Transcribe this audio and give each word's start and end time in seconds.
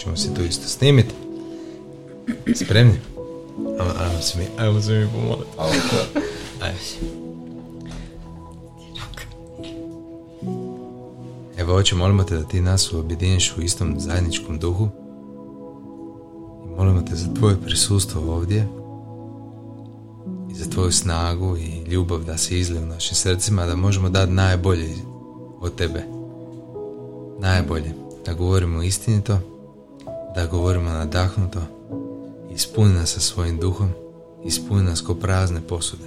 ćemo 0.00 0.16
se 0.16 0.34
to 0.34 0.42
isto 0.42 0.68
snimiti. 0.68 1.14
Spremni? 2.54 2.94
Ajmo, 3.80 3.92
ajmo 3.98 4.22
se 4.22 4.38
mi, 4.38 4.44
ajmo 4.58 4.80
se 4.80 4.92
mi 4.92 5.08
pomoliti. 5.12 5.50
Ajde. 6.60 6.78
Evo, 11.58 11.74
oče, 11.74 11.94
molimo 11.94 12.24
te 12.24 12.36
da 12.36 12.48
ti 12.48 12.60
nas 12.60 12.92
objediniš 12.92 13.56
u 13.56 13.62
istom 13.62 13.94
zajedničkom 13.98 14.58
duhu 14.58 14.88
i 16.66 16.76
molimo 16.76 17.02
te 17.02 17.16
za 17.16 17.34
tvoje 17.34 17.56
prisustvo 17.64 18.34
ovdje 18.34 18.68
i 20.50 20.54
za 20.54 20.70
tvoju 20.70 20.92
snagu 20.92 21.56
i 21.56 21.82
ljubav 21.90 22.24
da 22.24 22.38
se 22.38 22.58
izlije 22.58 22.82
u 22.82 22.86
našim 22.86 23.14
srcima, 23.14 23.66
da 23.66 23.76
možemo 23.76 24.08
dati 24.08 24.32
najbolje 24.32 24.94
od 25.60 25.74
tebe. 25.74 26.02
Najbolje. 27.40 27.92
Da 28.26 28.32
govorimo 28.34 28.82
istinito, 28.82 29.40
da 30.34 30.46
govorimo 30.46 30.90
nadahnuto, 30.90 31.60
ispuni 32.54 32.94
nas 32.94 33.12
sa 33.14 33.20
svojim 33.20 33.58
duhom, 33.58 33.90
ispuni 34.44 34.82
nas 34.82 35.00
ko 35.00 35.14
prazne 35.14 35.60
posude. 35.60 36.04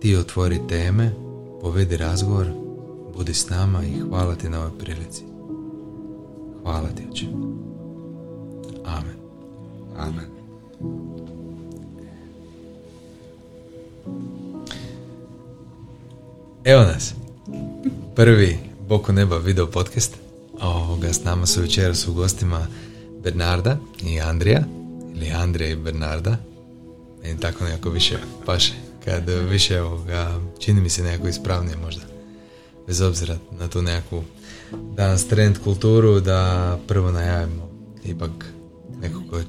Ti 0.00 0.16
otvori 0.16 0.60
teme, 0.68 1.14
povedi 1.60 1.96
razgovor, 1.96 2.46
budi 3.16 3.34
s 3.34 3.48
nama 3.48 3.82
i 3.84 4.00
hvala 4.00 4.34
ti 4.34 4.48
na 4.48 4.58
ovoj 4.58 4.78
prilici. 4.78 5.22
Hvala 6.62 6.88
ti, 6.88 7.02
oče. 7.10 7.26
Amen. 8.84 9.16
Amen. 9.96 10.26
Evo 16.64 16.82
nas. 16.82 17.14
Prvi 18.14 18.58
Boko 18.88 19.12
neba 19.12 19.38
video 19.38 19.66
podcast. 19.66 20.21
Ovoga, 20.62 21.12
s 21.12 21.24
nama 21.24 21.46
su 21.46 21.60
večeras 21.60 22.08
u 22.08 22.14
gostima 22.14 22.66
Bernarda 23.22 23.76
i 24.04 24.20
Andrija. 24.20 24.64
Ili 25.14 25.30
Andrija 25.30 25.70
i 25.70 25.76
Bernarda. 25.76 26.36
Meni 27.22 27.40
tako 27.40 27.64
nekako 27.64 27.90
više 27.90 28.18
paše. 28.46 28.72
Kad 29.04 29.28
više 29.28 29.80
ovoga, 29.80 30.40
čini 30.58 30.80
mi 30.80 30.88
se 30.90 31.02
nekako 31.02 31.28
ispravnije 31.28 31.76
možda. 31.76 32.02
Bez 32.86 33.00
obzira 33.00 33.36
na 33.50 33.68
tu 33.68 33.82
nekakvu 33.82 34.22
danas 34.96 35.28
trend 35.28 35.58
kulturu 35.64 36.20
da 36.20 36.78
prvo 36.88 37.10
najavimo 37.10 37.68
ipak 38.04 38.30
neko 39.00 39.22
ko 39.30 39.40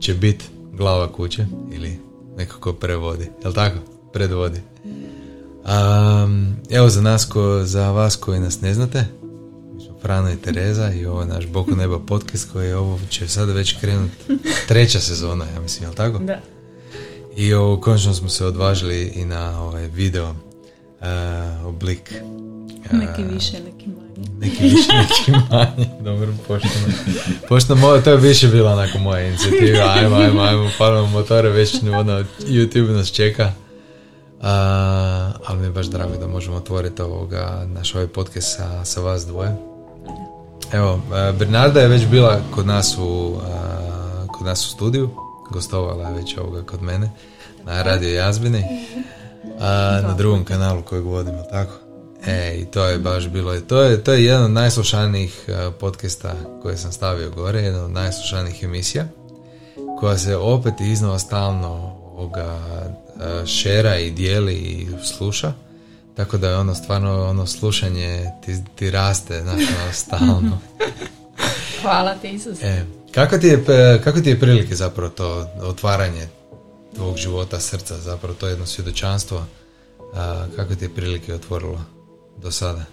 će 0.00 0.14
biti 0.14 0.44
glava 0.72 1.12
kuće 1.12 1.46
ili 1.72 1.98
neko 2.36 2.60
ko 2.60 2.72
prevodi. 2.72 3.30
Jel 3.42 3.52
tako? 3.52 3.78
Predvodi. 4.12 4.60
Um, 4.84 6.56
evo 6.70 6.88
za 6.88 7.00
nas, 7.00 7.24
ko, 7.24 7.60
za 7.64 7.90
vas 7.90 8.16
koji 8.16 8.40
nas 8.40 8.60
ne 8.60 8.74
znate, 8.74 9.06
Frano 10.02 10.30
i 10.32 10.36
Tereza 10.36 10.92
i 10.92 11.06
ovo 11.06 11.20
je 11.20 11.26
naš 11.26 11.46
Boko 11.46 11.70
neba 11.70 11.98
podcast 11.98 12.52
koji 12.52 12.68
je 12.68 12.76
ovo 12.76 12.98
će 13.10 13.28
sada 13.28 13.52
već 13.52 13.80
krenuti 13.80 14.14
treća 14.68 15.00
sezona, 15.00 15.44
ja 15.54 15.60
mislim, 15.60 15.84
jel 15.84 15.94
tako? 15.94 16.18
Da. 16.18 16.40
I 17.36 17.54
ovo, 17.54 17.80
konačno 17.80 18.14
smo 18.14 18.28
se 18.28 18.46
odvažili 18.46 19.12
i 19.14 19.24
na 19.24 19.62
ovaj 19.62 19.86
video 19.86 20.30
uh, 20.30 20.36
oblik. 21.66 22.14
uh, 22.92 22.98
Neki 22.98 23.22
više, 23.24 23.52
neki 23.52 23.86
manje. 23.88 24.30
neki 24.38 24.62
više, 24.64 24.88
neki 25.00 25.32
manje. 25.50 25.88
Dobro, 26.00 26.34
pošteno. 26.48 26.86
Pošteno, 27.48 27.80
mo- 27.80 28.02
to 28.04 28.10
je 28.10 28.16
više 28.16 28.48
bila 28.48 28.72
onako 28.72 28.98
moja 28.98 29.26
inicijativa. 29.28 29.94
Ajmo, 29.96 30.16
ajmo, 30.16 30.40
ajmo, 30.42 30.70
palimo 30.78 31.06
motore, 31.06 31.48
već 31.48 31.74
ono, 31.82 32.24
YouTube 32.40 32.92
nas 32.92 33.08
čeka. 33.08 33.52
A, 34.42 35.32
ali 35.46 35.58
mi 35.58 35.66
je 35.66 35.70
baš 35.70 35.86
drago 35.86 36.16
da 36.16 36.26
možemo 36.26 36.56
otvoriti 36.56 37.02
ovoga, 37.02 37.66
naš 37.66 37.94
ovaj 37.94 38.06
podcast 38.06 38.56
sa, 38.56 38.84
sa 38.84 39.00
vas 39.00 39.26
dvoje. 39.26 39.69
Evo, 40.72 41.00
a, 41.12 41.32
Bernarda 41.38 41.80
je 41.80 41.88
već 41.88 42.06
bila 42.06 42.40
kod 42.54 42.66
nas 42.66 42.98
u, 42.98 43.34
a, 43.42 44.26
kod 44.26 44.46
nas 44.46 44.66
u 44.66 44.70
studiju, 44.70 45.10
gostovala 45.50 46.08
je 46.08 46.14
već 46.14 46.36
ovoga 46.36 46.62
kod 46.62 46.82
mene 46.82 47.10
na 47.64 47.82
Radio 47.82 48.14
Jazbini, 48.14 48.64
a, 49.60 50.00
na 50.02 50.14
drugom 50.14 50.44
kanalu 50.44 50.82
kojeg 50.82 51.04
vodim, 51.04 51.34
tako? 51.50 51.72
E, 52.26 52.56
i 52.58 52.64
to 52.64 52.84
je 52.86 52.98
baš 52.98 53.28
bilo, 53.28 53.60
to 53.60 53.82
je, 53.82 54.04
to 54.04 54.12
je 54.12 54.24
jedan 54.24 54.44
od 54.44 54.50
najslušanijih 54.50 55.44
a, 55.48 55.70
podcasta 55.80 56.34
koje 56.62 56.76
sam 56.76 56.92
stavio 56.92 57.30
gore, 57.30 57.60
jedan 57.60 57.84
od 57.84 57.90
najslušanijih 57.90 58.62
emisija, 58.62 59.06
koja 60.00 60.18
se 60.18 60.36
opet 60.36 60.74
iznova 60.80 61.18
stalno 61.18 61.96
ovoga, 62.16 62.58
šera 63.46 63.98
i 63.98 64.10
dijeli 64.10 64.54
i 64.54 64.86
sluša. 65.04 65.52
Tako 66.20 66.38
da 66.38 66.48
je 66.48 66.56
ono 66.56 66.74
stvarno 66.74 67.28
ono 67.28 67.46
slušanje 67.46 68.30
ti, 68.44 68.56
ti 68.74 68.90
raste 68.90 69.40
znaš, 69.42 69.62
ono, 69.62 69.92
stalno. 69.92 70.58
Hvala 71.82 72.14
ti 72.14 72.28
Isus. 72.28 72.62
E, 72.62 72.84
kako, 73.14 73.38
ti 73.38 73.46
je, 73.46 73.64
pe- 73.64 74.00
kako 74.04 74.20
ti 74.20 74.28
je 74.28 74.40
prilike 74.40 74.74
zapravo 74.74 75.10
to 75.10 75.46
otvaranje 75.62 76.28
tvog 76.94 77.16
života, 77.16 77.60
srca, 77.60 77.98
zapravo 77.98 78.34
to 78.34 78.48
jedno 78.48 78.66
svjedočanstvo, 78.66 79.44
a, 80.14 80.46
kako 80.56 80.74
ti 80.74 80.84
je 80.84 80.94
prilike 80.94 81.34
otvorilo 81.34 81.80
do 82.36 82.50
sada? 82.50 82.84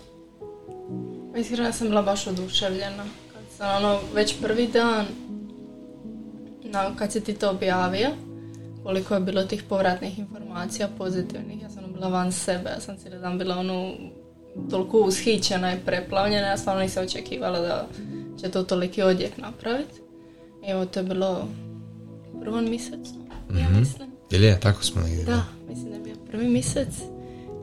Iskreno 1.37 1.73
sam 1.73 1.87
bila 1.87 2.01
baš 2.01 2.27
oduševljena. 2.27 3.05
Kad 3.33 3.43
sam 3.57 3.75
ono, 3.75 3.99
već 4.13 4.35
prvi 4.41 4.67
dan, 4.67 5.05
na, 6.63 6.95
kad 6.95 7.11
si 7.11 7.23
ti 7.23 7.33
to 7.33 7.49
objavio, 7.49 8.09
koliko 8.83 9.13
je 9.13 9.19
bilo 9.19 9.43
tih 9.43 9.63
povratnih 9.63 10.19
informacija 10.19 10.89
pozitivnih, 10.97 11.61
ja 11.61 11.69
sam 11.69 11.86
bila 11.97 12.09
van 12.09 12.31
sebe, 12.31 12.69
ja 12.69 12.79
sam 12.79 12.97
cijeli 12.97 13.19
dan 13.19 13.37
bila 13.37 13.57
ono 13.57 13.93
toliko 14.69 14.99
ushićena 14.99 15.73
i 15.73 15.79
preplavljena, 15.85 16.47
ja 16.47 16.57
stvarno 16.57 16.81
nisam 16.81 17.03
očekivala 17.03 17.59
da 17.59 17.87
će 18.41 18.51
to 18.51 18.63
toliki 18.63 19.01
odjek 19.01 19.37
napraviti. 19.37 20.01
Evo, 20.67 20.85
to 20.85 20.99
je 20.99 21.03
bilo 21.03 21.47
prvo 22.41 22.61
mjesec, 22.61 23.07
ja 23.59 23.69
mislim. 23.79 24.09
Ili 24.31 24.45
je, 24.45 24.59
tako 24.59 24.83
smo 24.83 25.01
negdje. 25.01 25.25
Da, 25.25 25.43
mislim 25.69 25.89
da 25.89 25.95
je 25.95 26.03
bio 26.03 26.15
prvi 26.31 26.47
mjesec. 26.47 26.87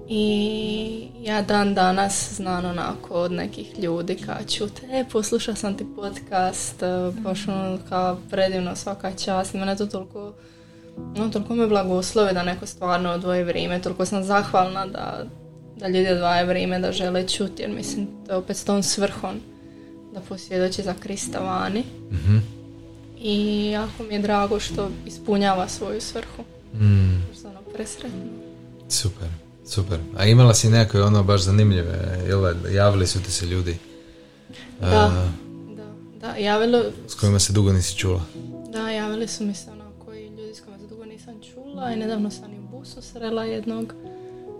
I 0.08 1.08
ja 1.22 1.42
dan 1.42 1.74
danas 1.74 2.32
znam 2.36 2.64
onako 2.64 3.14
od 3.14 3.32
nekih 3.32 3.78
ljudi 3.78 4.16
kao 4.16 4.36
čute, 4.48 4.86
e, 4.90 5.04
poslušao 5.12 5.54
sam 5.54 5.76
ti 5.76 5.86
podcast, 5.96 6.82
e, 6.82 6.86
baš 7.20 7.48
ono 7.48 7.78
kao 7.88 8.18
predivno 8.30 8.76
svaka 8.76 9.12
čast, 9.12 9.54
mene 9.54 9.76
to 9.76 9.86
toliko, 9.86 10.32
no, 11.16 11.28
toliko 11.28 11.54
me 11.54 11.66
blagoslovi 11.66 12.32
da 12.34 12.42
neko 12.42 12.66
stvarno 12.66 13.10
odvoji 13.10 13.44
vrijeme, 13.44 13.82
toliko 13.82 14.04
sam 14.06 14.24
zahvalna 14.24 14.86
da, 14.86 15.24
da 15.76 15.88
ljudi 15.88 16.08
odvaje 16.08 16.44
vrijeme 16.46 16.78
da 16.78 16.92
žele 16.92 17.28
čuti, 17.28 17.62
jer 17.62 17.70
mislim 17.70 18.06
to 18.26 18.32
je 18.32 18.36
opet 18.38 18.56
s 18.56 18.64
tom 18.64 18.82
svrhom 18.82 19.40
da 20.14 20.20
posvjedoči 20.20 20.82
za 20.82 20.94
Krista 21.00 21.38
vani. 21.38 21.84
Mhm. 22.12 22.36
I 23.18 23.66
jako 23.70 24.02
mi 24.08 24.14
je 24.14 24.20
drago 24.20 24.60
što 24.60 24.90
ispunjava 25.06 25.68
svoju 25.68 26.00
svrhu. 26.00 26.42
Mm, 26.74 27.22
sam 27.34 27.50
ono 27.50 27.60
presretna. 27.74 28.24
super, 28.88 29.28
super. 29.68 29.98
A 30.16 30.24
imala 30.24 30.54
si 30.54 30.68
nekakve 30.68 31.02
ono 31.02 31.22
baš 31.22 31.40
zanimljive, 31.42 32.18
jel 32.28 32.54
javili 32.74 33.06
su 33.06 33.22
ti 33.22 33.30
se 33.32 33.46
ljudi 33.46 33.78
a, 34.80 34.90
Da, 34.90 35.28
da, 35.76 35.84
da, 36.20 36.36
javilo, 36.36 36.82
s 37.08 37.14
kojima 37.14 37.38
se 37.38 37.52
dugo 37.52 37.72
nisi 37.72 37.96
čula. 37.96 38.22
da, 38.72 38.90
javili 38.90 39.28
su 39.28 39.44
mi 39.44 39.54
se 39.54 39.70
onako 39.70 39.83
čula 41.74 41.92
i 41.92 41.96
nedavno 41.96 42.30
sam 42.30 42.52
i 42.52 42.58
u 42.58 42.62
busu 42.62 43.02
srela 43.02 43.44
jednog 43.44 43.94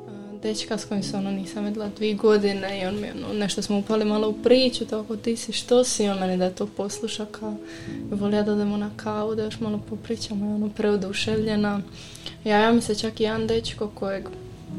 a, 0.09 0.39
dečka 0.43 0.79
s 0.79 0.85
kojim 0.85 1.03
se 1.03 1.17
ono 1.17 1.31
nisam 1.31 1.65
vidjela 1.65 1.89
dvije 1.97 2.15
godine 2.15 2.81
i 2.81 2.87
on 2.87 3.01
mi 3.01 3.11
ono, 3.11 3.35
nešto 3.35 3.63
smo 3.63 3.79
upali 3.79 4.05
malo 4.05 4.29
u 4.29 4.33
priču, 4.33 4.85
tako 4.85 5.17
ti 5.17 5.37
si, 5.37 5.53
što 5.53 5.85
si, 5.85 6.09
on 6.09 6.19
meni 6.19 6.37
da 6.37 6.51
to 6.51 6.67
posluša 6.67 7.27
kao 7.27 7.57
i 8.13 8.15
volio 8.15 8.43
da 8.43 8.53
odemo 8.53 8.77
na 8.77 8.91
kavu, 8.97 9.35
da 9.35 9.45
još 9.45 9.61
malo 9.61 9.81
popričamo 9.89 10.47
i 10.47 10.55
ono 10.55 10.69
preuduševljena. 10.69 11.81
Javio 12.45 12.73
mi 12.73 12.81
se 12.81 12.95
čak 12.95 13.21
i 13.21 13.23
jedan 13.23 13.47
dečko 13.47 13.89
kojeg 13.89 14.25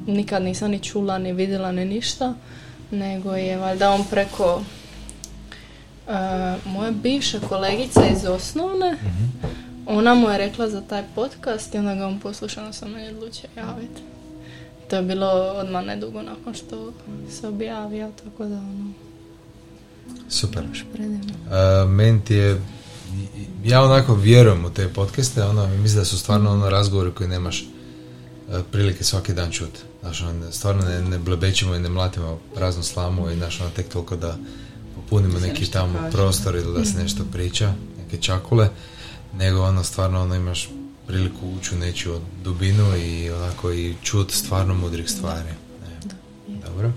nikad 0.07 0.43
nisam 0.43 0.71
ni 0.71 0.79
čula, 0.79 1.17
ni 1.17 1.33
vidjela, 1.33 1.71
ni 1.71 1.85
ništa, 1.85 2.33
nego 2.91 3.35
je 3.35 3.57
valjda 3.57 3.91
on 3.91 4.03
preko 4.11 4.61
Uh, 6.07 6.11
moja 6.73 6.91
bivša 6.91 7.39
kolegica 7.39 8.01
iz 8.11 8.25
osnovne, 8.25 8.97
ona 9.87 10.15
mu 10.15 10.29
je 10.29 10.37
rekla 10.37 10.69
za 10.69 10.81
taj 10.81 11.03
podcast 11.15 11.75
i 11.75 11.77
onda 11.77 11.95
ga 11.95 12.07
on 12.07 12.19
poslušao, 12.19 12.73
sam 12.73 12.91
meni 12.91 13.09
odlučio 13.09 13.49
javiti. 13.57 14.01
To 14.89 14.95
je 14.95 15.01
bilo 15.01 15.27
odmah 15.55 15.85
nedugo 15.85 16.21
nakon 16.21 16.53
što 16.53 16.93
se 17.29 17.47
objavio, 17.47 18.11
tako 18.23 18.45
da 18.45 18.55
ono, 18.55 18.93
Super. 20.29 20.63
A, 21.51 21.85
meni 21.89 22.21
ti 22.21 22.33
je 22.35 22.61
ja 23.63 23.83
onako 23.83 24.15
vjerujem 24.15 24.65
u 24.65 24.69
te 24.69 24.87
podcaste, 24.87 25.43
ono, 25.43 25.67
mislim 25.67 25.99
da 25.99 26.05
su 26.05 26.19
stvarno 26.19 26.51
ono 26.51 26.69
razgovori 26.69 27.11
koji 27.11 27.29
nemaš 27.29 27.61
e, 27.61 27.65
prilike 28.71 29.03
svaki 29.03 29.33
dan 29.33 29.51
čuti. 29.51 29.79
Znaš, 30.01 30.21
ono, 30.21 30.51
stvarno 30.51 30.81
ne, 30.81 31.01
ne 31.01 31.19
blebećemo 31.19 31.75
i 31.75 31.79
ne 31.79 31.89
mlatimo 31.89 32.39
praznu 32.55 32.83
slamu 32.83 33.29
i 33.29 33.35
znaš, 33.35 33.61
ono, 33.61 33.69
tek 33.69 33.89
toliko 33.89 34.15
da 34.15 34.37
popunimo 34.95 35.39
neki 35.39 35.71
tamo 35.71 35.99
kaže. 35.99 36.11
prostor 36.11 36.55
ili 36.55 36.73
da 36.73 36.85
se 36.85 37.03
nešto 37.03 37.23
priča, 37.31 37.73
neke 37.97 38.17
čakule, 38.21 38.69
nego 39.37 39.63
ono, 39.63 39.83
stvarno 39.83 40.21
ono, 40.21 40.35
imaš 40.35 40.69
priliku 41.07 41.49
ući 41.57 41.75
u 41.75 41.77
nečiju 41.77 42.19
dubinu 42.43 42.97
i 42.97 43.31
onako 43.31 43.71
i 43.71 43.95
čut 44.03 44.31
stvarno 44.31 44.73
mudrih 44.73 45.09
stvari. 45.09 45.49
Ne. 45.81 46.15
Dobro. 46.67 46.91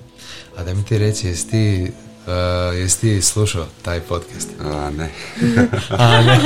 A 0.56 0.64
da 0.64 0.74
mi 0.74 0.84
ti 0.84 0.98
reci, 0.98 1.26
jesi 1.26 1.50
ti 1.50 1.92
Uh, 2.28 2.78
jesi 2.78 3.00
ti 3.00 3.22
slušao 3.22 3.66
taj 3.82 4.00
podcast? 4.00 4.48
A, 4.60 4.90
ne. 4.90 5.10
A, 5.98 6.22
ne. 6.22 6.40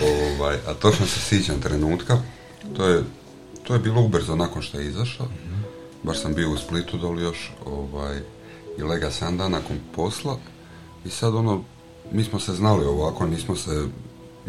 ovaj, 0.40 0.56
a 0.66 0.74
točno 0.74 1.06
se 1.06 1.20
sjećam 1.20 1.60
trenutka. 1.60 2.18
To 2.76 2.88
je, 2.88 3.02
to 3.62 3.72
je 3.74 3.80
bilo 3.80 4.00
ubrzo 4.00 4.36
nakon 4.36 4.62
što 4.62 4.78
je 4.78 4.86
izašao. 4.86 5.26
Baš 6.02 6.22
sam 6.22 6.34
bio 6.34 6.50
u 6.50 6.56
Splitu 6.56 6.98
doli 6.98 7.22
još 7.22 7.52
ovaj, 7.64 8.18
i 8.78 8.82
lega 8.82 9.10
sam 9.10 9.36
dan 9.36 9.52
nakon 9.52 9.76
posla. 9.94 10.38
I 11.04 11.10
sad 11.10 11.34
ono, 11.34 11.64
mi 12.12 12.24
smo 12.24 12.40
se 12.40 12.52
znali 12.52 12.86
ovako, 12.86 13.26
nismo 13.26 13.56
se 13.56 13.88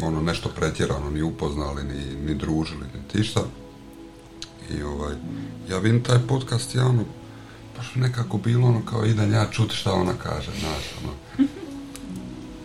ono 0.02 0.20
nešto 0.20 0.48
pretjerano 0.48 1.10
ni 1.10 1.22
upoznali, 1.22 1.84
ni, 1.84 2.16
ni 2.26 2.34
družili, 2.34 2.84
ni 2.94 3.08
tišta. 3.12 3.40
I 4.70 4.82
ovaj, 4.82 5.14
ja 5.70 5.78
vidim 5.78 6.02
taj 6.02 6.18
podcast, 6.28 6.74
ja 6.74 6.86
ono, 6.86 7.04
baš 7.76 7.94
nekako 7.94 8.38
bilo 8.38 8.68
ono 8.68 8.82
kao 8.84 9.06
idem 9.06 9.32
ja 9.32 9.46
čuti 9.50 9.76
šta 9.76 9.92
ona 9.92 10.12
kaže, 10.22 10.50
znaš, 10.60 10.84
ono. 11.02 11.12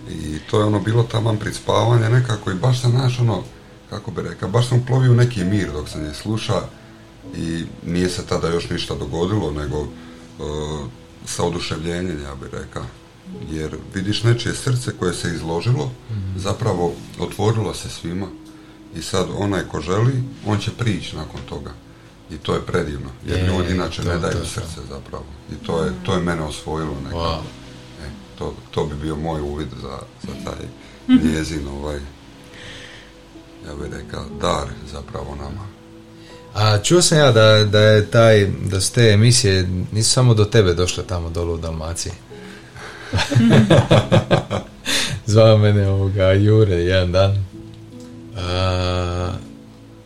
I 0.10 0.40
to 0.52 0.60
je 0.60 0.66
ono 0.66 0.80
bilo 0.80 1.04
taman 1.04 1.38
pred 1.38 1.56
spavanje 1.56 2.10
nekako 2.10 2.52
i 2.52 2.56
baš 2.56 2.82
sam, 2.82 2.92
znaš, 2.92 3.20
ono, 3.20 3.44
kako 3.90 4.12
bi 4.12 4.22
rekao, 4.22 4.50
baš 4.50 4.70
sam 4.70 4.80
uplovio 4.80 5.12
u 5.12 5.16
neki 5.16 5.44
mir 5.44 5.72
dok 5.72 5.90
sam 5.90 6.06
je 6.06 6.14
sluša 6.14 6.62
i 7.36 7.66
nije 7.86 8.10
se 8.10 8.26
tada 8.26 8.48
još 8.48 8.70
ništa 8.70 8.96
dogodilo, 8.96 9.52
nego 9.52 9.80
uh, 9.80 9.88
sa 11.26 11.44
oduševljenjem, 11.44 12.22
ja 12.24 12.36
bih 12.36 12.50
rekao. 12.52 12.84
Jer 13.52 13.78
vidiš 13.94 14.24
nečije 14.24 14.56
srce 14.56 14.92
koje 15.00 15.14
se 15.14 15.30
izložilo, 15.36 15.92
zapravo 16.36 16.94
otvorilo 17.20 17.74
se 17.74 17.90
svima 17.90 18.28
i 18.96 19.02
sad 19.02 19.28
onaj 19.38 19.64
ko 19.72 19.82
želi, 19.82 20.24
on 20.46 20.60
će 20.60 20.72
prići 20.72 21.16
nakon 21.16 21.40
toga. 21.50 21.72
I 22.32 22.38
to 22.38 22.54
je 22.54 22.62
predivno, 22.62 23.10
jer 23.26 23.40
Je, 23.40 23.48
ljudi 23.48 23.74
inače 23.74 24.02
to, 24.02 24.10
ne 24.10 24.18
daju 24.18 24.34
to, 24.34 24.40
to. 24.40 24.46
srce 24.46 24.82
zapravo. 24.90 25.26
I 25.52 25.66
to 25.66 25.84
je, 25.84 25.92
to 26.06 26.14
je 26.14 26.20
mene 26.20 26.42
osvojilo 26.42 26.96
nekako. 27.04 27.20
Wow. 27.20 27.40
E, 28.06 28.10
to, 28.38 28.54
to 28.72 28.86
bi 28.86 28.96
bio 29.02 29.16
moj 29.16 29.42
uvid 29.42 29.68
za, 29.82 29.98
za 30.24 30.34
taj 30.46 30.66
njezin 31.24 31.68
ovaj, 31.68 32.00
ja 33.68 33.76
bih 33.82 33.92
rekao, 33.92 34.26
dar 34.42 34.68
zapravo 34.92 35.36
nama. 35.36 35.68
A 36.54 36.78
čuo 36.78 37.02
sam 37.02 37.18
ja 37.18 37.32
da, 37.32 37.66
da 37.72 37.80
je 37.80 38.12
taj, 38.12 38.46
da 38.46 38.82
su 38.82 38.94
te 38.94 39.02
emisije 39.02 39.68
nisu 39.92 40.12
samo 40.12 40.34
do 40.34 40.46
tebe 40.46 40.74
došle 40.74 41.04
tamo 41.04 41.30
dolu 41.30 41.54
u 41.54 41.58
Dalmaciji. 41.58 42.14
Zvao 45.26 45.58
mene 45.58 45.88
ovoga 45.88 46.32
Jure 46.32 46.76
jedan 46.76 47.12
dan. 47.12 47.46
A, 48.38 49.34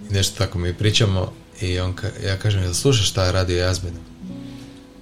nešto 0.09 0.37
tako 0.37 0.59
mi 0.59 0.73
pričamo 0.73 1.33
i 1.61 1.79
on 1.79 1.93
ka, 1.93 2.07
ja 2.25 2.37
kažem, 2.37 2.63
jel 2.63 2.73
slušaš 2.73 3.09
šta 3.09 3.25
je 3.25 3.31
radio 3.31 3.57
Jazbin? 3.57 3.93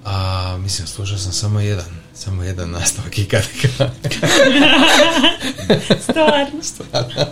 A 0.06 0.58
mislim, 0.60 0.88
slušao 0.88 1.18
sam 1.18 1.32
samo 1.32 1.60
jedan, 1.60 1.86
samo 2.14 2.44
jedan 2.44 2.72
nastavak 2.72 3.18
i 3.18 3.26
kad 3.26 3.44
Stvarno. 6.62 7.26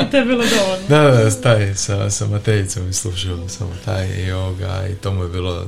I 0.00 0.10
to 0.10 0.16
je 0.16 0.24
bilo 0.24 0.44
dovoljno. 0.44 0.88
Da, 0.88 1.02
da, 1.02 1.40
taj, 1.40 1.74
sa, 1.74 2.10
sa 2.10 2.26
Matejicom 2.26 2.90
i 2.90 2.92
slušao 2.92 3.48
samo 3.48 3.70
taj 3.84 4.26
i 4.26 4.32
ovoga, 4.32 4.86
i 4.92 4.94
to 4.94 5.12
mu 5.12 5.22
je 5.22 5.28
bilo, 5.28 5.66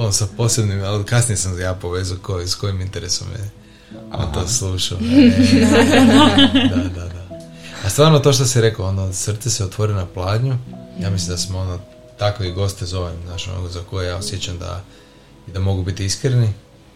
on 0.00 0.12
sa 0.12 0.26
posebnim, 0.36 0.84
ali 0.84 1.04
kasnije 1.04 1.36
sam 1.36 1.60
ja 1.60 1.74
povezao 1.74 2.18
ko, 2.22 2.40
s 2.40 2.54
kojim 2.54 2.80
interesom 2.80 3.28
je 3.32 3.50
on 4.12 4.32
to 4.32 4.48
slušao. 4.48 4.98
E, 6.54 6.68
da, 6.68 6.76
da, 6.76 7.08
da. 7.08 7.20
A 7.84 7.90
stvarno 7.90 8.18
to 8.18 8.32
što 8.32 8.46
si 8.46 8.60
rekao, 8.60 8.88
ono, 8.88 9.12
srce 9.12 9.50
se 9.50 9.64
otvori 9.64 9.94
na 9.94 10.06
pladnju, 10.06 10.58
ja 11.00 11.10
mislim 11.10 11.30
da 11.30 11.36
smo 11.36 11.58
ono, 11.58 11.78
tako 12.18 12.44
i 12.44 12.52
goste 12.52 12.86
zovem, 12.86 13.16
znaš, 13.26 13.48
ono, 13.48 13.68
za 13.68 13.80
koje 13.90 14.08
ja 14.08 14.16
osjećam 14.16 14.58
da, 14.58 14.84
da 15.46 15.60
mogu 15.60 15.82
biti 15.82 16.04
iskreni 16.04 16.52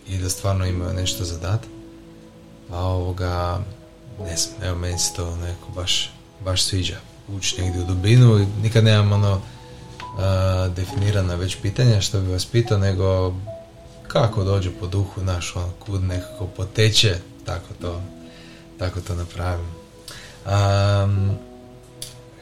i 0.08 0.18
da 0.18 0.30
stvarno 0.30 0.66
imaju 0.66 0.92
nešto 0.94 1.24
za 1.24 1.38
dat. 1.38 1.60
Pa 2.70 2.78
ovoga, 2.78 3.60
ne 4.20 4.36
znam, 4.36 4.62
evo 4.62 4.78
meni 4.78 4.98
se 4.98 5.14
to 5.16 5.36
neko 5.36 5.72
baš, 5.74 6.10
baš 6.44 6.62
sviđa. 6.62 6.96
Ući 7.28 7.60
negdje 7.60 7.82
u 7.82 7.86
dubinu 7.86 8.38
i 8.38 8.46
nikad 8.62 8.84
nemam 8.84 9.12
ono 9.12 9.40
a, 10.18 10.68
definirana 10.76 11.34
već 11.34 11.56
pitanja 11.62 12.00
što 12.00 12.20
bi 12.20 12.32
vas 12.32 12.44
pitao, 12.44 12.78
nego 12.78 13.34
kako 14.06 14.44
dođe 14.44 14.70
po 14.80 14.86
duhu 14.86 15.22
naš, 15.22 15.56
ono, 15.56 15.70
kud 15.78 16.02
nekako 16.02 16.46
poteče, 16.46 17.18
tako 17.44 17.74
to, 17.80 18.02
tako 18.78 19.00
to 19.00 19.14
napravim. 19.14 19.66
Um, 20.46 21.30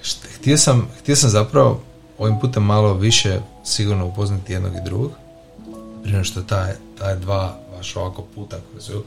št- 0.03 0.37
htio, 0.37 0.59
sam, 0.59 0.89
htio 1.01 1.17
sam 1.17 1.31
zapravo 1.31 1.83
ovim 2.19 2.41
putem 2.41 2.63
malo 2.63 2.95
više 2.95 3.41
sigurno 3.65 4.07
upoznati 4.07 4.53
jednog 4.53 4.77
i 4.77 4.85
drugog, 4.85 5.13
prije 6.03 6.25
što 6.25 6.43
taj, 6.43 6.73
taj 6.99 7.17
dva 7.17 7.59
baš 7.77 7.97
ovako 7.97 8.23
puta 8.35 8.57
koja 8.73 8.83
su, 8.83 9.05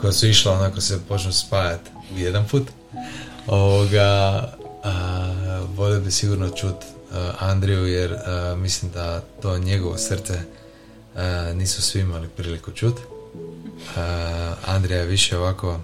koja 0.00 0.12
su 0.12 0.26
išla 0.28 0.52
onako 0.52 0.80
se 0.80 1.00
počnu 1.08 1.32
spajati 1.32 1.90
u 2.14 2.18
jedan 2.18 2.44
put. 2.50 2.62
Ovoga, 3.46 4.00
a, 4.84 6.00
bi 6.04 6.10
sigurno 6.10 6.48
čut 6.48 6.76
a, 6.82 6.95
Andriju 7.38 7.86
jer 7.86 8.12
a, 8.12 8.54
mislim 8.58 8.90
da 8.92 9.20
to 9.42 9.58
njegovo 9.58 9.98
srce 9.98 10.40
a, 11.14 11.52
nisu 11.54 11.82
svi 11.82 12.00
imali 12.00 12.28
priliku 12.28 12.70
čut. 12.70 12.94
A, 13.96 14.54
Andrija 14.66 15.00
je 15.00 15.06
više 15.06 15.38
ovako, 15.38 15.80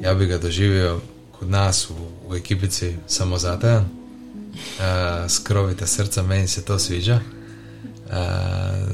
ja 0.00 0.14
bi 0.14 0.26
ga 0.26 0.38
doživio 0.38 1.00
kod 1.38 1.50
nas 1.50 1.90
u, 1.90 1.94
u 2.28 2.34
ekipici 2.34 2.96
samozatajan. 3.06 3.88
A, 4.80 5.26
skrovita 5.28 5.86
srca, 5.86 6.22
meni 6.22 6.48
se 6.48 6.64
to 6.64 6.78
sviđa. 6.78 7.20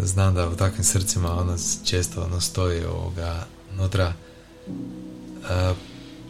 Znam 0.02 0.34
da 0.34 0.48
u 0.48 0.56
takvim 0.56 0.84
srcima 0.84 1.40
ono 1.40 1.56
često 1.84 2.22
ono 2.22 2.40
stoji 2.40 2.84
ovoga 2.84 3.46
unutra 3.72 4.12
a, 5.48 5.74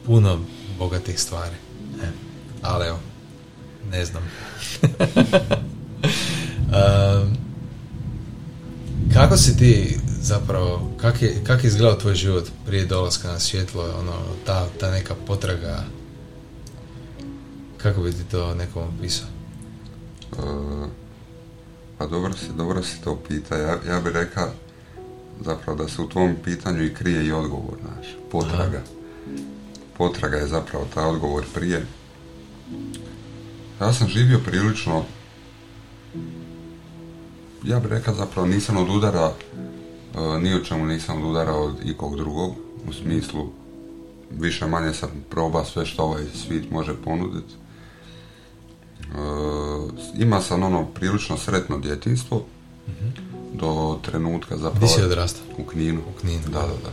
puno 0.07 0.41
bogatih 0.79 1.21
stvari. 1.21 1.57
E, 2.03 2.07
ali 2.63 2.87
evo, 2.87 2.99
ne 3.91 4.05
znam. 4.05 4.23
A, 6.73 7.25
kako 9.15 9.37
si 9.37 9.57
ti 9.57 9.99
zapravo, 10.21 10.93
kak 11.01 11.23
je, 11.23 11.45
kak 11.45 11.65
je 11.65 11.69
izgledao 11.69 11.99
tvoj 11.99 12.15
život 12.15 12.45
prije 12.67 12.87
dolaska 12.87 13.29
na 13.29 13.39
svjetlo, 13.39 13.95
ono, 13.99 14.13
ta, 14.47 14.67
ta 14.81 14.91
neka 14.91 15.15
potraga, 15.27 15.85
kako 17.77 18.01
bi 18.03 18.13
ti 18.13 18.25
to 18.31 18.55
nekom 18.55 18.89
opisao? 18.99 19.27
E, 20.33 20.89
pa 21.99 22.07
dobro 22.07 22.33
si, 22.33 22.47
dobro 22.57 22.83
si 22.83 23.01
to 23.01 23.19
pita. 23.29 23.57
Ja, 23.57 23.79
ja 23.89 24.01
bih 24.01 24.13
rekao 24.13 24.51
zapravo 25.45 25.83
da 25.83 25.89
se 25.89 26.03
u 26.03 26.09
tvom 26.09 26.37
pitanju 26.45 26.85
i 26.85 26.95
krije 26.95 27.27
i 27.27 27.33
odgovor, 27.33 27.79
znaš, 27.81 28.07
potraga. 28.31 28.83
Potraga 29.97 30.37
je 30.37 30.47
zapravo 30.47 30.87
taj 30.95 31.05
odgovor 31.05 31.45
prije. 31.55 31.87
Ja 33.81 33.93
sam 33.93 34.09
živio 34.09 34.39
prilično, 34.47 35.05
ja 37.65 37.81
bih 37.81 37.91
rekao 37.91 38.15
zapravo 38.15 38.49
nisam 38.49 38.77
od 38.77 38.89
udara, 38.91 39.33
e, 40.15 40.39
ni 40.41 40.55
o 40.55 40.65
čemu 40.65 40.87
nisam 40.87 41.23
od 41.23 41.31
udara 41.31 41.53
od 41.55 41.75
ikog 41.85 42.17
drugog, 42.17 42.55
u 42.89 42.93
smislu 42.93 43.49
više 44.31 44.67
manje 44.67 44.95
sam 44.95 45.11
probao 45.31 45.65
sve 45.65 45.87
što 45.87 46.03
ovaj 46.03 46.25
svijet 46.35 46.71
može 46.71 46.95
ponuditi. 47.05 47.55
E, 49.01 49.07
ima 50.19 50.41
sam 50.41 50.63
ono 50.63 50.85
prilično 50.85 51.37
sretno 51.37 51.79
djetinstvo 51.79 52.45
do 53.55 53.99
trenutka 54.03 54.57
zapravo 54.57 54.77
Gdje 54.77 54.89
si 54.89 55.03
odrastao? 55.03 55.45
u 55.59 55.65
Kninu. 55.65 56.01
U 56.01 56.21
Kninu, 56.21 56.43
Da, 56.45 56.61
da, 56.61 56.67
da. 56.67 56.93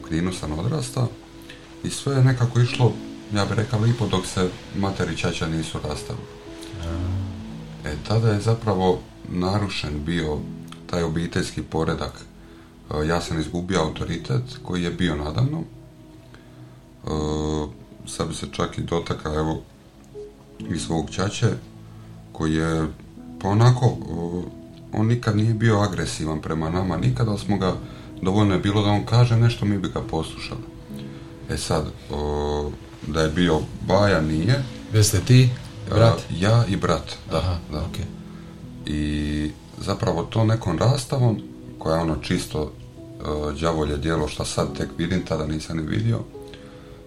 U 0.00 0.02
Kninu 0.02 0.32
sam 0.32 0.58
odrastao 0.58 1.08
i 1.84 1.90
sve 1.90 2.14
je 2.14 2.24
nekako 2.24 2.60
išlo, 2.60 2.92
ja 3.34 3.44
bih 3.44 3.56
rekao, 3.56 3.80
lipo 3.80 4.06
dok 4.06 4.26
se 4.26 4.48
mater 4.76 5.10
i 5.10 5.16
čača 5.16 5.46
nisu 5.46 5.78
rastali. 5.88 6.18
E, 7.84 7.94
tada 8.08 8.28
je 8.28 8.40
zapravo 8.40 9.00
narušen 9.28 10.04
bio 10.04 10.38
taj 10.86 11.02
obiteljski 11.02 11.62
poredak. 11.62 12.12
E, 12.90 13.06
ja 13.06 13.20
sam 13.20 13.40
izgubio 13.40 13.80
autoritet 13.80 14.42
koji 14.62 14.82
je 14.82 14.90
bio 14.90 15.16
nadamno. 15.16 15.58
E, 15.60 17.10
sad 18.06 18.28
bi 18.28 18.34
se 18.34 18.46
čak 18.52 18.78
i 18.78 18.82
dotakao, 18.82 19.34
evo, 19.34 19.62
i 20.74 20.78
svog 20.78 21.10
čače, 21.10 21.50
koji 22.32 22.54
je, 22.54 22.88
pa 23.40 23.48
onako, 23.48 23.86
e, 23.86 24.62
on 24.92 25.06
nikad 25.06 25.36
nije 25.36 25.54
bio 25.54 25.80
agresivan 25.80 26.40
prema 26.40 26.70
nama, 26.70 26.96
nikad, 26.96 27.28
ali 27.28 27.38
smo 27.38 27.58
ga, 27.58 27.76
dovoljno 28.22 28.54
je 28.54 28.60
bilo 28.60 28.82
da 28.82 28.90
on 28.90 29.06
kaže 29.06 29.36
nešto, 29.36 29.64
mi 29.64 29.78
bi 29.78 29.88
ga 29.88 30.00
poslušali. 30.00 30.60
E 31.50 31.56
sad, 31.56 31.86
da 33.06 33.22
je 33.22 33.28
bio 33.28 33.60
Baja, 33.86 34.20
nije. 34.20 34.62
Jeste 34.92 35.20
ti, 35.20 35.50
brat? 35.90 36.18
E, 36.18 36.22
ja 36.38 36.64
i 36.68 36.76
brat, 36.76 37.16
da. 37.30 37.36
Aha, 37.36 37.58
da. 37.72 37.78
ok. 37.78 37.96
I 38.86 39.50
zapravo 39.78 40.22
to 40.22 40.44
nekom 40.44 40.78
rastavom, 40.78 41.42
koja 41.78 41.96
je 41.96 42.02
ono 42.02 42.16
čisto 42.16 42.62
uh, 42.62 43.60
đavolje 43.60 43.96
djelo, 43.96 44.28
što 44.28 44.44
sad 44.44 44.76
tek 44.76 44.88
vidim, 44.98 45.24
tada 45.26 45.46
nisam 45.46 45.76
ni 45.76 45.82
vidio, 45.82 46.20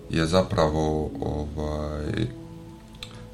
je 0.10 0.26
zapravo 0.26 1.12
ovaj, 1.22 2.28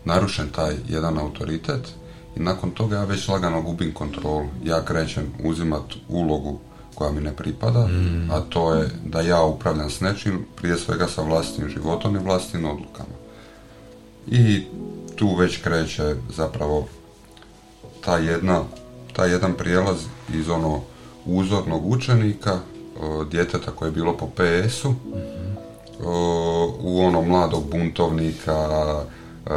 narušen 0.05 0.49
taj 0.49 0.75
jedan 0.89 1.17
autoritet 1.17 1.87
i 2.35 2.39
nakon 2.39 2.71
toga 2.71 2.95
ja 2.95 3.03
već 3.03 3.27
lagano 3.27 3.61
gubim 3.61 3.93
kontrolu. 3.93 4.47
Ja 4.63 4.85
krećem 4.85 5.33
uzimat 5.43 5.83
ulogu 6.09 6.59
koja 6.95 7.11
mi 7.11 7.21
ne 7.21 7.35
pripada, 7.35 7.89
a 8.31 8.39
to 8.39 8.73
je 8.73 8.89
da 9.05 9.21
ja 9.21 9.43
upravljam 9.43 9.89
s 9.89 9.99
nečim, 9.99 10.45
prije 10.55 10.77
svega 10.77 11.07
sa 11.07 11.21
vlastitim 11.21 11.69
životom 11.69 12.15
i 12.15 12.19
vlastitim 12.19 12.65
odlukama. 12.65 13.15
I 14.27 14.63
tu 15.15 15.35
već 15.35 15.57
kreće 15.57 16.15
zapravo 16.35 16.87
ta 18.05 18.17
jedna, 18.17 18.63
taj 19.13 19.31
jedan 19.31 19.53
prijelaz 19.53 19.97
iz 20.33 20.49
ono 20.49 20.81
uzornog 21.25 21.85
učenika, 21.85 22.59
djeteta 23.31 23.71
koje 23.71 23.87
je 23.87 23.91
bilo 23.91 24.17
po 24.17 24.27
PS-u, 24.27 24.93
o, 26.03 26.73
u 26.79 27.01
ono 27.01 27.21
mladog 27.21 27.63
buntovnika, 27.71 28.69
e, 29.45 29.53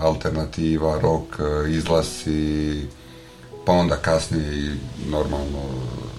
alternativa, 0.00 1.00
rok, 1.00 1.22
e, 1.40 1.70
izlasi, 1.70 2.86
pa 3.66 3.72
onda 3.72 3.96
kasnije 3.96 4.58
i 4.58 4.70
normalno 5.10 5.62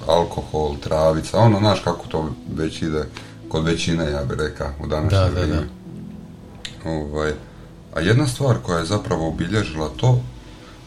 alkohol, 0.08 0.76
travica, 0.78 1.38
ono, 1.38 1.60
znaš 1.60 1.80
kako 1.80 2.08
to 2.08 2.30
već 2.50 2.82
ide 2.82 3.04
kod 3.50 3.66
većine, 3.66 4.04
ja 4.06 4.24
bih 4.24 4.38
rekao, 4.40 4.68
u 4.80 4.88
današnje 4.88 5.18
Da, 5.18 5.24
da, 5.26 5.30
vrijeme. 5.32 5.68
Ovaj, 6.86 7.34
a 7.94 8.00
jedna 8.00 8.28
stvar 8.28 8.58
koja 8.58 8.80
je 8.80 8.86
zapravo 8.86 9.28
obilježila 9.28 9.90
to, 9.90 10.22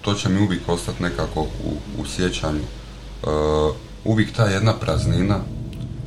to 0.00 0.14
će 0.14 0.28
mi 0.28 0.40
uvijek 0.40 0.68
ostati 0.68 1.02
nekako 1.02 1.40
u, 1.40 1.70
u 1.98 2.06
sjećanju. 2.06 2.60
E, 2.60 3.26
uvijek 4.04 4.32
ta 4.32 4.44
jedna 4.44 4.72
praznina 4.74 5.38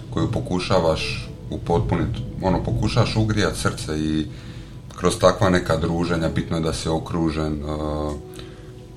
koju 0.10 0.32
pokušavaš 0.32 1.30
upotpuniti, 1.50 2.20
ono, 2.42 2.64
pokušavaš 2.64 3.16
ugrijati 3.16 3.60
srce 3.60 4.00
i 4.00 4.26
kroz 4.98 5.18
takva 5.18 5.50
neka 5.50 5.78
druženja, 5.78 6.30
bitno 6.30 6.58
je 6.58 6.64
da 6.64 6.74
si 6.74 6.90
okružen, 6.90 7.54
e, 7.54 8.32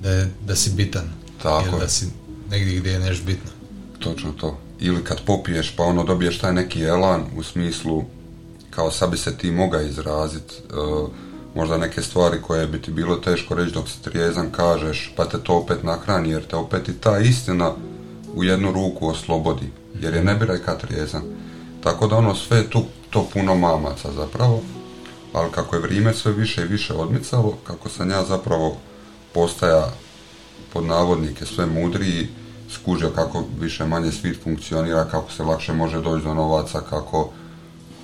Da, 0.01 0.09
je- 0.09 0.31
da 0.41 0.55
si 0.55 0.69
bitan. 0.69 1.09
Tako 1.43 1.75
je. 1.75 1.79
da 1.79 1.87
si 1.87 2.05
negdje 2.49 2.79
gdje 2.79 2.91
je 2.91 2.99
nešto 2.99 3.25
bitno. 3.25 3.51
Točno 3.99 4.31
to. 4.31 4.57
Ili 4.79 5.03
kad 5.03 5.21
popiješ 5.25 5.75
pa 5.75 5.83
ono 5.83 6.03
dobiješ 6.03 6.39
taj 6.39 6.53
neki 6.53 6.83
elan 6.83 7.23
u 7.37 7.43
smislu 7.43 8.03
kao 8.69 8.91
sad 8.91 9.11
bi 9.11 9.17
se 9.17 9.37
ti 9.37 9.51
moga 9.51 9.81
izrazit 9.81 10.51
e, 10.51 10.73
možda 11.55 11.77
neke 11.77 12.01
stvari 12.01 12.41
koje 12.41 12.67
bi 12.67 12.81
ti 12.81 12.91
bilo 12.91 13.15
teško 13.15 13.55
reći 13.55 13.73
dok 13.73 13.89
si 13.89 14.03
trijezan 14.03 14.51
kažeš 14.51 15.13
pa 15.15 15.25
te 15.25 15.37
to 15.43 15.53
opet 15.53 15.83
nahrani 15.83 16.29
jer 16.29 16.43
te 16.43 16.55
opet 16.55 16.89
i 16.89 16.93
ta 16.93 17.19
istina 17.19 17.71
u 18.33 18.43
jednu 18.43 18.71
ruku 18.71 19.07
oslobodi 19.07 19.71
jer 19.99 20.13
je 20.13 20.23
ne 20.23 20.35
bi 20.35 20.45
rekao 20.45 20.75
trijezan. 20.75 21.23
Tako 21.83 22.07
da 22.07 22.17
ono 22.17 22.35
sve 22.35 22.69
tu 22.69 22.83
to 23.09 23.27
puno 23.33 23.55
mamaca 23.55 24.11
zapravo 24.11 24.61
ali 25.33 25.51
kako 25.51 25.75
je 25.75 25.81
vrijeme 25.81 26.13
sve 26.13 26.31
više 26.31 26.61
i 26.61 26.67
više 26.67 26.93
odmicalo 26.93 27.57
kako 27.63 27.89
sam 27.89 28.09
ja 28.09 28.25
zapravo 28.25 28.77
postaja 29.33 29.91
pod 30.73 30.83
navodnike 30.83 31.45
sve 31.45 31.65
mudriji, 31.65 32.27
skužio 32.69 33.09
kako 33.09 33.43
više 33.59 33.85
manje 33.85 34.11
svijet 34.11 34.43
funkcionira, 34.43 35.05
kako 35.11 35.31
se 35.31 35.43
lakše 35.43 35.73
može 35.73 36.01
doći 36.01 36.23
do 36.23 36.33
novaca, 36.33 36.81
kako... 36.89 37.29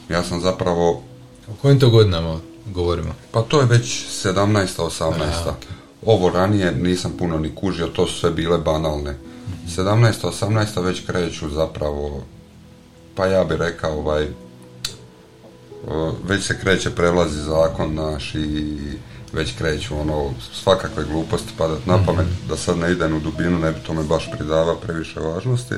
Ja 0.09 0.23
sam 0.23 0.41
zapravo, 0.41 1.01
O 1.47 1.53
kojim 1.61 1.79
to 1.79 1.89
godinama 1.89 2.39
govorimo? 2.65 3.13
pa 3.31 3.41
to 3.41 3.59
je 3.59 3.65
već 3.65 4.05
17. 4.25 4.67
18. 4.77 5.11
Aha, 5.21 5.49
ok. 5.49 5.65
Ovo 6.05 6.29
ranije 6.29 6.71
nisam 6.71 7.11
puno 7.19 7.37
ni 7.37 7.55
kužio, 7.55 7.87
to 7.87 8.07
su 8.07 8.19
sve 8.19 8.31
bile 8.31 8.57
banalne. 8.57 9.17
17. 9.67 10.11
18. 10.23 10.83
već 10.83 11.05
kreću 11.05 11.49
zapravo, 11.49 12.23
pa 13.15 13.25
ja 13.25 13.43
bi 13.43 13.57
rekao 13.57 13.97
ovaj, 13.99 14.27
već 16.23 16.47
se 16.47 16.59
kreće 16.59 16.89
prelazi 16.89 17.39
zakon 17.39 17.93
naš 17.93 18.35
i 18.35 18.77
već 19.33 19.57
kreću 19.57 19.99
ono 19.99 20.29
svakakve 20.53 21.03
gluposti 21.03 21.53
padat 21.57 21.85
na 21.85 22.05
pamet 22.05 22.27
da 22.49 22.57
sad 22.57 22.77
ne 22.77 22.91
idem 22.91 23.15
u 23.15 23.19
dubinu 23.19 23.59
ne 23.59 23.71
bi 23.71 23.79
tome 23.79 24.03
baš 24.03 24.31
pridava 24.31 24.75
previše 24.75 25.19
važnosti 25.19 25.75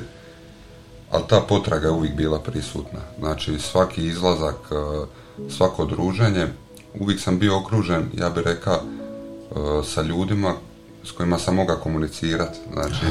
ali 1.11 1.23
ta 1.29 1.41
potraga 1.41 1.87
je 1.87 1.91
uvijek 1.91 2.15
bila 2.15 2.39
prisutna. 2.39 2.99
Znači 3.19 3.59
svaki 3.59 4.05
izlazak 4.07 4.55
e, 4.71 4.75
svako 5.49 5.85
druženje 5.85 6.47
uvijek 6.99 7.21
sam 7.21 7.39
bio 7.39 7.57
okružen 7.57 8.09
ja 8.13 8.29
bih 8.29 8.43
rekao 8.45 8.75
e, 8.75 8.79
sa 9.83 10.01
ljudima 10.01 10.53
s 11.03 11.11
kojima 11.11 11.39
sam 11.39 11.55
mogao 11.55 11.77
komunicirati 11.77 12.59
znači 12.73 13.05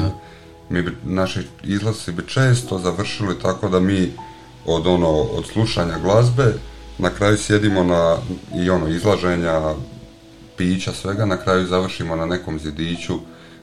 mi 0.69 0.81
bi, 0.81 0.97
naši 1.03 1.39
izlazi 1.63 2.11
bi 2.11 2.27
često 2.27 2.79
završili 2.79 3.39
tako 3.39 3.69
da 3.69 3.79
mi 3.79 4.11
od 4.65 4.87
ono 4.87 5.09
od 5.09 5.45
slušanja 5.45 5.99
glazbe 5.99 6.53
na 7.03 7.09
kraju 7.09 7.37
sjedimo 7.37 7.83
na 7.83 8.17
i 8.55 8.69
ono 8.69 8.87
izlaženja 8.87 9.73
pića 10.57 10.93
svega 10.93 11.25
na 11.25 11.37
kraju 11.37 11.67
završimo 11.67 12.15
na 12.15 12.25
nekom 12.25 12.59
zidiću 12.59 13.19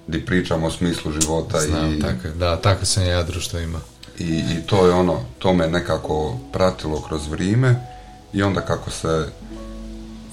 gdje 0.07 0.27
pričamo 0.27 0.67
o 0.67 0.71
smislu 0.71 1.13
života 1.13 1.61
Znam, 1.61 1.95
i, 1.95 2.01
tako, 2.01 2.29
da, 2.39 2.57
tako 2.57 2.85
sam 2.85 3.07
ja 3.07 3.23
društvo 3.23 3.61
imao. 3.61 3.81
i, 4.19 4.25
i 4.25 4.67
to 4.67 4.87
je 4.87 4.93
ono 4.93 5.21
to 5.39 5.55
me 5.55 5.69
nekako 5.69 6.39
pratilo 6.53 7.01
kroz 7.01 7.29
vrijeme 7.29 7.87
i 8.33 8.43
onda 8.43 8.61
kako 8.61 8.91
se 8.91 9.29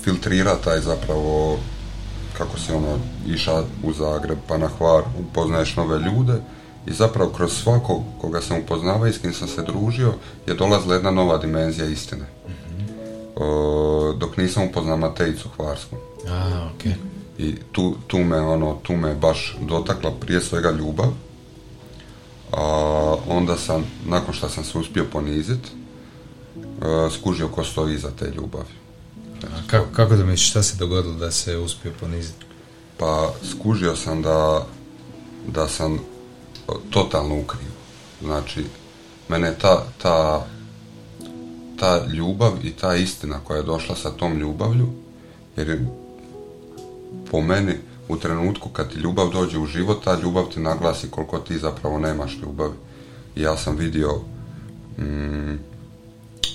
filtrira 0.04 0.56
taj 0.56 0.80
zapravo 0.80 1.60
kako 2.38 2.60
si 2.60 2.72
ono 2.72 3.00
iša 3.28 3.64
u 3.84 3.94
Zagreb 3.94 4.38
pa 4.48 4.58
na 4.58 4.68
Hvar 4.68 5.04
upoznaješ 5.20 5.76
nove 5.76 6.00
ljude 6.00 6.42
i 6.88 6.94
zapravo 6.94 7.30
kroz 7.30 7.52
svakog 7.52 8.04
koga 8.22 8.42
sam 8.42 8.58
upoznavao 8.58 9.08
i 9.08 9.14
s 9.14 9.18
kim 9.18 9.34
sam 9.34 9.48
se 9.48 9.62
družio 9.62 10.14
je 10.48 10.54
dolazila 10.54 10.96
jedna 10.96 11.12
nova 11.12 11.38
dimenzija 11.38 11.88
istine. 11.88 12.37
O, 13.40 14.14
dok 14.18 14.38
nisam 14.38 14.64
upoznao 14.64 14.98
Matejicu 14.98 15.50
Hvarsku. 15.58 15.96
A, 16.30 16.70
ok. 16.76 16.86
I 17.38 17.56
tu, 17.72 17.96
tu 18.08 18.18
me 18.18 18.40
ono, 18.42 18.80
tu 18.84 18.96
me 18.96 19.16
baš 19.16 19.58
dotakla 19.62 20.12
prije 20.12 20.42
svega 20.42 20.72
ljubav. 20.72 21.08
A 22.52 23.16
onda 23.28 23.58
sam, 23.58 23.86
nakon 24.06 24.34
što 24.34 24.50
sam 24.50 24.64
se 24.64 24.78
uspio 24.78 25.06
ponizit, 25.12 25.68
e, 25.68 27.10
skužio 27.12 27.48
ko 27.48 27.64
stoji 27.64 27.96
iza 27.96 28.12
te 28.20 28.26
ljubavi. 28.26 28.74
A 29.44 29.68
kako, 29.68 29.88
kako 29.94 30.16
da 30.16 30.26
misliš, 30.26 30.50
šta 30.50 30.64
se 30.64 30.78
dogodilo 30.78 31.14
da 31.14 31.32
se 31.32 31.58
uspio 31.58 31.92
poniziti? 32.00 32.46
Pa 32.98 33.34
skužio 33.52 33.96
sam 33.96 34.22
da, 34.22 34.66
da 35.48 35.68
sam 35.68 36.00
o, 36.68 36.74
totalno 36.90 37.40
ukriv. 37.40 37.70
Znači, 38.22 38.66
mene 39.30 39.56
ta, 39.62 39.86
ta, 40.02 40.46
ta 41.80 42.06
ljubav 42.14 42.52
i 42.64 42.72
ta 42.72 42.96
istina 42.96 43.40
koja 43.44 43.58
je 43.58 43.64
došla 43.64 43.96
sa 43.96 44.10
tom 44.10 44.38
ljubavlju, 44.40 44.88
jer 45.58 45.70
je 45.70 45.88
po 47.32 47.42
meni 47.42 47.74
u 48.08 48.18
trenutku 48.18 48.70
kad 48.70 48.94
ti 48.94 49.00
ljubav 49.00 49.30
dođe 49.30 49.60
u 49.60 49.66
život, 49.66 50.04
ta 50.04 50.20
ljubav 50.20 50.46
ti 50.54 50.60
naglasi 50.60 51.08
koliko 51.10 51.40
ti 51.40 51.58
zapravo 51.58 52.00
nemaš 52.00 52.38
ljubavi. 52.42 52.74
I 53.36 53.42
ja 53.42 53.58
sam 53.58 53.76
vidio 53.76 54.22
mm, 54.98 55.56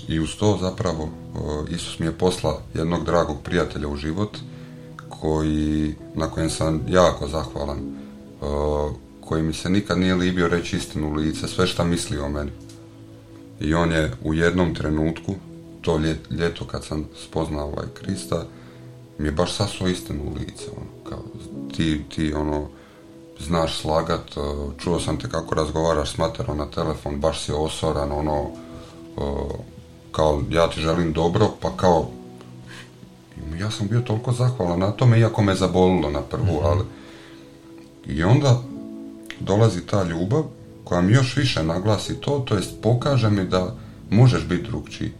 i 0.09 0.21
uz 0.21 0.37
to 0.39 0.59
zapravo 0.61 1.09
o, 1.35 1.65
Isus 1.71 1.99
mi 1.99 2.07
je 2.07 2.13
posla 2.13 2.61
jednog 2.75 3.05
dragog 3.05 3.37
prijatelja 3.43 3.89
u 3.89 3.97
život 3.97 4.39
koji, 5.09 5.95
na 6.15 6.31
kojem 6.31 6.51
sam 6.51 6.81
jako 6.89 7.29
zahvalan, 7.29 7.79
o, 8.41 8.93
koji 9.21 9.43
mi 9.43 9.53
se 9.53 9.71
nikad 9.71 9.99
nije 9.99 10.15
libio 10.15 10.49
reći 10.49 10.77
istinu 10.77 11.09
u 11.09 11.15
lice, 11.15 11.49
sve 11.49 11.67
šta 11.67 11.85
misli 11.85 12.19
o 12.19 12.29
meni. 12.29 12.51
I 13.63 13.75
on 13.75 13.93
je 13.93 14.11
u 14.25 14.35
jednom 14.35 14.75
trenutku, 14.75 15.35
to 15.81 15.99
lje- 15.99 16.19
ljeto 16.31 16.65
kad 16.65 16.85
sam 16.85 17.05
spoznao 17.29 17.67
ovaj 17.67 17.87
Krista, 17.95 18.45
mi 19.19 19.29
je 19.29 19.33
baš 19.33 19.53
sasuo 19.57 19.89
istinu 19.89 20.23
u 20.25 20.35
lice. 20.35 20.65
Ono, 20.77 21.11
kao, 21.11 21.23
ti, 21.77 22.03
ti 22.15 22.35
ono, 22.35 22.67
znaš 23.41 23.81
slagat, 23.81 24.37
o, 24.37 24.71
čuo 24.79 25.01
sam 25.01 25.19
te 25.19 25.29
kako 25.29 25.55
razgovaraš 25.55 26.13
s 26.13 26.19
materom 26.19 26.59
na 26.59 26.67
telefon, 26.67 27.21
baš 27.21 27.45
si 27.45 27.53
osoran, 27.53 28.13
ono, 28.13 28.51
o, 29.17 29.51
kao 30.13 30.43
ja 30.51 30.71
ti 30.71 30.81
želim 30.81 31.13
dobro, 31.13 31.51
pa 31.61 31.77
kao 31.77 32.09
ja 33.61 33.71
sam 33.71 33.89
bio 33.89 34.01
toliko 34.01 34.33
zahvalan 34.33 34.81
na 34.81 34.91
tome, 34.91 35.19
iako 35.21 35.43
me 35.43 35.55
zabolilo 35.55 36.11
na 36.11 36.21
prvu, 36.21 36.61
ali 36.63 36.85
i 38.07 38.25
onda 38.25 38.63
dolazi 39.41 39.87
ta 39.87 40.03
ljubav 40.03 40.45
koja 40.85 41.01
mi 41.01 41.13
još 41.13 41.37
više 41.37 41.63
naglasi 41.63 42.15
to, 42.15 42.39
to 42.39 42.55
jest 42.55 42.71
pokaže 42.83 43.31
mi 43.31 43.45
da 43.45 43.75
možeš 44.11 44.47
biti 44.47 44.63
drugčiji. 44.63 45.13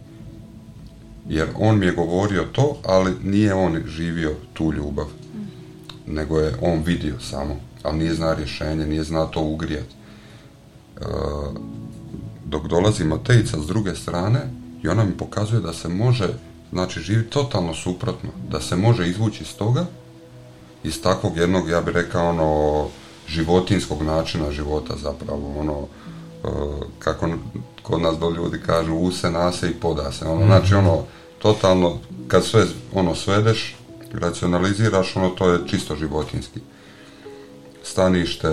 Jer 1.29 1.47
on 1.59 1.79
mi 1.79 1.85
je 1.85 1.91
govorio 1.91 2.43
to, 2.51 2.77
ali 2.85 3.13
nije 3.23 3.53
on 3.53 3.83
živio 3.87 4.35
tu 4.53 4.73
ljubav. 4.73 5.07
Nego 6.07 6.39
je 6.39 6.55
on 6.61 6.83
vidio 6.83 7.19
samo, 7.19 7.55
ali 7.83 7.97
nije 7.97 8.13
zna 8.13 8.33
rješenje, 8.33 8.85
nije 8.85 9.03
zna 9.03 9.25
to 9.25 9.41
ugrijat. 9.41 9.85
E, 9.85 11.05
dok 12.45 12.67
dolazi 12.67 13.03
Matejica 13.03 13.59
s 13.59 13.67
druge 13.67 13.95
strane 13.95 14.39
i 14.83 14.87
ona 14.87 15.03
mi 15.03 15.17
pokazuje 15.17 15.61
da 15.61 15.73
se 15.73 15.89
može, 15.89 16.27
znači 16.71 16.99
živjeti 16.99 17.29
totalno 17.29 17.73
suprotno, 17.73 18.29
da 18.51 18.61
se 18.61 18.75
može 18.75 19.09
izvući 19.09 19.43
iz 19.43 19.55
toga, 19.57 19.85
iz 20.83 21.01
takvog 21.01 21.37
jednog, 21.37 21.69
ja 21.69 21.81
bih 21.81 21.93
rekao, 21.93 22.29
ono, 22.29 22.87
životinskog 23.27 24.01
načina 24.01 24.51
života 24.51 24.93
zapravo, 24.97 25.59
ono, 25.59 25.87
e, 26.43 26.47
kako 26.99 27.29
kod 27.83 28.01
nas 28.01 28.17
do 28.17 28.29
ljudi 28.29 28.57
kažu, 28.65 28.95
use, 28.95 29.31
nase 29.31 29.69
i 29.69 29.73
poda 29.73 30.11
se, 30.11 30.25
ono, 30.25 30.45
znači, 30.45 30.73
ono, 30.75 31.03
totalno, 31.39 31.97
kad 32.27 32.45
sve, 32.45 32.65
ono, 32.93 33.15
svedeš, 33.15 33.75
racionaliziraš, 34.13 35.15
ono, 35.15 35.29
to 35.29 35.49
je 35.49 35.67
čisto 35.67 35.95
životinski. 35.95 36.59
stanište, 37.85 38.47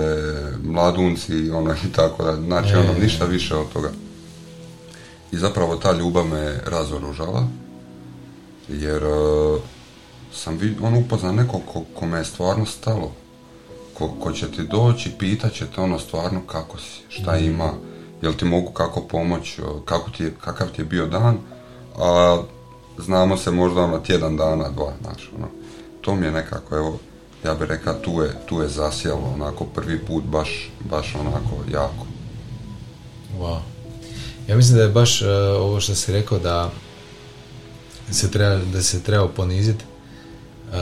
mladunci, 0.65 1.51
ono 1.51 1.73
i 1.89 1.93
tako 1.93 2.25
da, 2.25 2.37
znači 2.37 2.73
E. 2.75 2.79
ono, 2.79 2.93
ništa 3.03 3.25
više 3.25 3.57
od 3.57 3.73
toga. 3.73 3.91
I 5.33 5.37
zapravo 5.37 5.77
ta 5.77 5.93
ljubav 5.93 6.27
me 6.27 6.61
razoružala, 6.67 7.47
jer 8.69 9.03
e, 9.03 9.59
sam 10.33 10.57
vid, 10.57 10.77
ono 10.83 10.99
upoznao 10.99 11.33
nekog 11.33 11.61
ko, 11.73 11.85
kome 11.95 12.19
je 12.19 12.25
stvarno 12.25 12.67
stalo, 12.67 13.13
ko, 14.01 14.09
ko 14.21 14.33
će 14.33 14.51
ti 14.51 14.63
doći, 14.63 15.11
pitat 15.19 15.53
će 15.53 15.67
te 15.67 15.81
ono 15.81 15.99
stvarno 15.99 16.41
kako 16.47 16.79
si, 16.79 17.01
šta 17.09 17.37
ima, 17.37 17.73
jel 18.23 18.33
ti 18.33 18.45
mogu 18.45 18.71
kako 18.71 19.01
pomoć, 19.01 19.59
kako 19.85 20.11
ti 20.11 20.31
kakav 20.41 20.69
ti 20.69 20.81
je 20.81 20.85
bio 20.85 21.07
dan, 21.07 21.39
a 21.99 22.43
znamo 22.99 23.37
se 23.37 23.51
možda 23.51 23.81
ono 23.81 23.99
tjedan 23.99 24.37
dana, 24.37 24.69
dva, 24.69 24.93
znači 25.03 25.29
ono, 25.37 25.47
to 26.01 26.15
mi 26.15 26.27
je 26.27 26.33
nekako, 26.33 26.77
evo, 26.77 26.99
ja 27.45 27.55
bih 27.55 27.69
rekao, 27.69 27.95
tu 27.95 28.23
je, 28.23 28.33
tu 28.47 28.63
je 28.63 28.69
zasjelo, 28.69 29.33
onako, 29.35 29.65
prvi 29.65 29.99
put 29.99 30.25
baš, 30.25 30.71
baš 30.91 31.15
onako, 31.15 31.65
jako. 31.73 32.07
Wow. 33.39 33.59
Ja 34.49 34.57
mislim 34.57 34.77
da 34.77 34.83
je 34.83 34.89
baš 34.89 35.23
uh, 35.23 35.29
ovo 35.61 35.81
što 35.81 35.95
si 35.95 36.13
rekao 36.13 36.39
da 36.39 36.71
se 38.11 38.31
treba, 38.31 38.61
da 38.73 38.83
se 38.83 39.03
treba 39.03 39.29
poniziti. 39.29 39.85
Uh, 40.71 40.77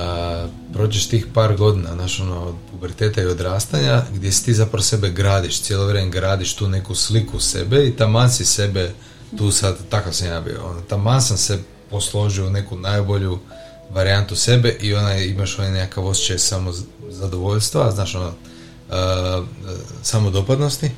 prođeš 0.73 1.09
tih 1.09 1.27
par 1.35 1.57
godina, 1.57 1.95
znaš, 1.95 2.21
ono, 2.21 2.43
od 2.43 2.55
puberteta 2.71 3.23
i 3.23 3.27
odrastanja, 3.27 4.03
gdje 4.15 4.33
si 4.33 4.45
ti 4.45 4.55
zapravo 4.55 4.83
sebe 4.83 5.11
gradiš, 5.11 5.63
cijelo 5.63 5.87
vrijeme 5.87 6.11
gradiš 6.11 6.55
tu 6.55 6.69
neku 6.69 6.95
sliku 6.95 7.41
sebe 7.41 7.87
i 7.87 7.97
taman 7.97 8.31
si 8.31 8.45
sebe, 8.45 8.93
tu 9.39 9.51
sad, 9.51 9.77
takav 9.91 10.13
sam 10.13 10.29
ja 10.29 10.41
bio, 10.41 10.65
ono, 10.65 10.81
taman 10.81 11.23
sam 11.23 11.37
se 11.37 11.59
posložio 11.91 12.47
u 12.47 12.51
neku 12.51 12.77
najbolju 12.77 13.39
varijantu 13.91 14.37
sebe 14.37 14.77
i 14.81 14.95
onaj, 14.95 15.25
imaš 15.25 15.59
onaj 15.59 15.73
nekakav 15.73 16.07
osjećaj 16.07 16.39
samo 16.39 16.73
zadovoljstva, 17.09 17.91
znaš, 17.91 18.15
ono, 18.15 18.29
uh, 18.29 19.47
samodopadnosti. 20.03 20.91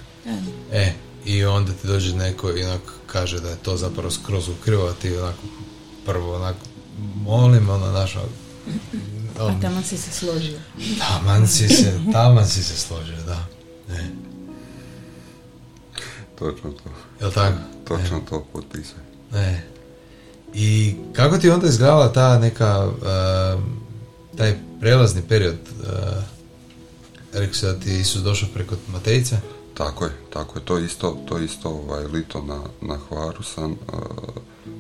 E, 0.73 0.93
i 1.25 1.45
onda 1.45 1.73
ti 1.73 1.87
dođe 1.87 2.17
neko 2.17 2.57
i 2.57 2.65
onako 2.65 2.93
kaže 3.07 3.41
da 3.41 3.51
je 3.51 3.57
to 3.57 3.77
zapravo 3.77 4.11
skroz 4.11 4.49
ukrivo, 4.49 4.87
a 4.87 4.93
ti 4.93 5.17
onako 5.17 5.43
prvo 6.07 6.37
onako 6.37 6.67
molim, 7.15 7.71
ono, 7.71 7.87
ono, 7.87 8.07
A 9.39 9.61
tamo 9.61 9.83
si 9.83 9.99
se 9.99 10.11
složio. 10.13 10.59
taman 10.99 11.49
si 11.49 11.69
se, 11.69 12.01
taman 12.13 12.49
si 12.49 12.63
se 12.63 12.77
složio, 12.77 13.17
da. 13.27 13.47
E, 13.95 14.09
Točno 16.39 16.71
to, 16.71 16.91
jel 17.21 17.33
tako? 17.33 17.57
točno 17.89 18.21
to 18.31 18.47
potpisujem. 18.53 19.05
E. 19.35 19.61
I 20.55 20.95
kako 21.13 21.39
ti 21.39 21.51
onda 21.51 21.67
izgledala 21.67 22.13
ta 22.13 22.39
neka, 22.39 22.87
uh, 22.87 23.63
taj 24.37 24.55
prelazni 24.81 25.23
period, 25.23 25.59
uh, 25.83 25.89
rekao 27.33 27.55
si 27.55 27.67
da 27.67 27.79
ti 27.79 27.91
je 27.91 28.01
Isus 28.01 28.23
došao 28.23 28.49
preko 28.55 28.75
Matejice? 28.89 29.37
Tako 29.75 30.05
je, 30.05 30.11
tako 30.33 30.59
je, 30.59 30.65
to 30.65 30.79
isto, 30.79 31.19
to 31.29 31.39
isto 31.39 31.69
ovaj, 31.69 32.05
lito 32.05 32.43
na, 32.43 32.61
na 32.81 32.99
Hvaru 33.09 33.43
sam 33.43 33.71
uh, 33.73 33.79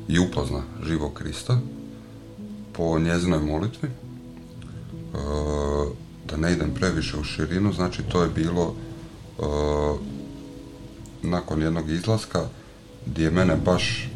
i 0.08 0.18
upozna 0.18 0.62
živog 0.86 1.14
Krista 1.14 1.58
po 2.80 2.98
njezinoj 2.98 3.40
molitvi. 3.40 3.88
Uh, 3.88 5.18
da 6.30 6.36
ne 6.36 6.52
idem 6.52 6.70
previše 6.74 7.16
u 7.16 7.24
širinu, 7.24 7.72
znači 7.72 8.02
to 8.02 8.22
je 8.22 8.28
bilo 8.28 8.74
uh, 9.38 9.98
nakon 11.22 11.62
jednog 11.62 11.90
izlaska 11.90 12.40
gdje 13.06 13.24
je 13.24 13.30
mene 13.30 13.56
baš 13.56 14.08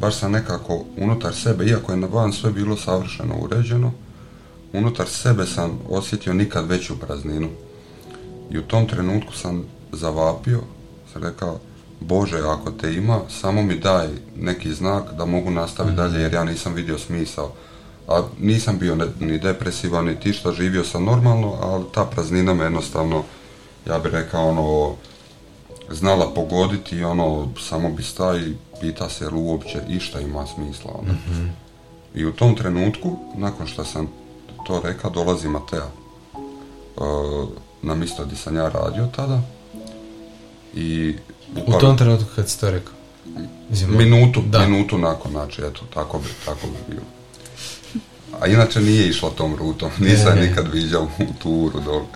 baš 0.00 0.18
sam 0.18 0.32
nekako 0.32 0.84
unutar 0.96 1.34
sebe, 1.34 1.64
iako 1.64 1.92
je 1.92 1.98
na 1.98 2.06
van 2.06 2.32
sve 2.32 2.50
bilo 2.50 2.76
savršeno 2.76 3.34
uređeno, 3.40 3.92
unutar 4.72 5.08
sebe 5.08 5.46
sam 5.46 5.78
osjetio 5.88 6.34
nikad 6.34 6.68
veću 6.68 7.00
prazninu. 7.00 7.48
I 8.50 8.58
u 8.58 8.62
tom 8.62 8.88
trenutku 8.88 9.32
sam 9.32 9.64
zavapio, 9.92 10.60
sam 11.12 11.22
rekao, 11.22 11.58
Bože, 12.00 12.38
ako 12.38 12.70
te 12.70 12.94
ima, 12.94 13.20
samo 13.40 13.62
mi 13.62 13.78
daj 13.78 14.08
neki 14.36 14.74
znak 14.74 15.04
da 15.18 15.24
mogu 15.24 15.50
nastaviti 15.50 15.96
dalje, 15.96 16.20
jer 16.20 16.32
ja 16.32 16.44
nisam 16.44 16.74
vidio 16.74 16.98
smisao. 16.98 17.52
A 18.08 18.22
nisam 18.40 18.78
bio 18.78 18.94
ne- 18.94 19.12
ni 19.20 19.38
depresivan, 19.38 20.04
ni 20.04 20.32
što 20.32 20.52
živio 20.52 20.84
sam 20.84 21.04
normalno, 21.04 21.56
ali 21.60 21.84
ta 21.94 22.04
praznina 22.04 22.54
me 22.54 22.64
jednostavno, 22.64 23.22
ja 23.86 23.98
bih 23.98 24.12
rekao, 24.12 24.48
ono, 24.48 24.94
znala 25.90 26.34
pogoditi 26.34 26.96
i 26.96 27.04
ono, 27.04 27.48
samo 27.60 27.90
bi 27.90 28.02
sta 28.02 28.36
i 28.36 28.54
pita 28.80 29.08
se 29.08 29.24
jel 29.24 29.38
uopće 29.38 29.80
išta 29.88 30.20
ima 30.20 30.46
smisla. 30.46 30.92
Ono. 30.94 31.14
I 32.14 32.24
u 32.24 32.32
tom 32.32 32.56
trenutku, 32.56 33.16
nakon 33.36 33.66
što 33.66 33.84
sam 33.84 34.08
to 34.66 34.80
rekao, 34.84 35.10
dolazi 35.10 35.48
Matea 35.48 35.86
uh, 36.96 37.48
na 37.82 37.94
mjesto 37.94 38.24
gdje 38.24 38.36
sam 38.36 38.56
ja 38.56 38.68
radio 38.68 39.06
tada 39.16 39.40
i 40.74 41.16
U 41.66 41.78
tom 41.80 41.98
trenutku 41.98 42.28
kad 42.36 42.48
si 42.48 42.60
to 42.60 42.70
rekao? 42.70 42.92
Mislim, 43.70 43.96
minutu, 43.96 44.42
da. 44.46 44.66
minutu 44.66 44.98
nakon, 44.98 45.30
znači 45.30 45.62
eto, 45.62 45.80
tako 45.94 46.18
bi, 46.18 46.28
tako 46.44 46.66
bi 46.66 46.94
bilo. 46.94 47.06
A 48.40 48.46
inače 48.46 48.80
nije 48.80 49.08
išla 49.08 49.30
tom 49.30 49.56
rutom, 49.56 49.90
nisam 50.08 50.34
Ne. 50.34 50.46
nikad 50.46 50.72
viđao 50.72 51.02
u 51.02 51.42
turu 51.42 51.80
dole. 51.80 52.06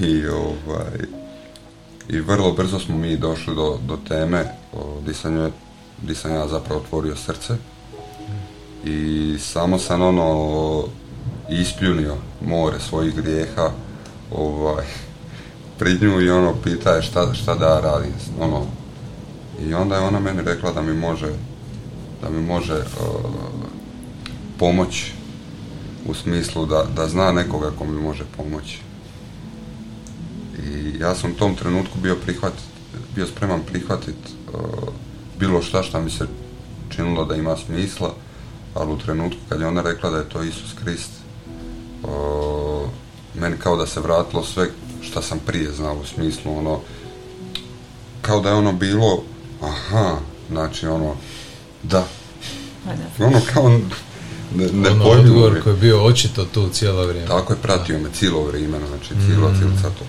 I 0.00 0.26
ovaj, 0.26 0.98
i 2.08 2.20
vrlo 2.20 2.52
brzo 2.52 2.78
smo 2.78 2.98
mi 2.98 3.16
došli 3.16 3.54
do, 3.54 3.78
do 3.86 3.98
teme 4.08 4.44
di 5.06 5.14
sam, 5.14 5.52
di 6.02 6.14
sam 6.14 6.34
ja 6.34 6.48
zapravo 6.48 6.80
otvorio 6.80 7.16
srce 7.16 7.54
i 8.84 9.36
samo 9.38 9.78
sam 9.78 10.02
ono 10.02 10.84
ispljunio 11.50 12.14
more 12.40 12.80
svojih 12.80 13.14
grijeha 13.14 13.70
ovaj, 14.32 14.84
pred 15.78 16.02
nju 16.02 16.20
i 16.20 16.30
ono 16.30 16.54
pita 16.64 16.90
je 16.90 17.02
šta, 17.02 17.34
šta 17.34 17.54
da 17.54 17.66
ja 17.66 17.80
radim 17.80 18.12
ono 18.40 18.66
i 19.60 19.74
onda 19.74 19.94
je 19.94 20.00
ona 20.00 20.20
meni 20.20 20.42
rekla 20.42 20.72
da 20.72 20.82
mi 20.82 20.94
može 20.94 21.28
da 22.22 22.30
mi 22.30 22.42
može 22.42 22.74
uh, 22.74 22.84
pomoć 24.58 25.12
u 26.06 26.14
smislu 26.14 26.66
da, 26.66 26.84
da 26.96 27.08
zna 27.08 27.32
nekoga 27.32 27.70
ko 27.78 27.84
mi 27.84 28.02
može 28.02 28.24
pomoći 28.36 28.78
i 30.66 30.98
ja 30.98 31.14
sam 31.14 31.30
u 31.30 31.34
tom 31.34 31.54
trenutku 31.54 31.98
bio 32.02 32.16
prihvatit, 32.16 32.64
bio 33.14 33.26
spreman 33.26 33.60
prihvatiti 33.66 34.30
bilo 35.38 35.62
šta 35.62 35.82
šta 35.82 36.00
mi 36.00 36.10
se 36.10 36.26
činilo 36.88 37.24
da 37.24 37.34
ima 37.34 37.56
smisla, 37.56 38.14
ali 38.74 38.92
u 38.92 38.98
trenutku 38.98 39.40
kad 39.48 39.60
je 39.60 39.66
ona 39.66 39.82
rekla 39.82 40.10
da 40.10 40.16
je 40.16 40.28
to 40.28 40.42
Isus 40.42 40.72
Krist, 40.84 41.10
uh, 42.02 42.88
meni 43.34 43.56
kao 43.56 43.76
da 43.76 43.86
se 43.86 44.00
vratilo 44.00 44.44
sve 44.44 44.68
šta 45.02 45.22
sam 45.22 45.38
prije 45.46 45.72
znao 45.72 45.94
u 45.94 46.06
smislu 46.06 46.58
ono, 46.58 46.80
kao 48.22 48.40
da 48.40 48.48
je 48.48 48.54
ono 48.54 48.72
bilo, 48.72 49.22
aha, 49.62 50.16
znači 50.50 50.86
ono, 50.86 51.14
da, 51.82 52.06
Pa 52.84 52.92
da. 52.92 53.26
ono 53.26 53.40
kao 53.54 53.80
ne, 54.54 54.90
ono 54.90 55.04
odgovor 55.04 55.56
je. 55.56 55.60
koji 55.62 55.74
je 55.74 55.80
bio 55.80 56.04
očito 56.04 56.44
tu 56.44 56.68
cijelo 56.68 57.06
vrijeme. 57.06 57.28
Tako 57.28 57.52
je, 57.52 57.58
pratio 57.62 57.98
me 57.98 58.08
cijelo 58.14 58.44
vrijeme, 58.44 58.78
znači 58.88 59.14
cijelo, 59.26 59.48
Mm. 59.48 59.56
cijelo 59.58 59.94
to. 59.98 60.04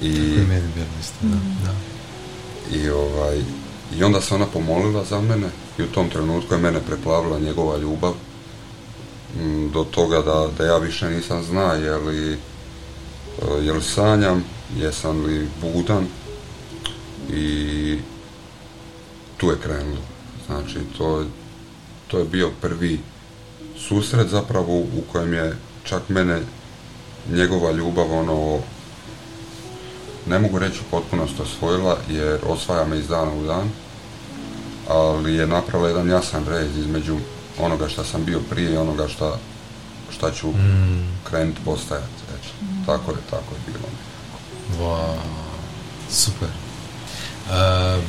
I, 0.00 0.08
I 0.08 0.44
meni 0.48 0.68
bilo 0.74 0.86
isto, 1.00 1.14
da. 1.22 1.36
da. 1.64 1.74
I, 2.76 2.88
ovaj, 2.90 3.42
I 3.96 4.04
onda 4.04 4.20
se 4.20 4.34
ona 4.34 4.46
pomolila 4.46 5.04
za 5.04 5.20
mene 5.20 5.46
i 5.78 5.82
u 5.82 5.86
tom 5.86 6.10
trenutku 6.10 6.54
je 6.54 6.60
mene 6.60 6.80
preplavila 6.86 7.38
njegova 7.38 7.76
ljubav 7.78 8.12
mm, 9.36 9.70
do 9.72 9.84
toga 9.84 10.22
da, 10.22 10.48
da 10.58 10.64
ja 10.64 10.78
više 10.78 11.10
nisam 11.10 11.42
zna 11.44 11.72
je 11.72 11.96
li, 11.96 12.32
e, 12.32 12.36
je 13.62 13.72
li 13.72 13.82
sanjam, 13.82 14.44
jesam 14.76 15.24
li 15.24 15.48
budan 15.62 16.06
i 17.32 17.98
tu 19.36 19.50
je 19.50 19.56
krenulo. 19.62 20.02
Znači 20.46 20.78
to, 20.98 21.24
to 22.08 22.18
je 22.18 22.24
bio 22.24 22.50
prvi 22.60 22.98
susret 23.78 24.28
zapravo 24.28 24.78
u 24.78 25.02
kojem 25.12 25.32
je 25.32 25.56
čak 25.84 26.08
mene 26.08 26.40
njegova 27.30 27.72
ljubav 27.72 28.12
ono 28.12 28.58
ne 30.26 30.38
mogu 30.38 30.58
reći 30.58 30.78
u 30.80 30.90
potpunosti 30.90 31.42
osvojila 31.42 31.96
jer 32.10 32.38
osvaja 32.46 32.84
me 32.86 32.98
iz 32.98 33.08
dana 33.08 33.32
u 33.32 33.46
dan 33.46 33.70
ali 34.88 35.34
je 35.34 35.46
napravila 35.46 35.88
jedan 35.88 36.08
jasan 36.10 36.44
rez 36.48 36.76
između 36.76 37.16
onoga 37.58 37.88
što 37.88 38.04
sam 38.04 38.24
bio 38.24 38.40
prije 38.50 38.72
i 38.72 38.76
onoga 38.76 39.08
šta, 39.08 39.36
šta 40.10 40.30
ću 40.30 40.48
Mm, 40.48 41.18
krenuti 41.30 41.60
postajati. 41.64 42.22
Eto. 42.34 42.48
Tako 42.86 43.10
je, 43.10 43.16
tako 43.30 43.54
je 43.54 43.60
bilo. 43.72 43.88
wow, 44.80 45.16
super. 46.10 46.48
Uh, 46.48 47.54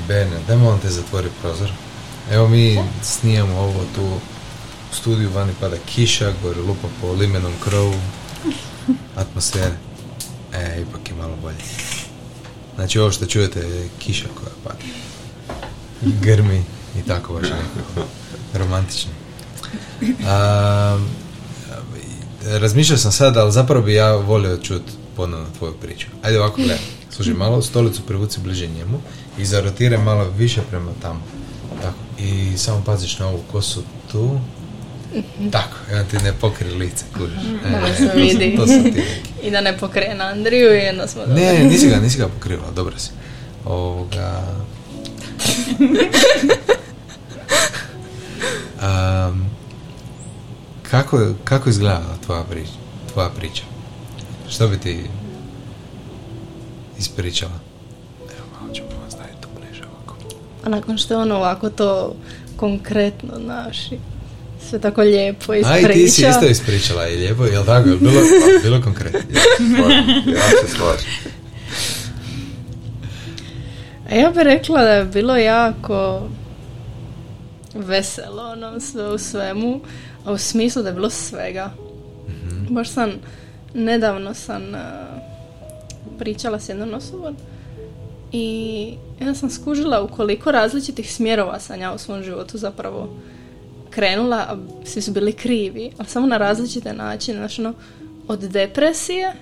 Bene, 0.08 0.38
daj 0.47 0.58
molim 0.58 0.79
te 0.79 0.89
zatvori 0.89 1.29
prozor. 1.41 1.71
Evo 2.32 2.47
mi 2.47 2.79
snijamo 3.03 3.60
ovo 3.60 3.84
tu 3.95 4.10
u 4.91 4.95
studiju, 4.95 5.30
vani 5.30 5.54
pada 5.60 5.75
kiša, 5.86 6.34
gore 6.43 6.62
lupa 6.62 6.88
po 7.02 7.12
limenom 7.12 7.54
krovu, 7.63 7.95
atmosfere. 9.15 9.78
E, 10.54 10.82
ipak 10.82 11.10
je 11.10 11.15
malo 11.15 11.36
bolje. 11.41 11.58
Znači 12.75 12.99
ovo 12.99 13.12
što 13.12 13.25
čujete 13.25 13.60
je 13.60 13.89
kiša 13.99 14.28
koja 14.36 14.52
pada. 14.63 14.84
Grmi 16.02 16.63
i 16.99 17.02
tako 17.08 17.34
baš 17.34 17.43
nekako 17.43 18.08
romantično. 18.54 19.12
A, 20.28 20.99
razmišljao 22.43 22.97
sam 22.97 23.12
sad, 23.12 23.38
ali 23.38 23.52
zapravo 23.52 23.86
bi 23.86 23.93
ja 23.93 24.15
volio 24.15 24.58
čuti 24.58 24.91
ponovno 25.15 25.45
tvoju 25.58 25.73
priču. 25.73 26.08
Ajde 26.23 26.39
ovako, 26.39 26.56
gledaj. 26.56 26.78
Slušaj, 27.10 27.34
malo 27.34 27.62
stolicu 27.62 28.02
privuci 28.02 28.39
bliže 28.39 28.67
njemu 28.67 28.99
i 29.38 29.45
zarotiraj 29.45 30.04
malo 30.04 30.30
više 30.38 30.62
prema 30.69 30.91
tamo. 31.02 31.21
Tako. 31.82 31.97
I 32.19 32.58
samo 32.58 32.84
paziš 32.86 33.19
na 33.19 33.28
ovu 33.28 33.43
kosu 33.52 33.84
tu. 34.12 34.39
Tako, 35.51 35.75
ja 35.95 36.03
ti 36.03 36.17
ne 36.17 36.33
pokri 36.33 36.69
lice, 36.69 37.05
kužiš. 37.17 37.43
E, 37.65 37.69
Da 37.69 37.87
e, 37.87 37.93
se 37.93 38.03
to 38.05 38.11
sam- 38.11 38.21
vidi. 38.21 38.55
To 38.57 38.67
sam 38.67 38.83
ti. 38.83 39.03
I 39.47 39.51
da 39.51 39.61
ne 39.61 39.77
pokrene 39.77 40.23
Andriju 40.23 40.75
i 40.75 40.89
onda 40.89 41.07
smo 41.07 41.25
Ne, 41.25 41.53
ne, 41.53 41.63
nisi 41.63 41.89
ga, 41.89 41.95
nisi 41.95 42.17
ga 42.17 42.27
pokrivala, 42.27 42.71
dobro 42.71 42.99
si. 42.99 43.09
Ovoga... 43.65 44.41
Um, 48.81 49.45
kako, 50.91 51.33
kako 51.43 51.69
izgledala 51.69 52.17
tvoja 52.25 52.43
priča, 52.43 52.71
tvoja 53.13 53.29
priča? 53.29 53.63
Što 54.49 54.67
bi 54.67 54.77
ti 54.77 55.03
ispričala? 56.99 57.59
Evo, 58.19 58.45
malo 58.61 58.73
ćemo 58.73 58.87
vas 59.03 59.15
tu 59.41 59.47
bliže 59.59 59.83
ovako. 59.85 60.15
A 60.63 60.69
nakon 60.69 60.97
što 60.97 61.13
je 61.13 61.17
on 61.17 61.31
ovako 61.31 61.69
to 61.69 62.15
konkretno 62.55 63.37
naši 63.37 63.97
sve 64.69 64.79
tako 64.79 65.01
lijepo 65.01 65.51
A 65.51 65.55
ispriča. 65.55 65.91
i 65.91 65.93
ti 65.93 66.10
si 66.10 66.25
isto 66.29 66.45
ispričala 66.45 67.08
i 67.08 67.17
lijepo, 67.17 67.45
jel 67.45 67.65
tako? 67.65 67.89
Jel 67.89 67.97
bilo, 67.97 68.21
bilo 68.63 68.82
konkretno? 68.82 69.19
Ja 70.34 70.41
se 70.41 70.75
slažem. 70.75 71.10
Ja 74.12 74.29
bih 74.29 74.41
rekla 74.43 74.82
da 74.82 74.91
je 74.91 75.05
bilo 75.05 75.36
jako 75.36 76.29
veselo 77.73 78.43
ono 78.43 78.79
sve 78.79 79.13
u 79.13 79.17
svemu, 79.17 79.82
a 80.25 80.32
u 80.32 80.38
smislu 80.38 80.82
da 80.82 80.89
je 80.89 80.95
bilo 80.95 81.10
svega. 81.10 81.71
Baš 82.69 82.89
sam, 82.89 83.12
nedavno 83.73 84.34
sam 84.34 84.62
uh, 84.62 84.79
pričala 86.19 86.60
s 86.60 86.69
jednom 86.69 86.93
osobom 86.93 87.36
i 88.32 88.93
ja 89.21 89.36
sam 89.36 89.49
skužila 89.49 90.01
u 90.01 90.08
koliko 90.08 90.51
različitih 90.51 91.13
smjerova 91.13 91.60
sam 91.60 91.82
ja 91.82 91.93
u 91.93 91.97
svom 91.97 92.23
životu 92.23 92.58
zapravo 92.58 93.10
krenula, 93.89 94.58
svi 94.86 95.02
su 95.02 95.12
bili 95.12 95.34
krivi, 95.34 95.91
ali 95.97 96.08
samo 96.08 96.28
na 96.28 96.38
različite 96.38 96.93
načine. 96.93 97.38
Znači, 97.38 97.62
ono, 97.62 97.73
od 98.28 98.39
depresije 98.39 99.34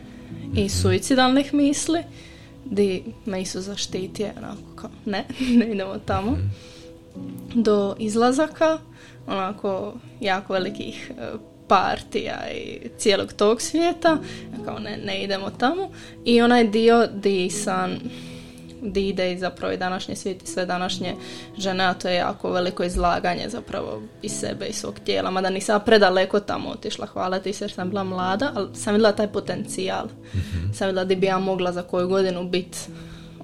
i 0.55 0.69
suicidalnih 0.69 1.53
misli, 1.53 2.03
di 2.65 3.03
me 3.25 3.41
Isus 3.41 3.65
zaštitio, 3.65 4.27
onako 4.37 4.75
kao, 4.75 4.89
ne, 5.05 5.25
ne 5.59 5.71
idemo 5.71 5.97
tamo, 6.05 6.37
do 7.53 7.95
izlazaka, 7.99 8.77
onako, 9.27 9.93
jako 10.21 10.53
velikih 10.53 11.11
e, 11.11 11.37
partija 11.67 12.51
i 12.51 12.89
cijelog 12.97 13.33
tog 13.33 13.61
svijeta, 13.61 14.17
kao 14.65 14.79
ne, 14.79 14.97
ne 14.97 15.23
idemo 15.23 15.49
tamo, 15.49 15.89
i 16.25 16.41
onaj 16.41 16.67
dio 16.67 17.07
di 17.07 17.49
sam 17.49 17.91
di 18.91 19.09
ide 19.09 19.31
i 19.33 19.37
zapravo 19.37 19.73
i 19.73 19.77
današnji 19.77 20.15
svijet 20.15 20.43
i 20.43 20.47
sve 20.47 20.65
današnje 20.65 21.15
žene, 21.57 21.83
a 21.83 21.93
to 21.93 22.07
je 22.07 22.15
jako 22.15 22.51
veliko 22.51 22.83
izlaganje 22.83 23.49
zapravo 23.49 24.01
i 24.21 24.29
sebe 24.29 24.65
i 24.65 24.73
svog 24.73 24.99
tijela, 24.99 25.31
mada 25.31 25.49
nisam 25.49 25.81
predaleko 25.85 26.39
tamo 26.39 26.69
otišla, 26.69 27.05
hvala 27.05 27.39
ti 27.39 27.53
se 27.53 27.63
jer 27.63 27.71
sam 27.71 27.89
bila 27.89 28.03
mlada, 28.03 28.51
ali 28.55 28.75
sam 28.75 28.93
vidjela 28.93 29.15
taj 29.15 29.27
potencijal. 29.27 30.07
Sam 30.73 30.87
vidjela 30.87 31.05
di 31.05 31.15
bi 31.15 31.25
ja 31.25 31.39
mogla 31.39 31.71
za 31.71 31.81
koju 31.81 32.07
godinu 32.07 32.49
biti, 32.49 32.77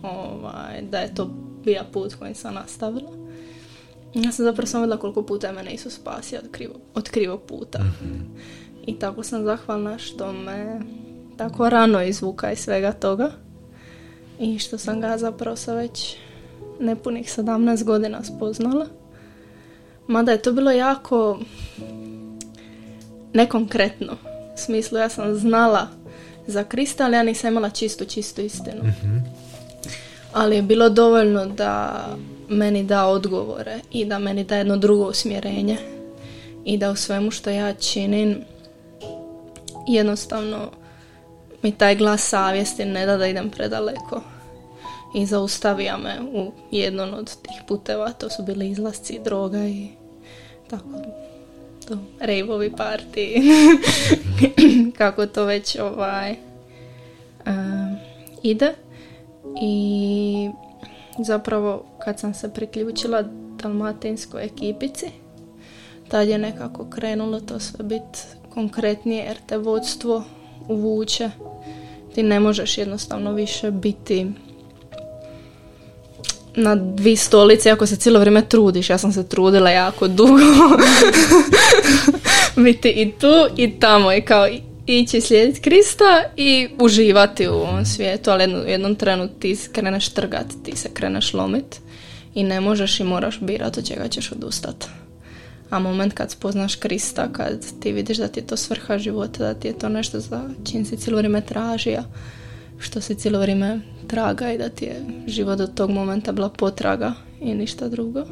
ovaj, 0.01 0.81
da 0.81 0.99
je 0.99 1.15
to 1.15 1.29
bio 1.63 1.81
put 1.91 2.15
kojim 2.15 2.35
sam 2.35 2.53
nastavila. 2.53 3.11
Ja 4.13 4.31
sam 4.31 4.45
zapravo 4.45 4.67
sam 4.67 4.81
vidjela 4.81 4.99
koliko 4.99 5.23
puta 5.25 5.47
je 5.47 5.53
mene 5.53 5.73
Isus 5.73 5.93
spasio 5.93 6.39
od, 6.43 6.51
krivo, 6.51 6.73
od 6.93 7.09
krivog 7.09 7.41
puta. 7.41 7.79
I 8.85 8.99
tako 8.99 9.23
sam 9.23 9.43
zahvalna 9.43 9.97
što 9.97 10.33
me 10.33 10.81
tako 11.37 11.69
rano 11.69 12.03
izvuka 12.03 12.51
iz 12.51 12.59
svega 12.59 12.91
toga. 12.91 13.31
I 14.39 14.59
što 14.59 14.77
sam 14.77 15.01
ga 15.01 15.17
zapravo 15.17 15.55
sa 15.55 15.73
već 15.73 16.15
nepunih 16.79 17.27
17 17.27 17.83
godina 17.83 18.23
spoznala. 18.23 18.87
Mada 20.07 20.31
je 20.31 20.41
to 20.41 20.51
bilo 20.51 20.71
jako 20.71 21.39
nekonkretno. 23.33 24.13
U 24.53 24.57
smislu 24.57 24.97
ja 24.97 25.09
sam 25.09 25.35
znala 25.35 25.87
za 26.47 26.63
Krista, 26.63 27.05
ali 27.05 27.15
ja 27.15 27.23
nisam 27.23 27.51
imala 27.51 27.69
čistu, 27.69 28.05
čistu 28.05 28.41
istinu. 28.41 28.83
Ali 30.33 30.55
je 30.55 30.61
bilo 30.61 30.89
dovoljno 30.89 31.45
da 31.45 32.05
meni 32.49 32.83
da 32.83 33.05
odgovore 33.05 33.79
i 33.91 34.05
da 34.05 34.19
meni 34.19 34.43
da 34.43 34.55
jedno 34.55 34.77
drugo 34.77 35.07
usmjerenje. 35.07 35.77
I 36.65 36.77
da 36.77 36.91
u 36.91 36.95
svemu 36.95 37.31
što 37.31 37.49
ja 37.49 37.73
činim 37.73 38.37
jednostavno 39.87 40.71
mi 41.63 41.71
taj 41.71 41.95
glas 41.95 42.29
savjesti 42.29 42.85
ne 42.85 43.05
da 43.05 43.17
da 43.17 43.27
idem 43.27 43.49
predaleko. 43.49 44.21
I 45.15 45.25
zaustavija 45.25 45.97
me 45.97 46.21
u 46.33 46.51
jednom 46.71 47.13
od 47.13 47.41
tih 47.41 47.61
puteva, 47.67 48.11
to 48.11 48.29
su 48.29 48.43
bili 48.43 48.69
izlasci 48.69 49.19
droga 49.23 49.65
i 49.65 49.87
tako 50.69 50.89
to 51.87 51.97
rejvovi 52.19 52.71
parti 52.71 53.41
kako 54.97 55.27
to 55.27 55.45
već 55.45 55.79
ovaj 55.79 56.31
em, 57.45 57.97
ide. 58.43 58.73
I 59.61 60.49
zapravo 61.19 61.85
kad 62.05 62.19
sam 62.19 62.33
se 62.33 62.53
priključila 62.53 63.23
dalmatinskoj 63.57 64.45
ekipici 64.45 65.23
tad 66.13 66.27
je 66.27 66.37
nekako 66.37 66.85
krenulo 66.89 67.39
to 67.39 67.59
sve 67.59 67.83
biti 67.83 68.19
konkretnije 68.49 69.25
jer 69.25 69.37
te 69.45 69.57
vodstvo 69.57 70.23
uvuče 70.67 71.29
ti 72.15 72.23
ne 72.23 72.39
možeš 72.39 72.77
jednostavno 72.77 73.33
više 73.33 73.71
biti 73.71 74.27
na 76.55 76.75
dvi 76.75 77.15
stolice 77.15 77.71
ako 77.71 77.85
se 77.85 77.95
cijelo 77.95 78.19
vrijeme 78.19 78.49
trudiš. 78.49 78.89
Ja 78.89 78.97
sam 78.97 79.13
se 79.13 79.27
trudila 79.27 79.69
jako 79.69 80.07
dugo 80.07 80.33
biti 82.65 82.89
i 82.89 83.11
tu 83.11 83.47
i 83.57 83.79
tamo 83.79 84.13
i 84.13 84.21
kao 84.21 84.47
ići 84.87 85.21
slijediti 85.21 85.61
Krista 85.61 86.23
i 86.37 86.69
uživati 86.79 87.47
u 87.47 87.53
ovom 87.53 87.85
svijetu, 87.85 88.31
ali 88.31 88.55
u 88.55 88.67
jednom 88.67 88.95
trenu 88.95 89.29
ti 89.39 89.57
kreneš 89.71 90.09
trgat, 90.09 90.47
ti 90.63 90.77
se 90.77 90.89
kreneš 90.93 91.33
lomit 91.33 91.79
i 92.35 92.43
ne 92.43 92.61
možeš 92.61 92.99
i 92.99 93.03
moraš 93.03 93.39
birati 93.39 93.79
od 93.79 93.87
čega 93.87 94.07
ćeš 94.07 94.31
odustati. 94.31 94.85
A 95.73 95.79
moment 95.79 96.13
kad 96.13 96.31
spoznaš 96.31 96.75
Krista, 96.75 97.31
kad 97.31 97.65
ti 97.79 97.91
vidiš 97.91 98.17
da 98.17 98.27
ti 98.27 98.39
je 98.39 98.47
to 98.47 98.57
svrha 98.57 98.97
života, 98.97 99.43
da 99.43 99.53
ti 99.53 99.67
je 99.67 99.77
to 99.77 99.89
nešto 99.89 100.19
za 100.19 100.49
čim 100.71 100.85
si 100.85 100.97
cijelo 100.97 101.17
vrijeme 101.17 101.41
tražija, 101.41 102.03
što 102.79 103.01
si 103.01 103.15
cijelo 103.15 103.39
vrijeme 103.39 103.79
traga 104.07 104.51
i 104.51 104.57
da 104.57 104.69
ti 104.69 104.85
je 104.85 105.05
život 105.27 105.57
do 105.57 105.67
tog 105.67 105.89
momenta 105.89 106.31
bila 106.31 106.49
potraga 106.49 107.13
i 107.41 107.53
ništa 107.53 107.89
drugo, 107.89 108.23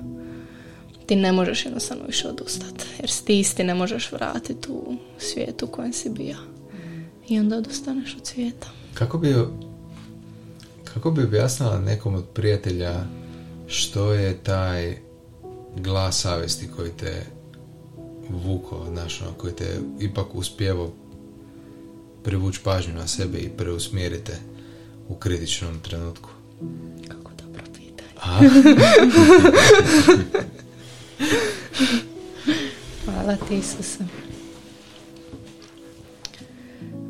ti 1.06 1.16
ne 1.16 1.32
možeš 1.32 1.66
jednostavno 1.66 2.04
više 2.08 2.28
odustati. 2.28 2.86
Jer 3.00 3.10
ti 3.26 3.40
isti 3.40 3.64
ne 3.64 3.74
možeš 3.74 4.12
vratiti 4.12 4.68
u 4.72 4.96
svijetu 5.18 5.66
u 5.66 5.70
kojem 5.70 5.94
si 5.94 6.10
bio. 6.10 6.38
I 7.28 7.40
onda 7.40 7.58
odustaneš 7.58 8.16
od 8.16 8.28
svijeta. 8.28 8.68
Kako 8.94 9.18
bi, 9.18 9.36
kako 10.84 11.12
bi 11.12 11.24
objasnila 11.24 11.80
nekom 11.80 12.16
od 12.16 12.26
prijatelja 12.34 12.94
što 13.68 14.14
je 14.14 14.38
taj 14.38 15.11
glas 15.76 16.22
savjesti 16.22 16.70
koji 16.76 16.92
te 16.92 17.26
vuko, 18.30 18.86
znaš, 18.92 19.22
ono, 19.22 19.32
koji 19.32 19.54
te 19.54 19.80
ipak 20.00 20.36
uspjevo 20.36 20.94
privući 22.24 22.60
pažnju 22.64 22.94
na 22.94 23.08
sebe 23.08 23.38
i 23.38 23.50
preusmjerite 23.50 24.38
u 25.08 25.16
kritičnom 25.16 25.80
trenutku? 25.80 26.30
Kako 27.08 27.32
dobro 27.44 27.64
pitanje. 27.74 28.10
A? 28.22 28.40
Hvala 33.06 33.36
ti 33.36 33.58
Isuse. 33.58 34.04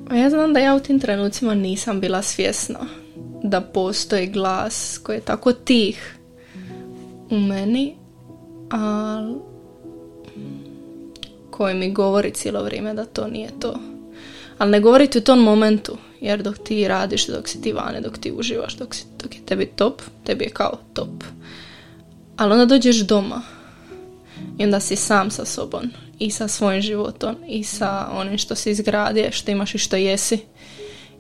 A 0.10 0.16
ja 0.16 0.30
znam 0.30 0.54
da 0.54 0.60
ja 0.60 0.76
u 0.76 0.80
tim 0.80 1.00
trenucima 1.00 1.54
nisam 1.54 2.00
bila 2.00 2.22
svjesna 2.22 2.80
da 3.44 3.62
postoji 3.62 4.28
glas 4.28 5.00
koji 5.04 5.18
je 5.18 5.22
tako 5.22 5.54
tih 5.54 6.18
u 7.30 7.40
meni, 7.40 7.96
ali 8.72 9.36
koji 11.52 11.76
mi 11.76 11.92
govori 11.92 12.34
cijelo 12.34 12.64
vrijeme 12.64 12.94
da 12.94 13.06
to 13.06 13.28
nije 13.28 13.50
to. 13.60 13.80
Ali 14.58 14.72
ne 14.72 14.80
govori 14.80 15.08
ti 15.08 15.18
u 15.18 15.22
tom 15.22 15.40
momentu, 15.40 15.98
jer 16.22 16.44
dok 16.44 16.58
ti 16.58 16.88
radiš, 16.88 17.28
dok 17.28 17.48
si 17.48 17.62
ti 17.62 17.74
vane, 17.74 18.02
dok 18.02 18.18
ti 18.18 18.32
uživaš, 18.32 18.78
dok, 18.78 18.96
si, 18.96 19.06
dok 19.24 19.36
je 19.36 19.46
tebi 19.46 19.66
top, 19.66 20.02
tebi 20.24 20.44
je 20.44 20.50
kao 20.50 20.78
top. 20.94 21.24
Ali 22.38 22.52
onda 22.52 22.66
dođeš 22.66 22.98
doma 22.98 23.42
i 24.58 24.64
onda 24.64 24.80
si 24.80 24.96
sam 24.96 25.32
sa 25.32 25.46
sobom 25.46 25.82
i 26.20 26.32
sa 26.32 26.48
svojim 26.48 26.82
životom 26.82 27.36
i 27.48 27.64
sa 27.64 28.10
onim 28.14 28.38
što 28.38 28.56
si 28.56 28.72
izgradio, 28.72 29.32
što 29.32 29.52
imaš 29.52 29.76
i 29.76 29.78
što 29.78 29.96
jesi 29.96 30.40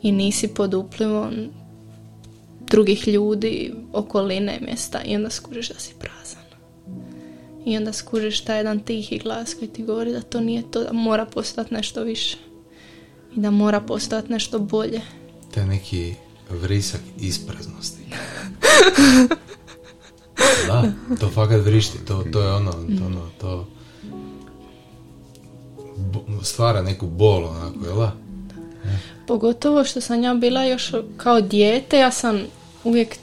i 0.02 0.12
nisi 0.12 0.48
pod 0.48 0.74
uplivom 0.74 1.50
drugih 2.60 3.08
ljudi, 3.08 3.74
okoline, 3.94 4.60
mjesta 4.62 5.02
i 5.06 5.16
onda 5.16 5.30
skužiš 5.30 5.70
da 5.70 5.80
si 5.80 5.94
prazan. 6.00 6.41
I 7.66 7.78
onda 7.78 7.94
skužiš 7.94 8.42
taj 8.42 8.58
jedan 8.58 8.80
tihi 8.80 9.20
glas 9.20 9.54
koji 9.54 9.68
ti 9.68 9.84
govori 9.84 10.12
da 10.12 10.22
to 10.22 10.40
nije 10.40 10.72
to, 10.72 10.84
da 10.84 10.94
mora 10.94 11.26
postati 11.26 11.74
nešto 11.74 12.04
više. 12.04 12.38
i 13.36 13.40
da 13.40 13.52
mora 13.52 13.82
postojati 13.82 14.32
nešto 14.32 14.60
bolje. 14.60 15.02
To 15.54 15.60
je 15.60 15.66
neki 15.66 16.14
vrisak 16.50 17.02
ispraznosti. 17.20 18.02
da, 20.68 20.92
to 21.20 21.30
fakat 21.30 21.66
vrišti, 21.66 21.98
to, 22.08 22.24
to 22.34 22.42
je 22.42 22.54
ono, 22.54 22.72
to, 22.72 23.06
ono, 23.06 23.30
to 23.42 23.68
stvara 26.44 26.82
neku 26.82 27.08
bol, 27.08 27.46
onako, 27.46 27.86
jel 27.86 27.96
da? 27.96 28.12
Pogotovo 29.28 29.84
što 29.84 30.02
sam 30.02 30.24
ja 30.24 30.34
bila 30.34 30.64
još 30.64 30.92
kao 31.18 31.42
dijete, 31.42 31.98
ja 31.98 32.12
sam 32.12 32.40
uvijek 32.84 33.18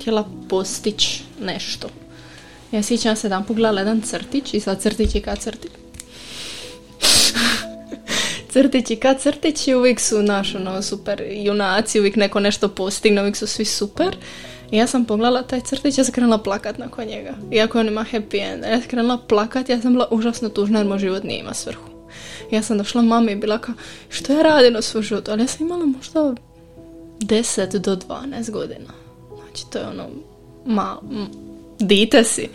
htjela 0.00 0.24
postići 0.48 1.22
nešto. 1.40 1.88
Ja 2.72 2.82
sjećam 2.82 3.16
se 3.16 3.28
dan 3.28 3.44
pogledala 3.44 3.80
jedan 3.80 4.00
crtić 4.00 4.54
i 4.54 4.60
sad 4.60 4.82
crtić 4.82 5.14
i 5.14 5.20
kad 5.20 5.38
crtić. 5.38 5.70
crtić 8.52 8.90
i 8.90 8.96
kad 8.96 9.20
crtić 9.20 9.68
i 9.68 9.74
uvijek 9.74 10.00
su 10.00 10.22
naš 10.22 10.54
ono, 10.54 10.82
super 10.82 11.22
junaci, 11.30 12.00
uvijek 12.00 12.16
neko 12.16 12.40
nešto 12.40 12.68
postigne, 12.68 13.20
uvijek 13.20 13.36
su 13.36 13.46
svi 13.46 13.64
super. 13.64 14.16
I 14.70 14.76
ja 14.76 14.86
sam 14.86 15.04
pogledala 15.04 15.42
taj 15.42 15.60
crtić, 15.60 15.98
ja 15.98 16.04
sam 16.04 16.14
krenula 16.14 16.38
plakat 16.38 16.78
nakon 16.78 17.04
njega. 17.04 17.34
Iako 17.52 17.80
on 17.80 17.88
ima 17.88 18.04
happy 18.12 18.52
end. 18.52 18.64
Ja 18.64 18.80
sam 18.80 18.88
krenula 18.88 19.18
plakat, 19.18 19.68
ja 19.68 19.80
sam 19.80 19.92
bila 19.92 20.08
užasno 20.10 20.48
tužna 20.48 20.78
jer 20.78 20.88
moj 20.88 20.98
život 20.98 21.22
nije 21.22 21.40
ima 21.40 21.54
svrhu. 21.54 21.88
Ja 22.50 22.62
sam 22.62 22.78
došla 22.78 23.02
mami 23.02 23.32
i 23.32 23.36
bila 23.36 23.58
kao, 23.58 23.74
što 24.08 24.32
ja 24.32 24.42
radim 24.42 24.72
na 24.72 24.82
svoj 24.82 25.02
život? 25.02 25.28
Ali 25.28 25.42
ja 25.42 25.46
sam 25.46 25.66
imala 25.66 25.86
možda 25.86 26.34
10 27.20 27.78
do 27.78 27.96
12 27.96 28.50
godina. 28.50 28.90
Znači, 29.44 29.70
to 29.70 29.78
je 29.78 29.86
ono, 29.86 30.08
ma, 30.66 31.00
dite 31.78 32.24
si. 32.24 32.48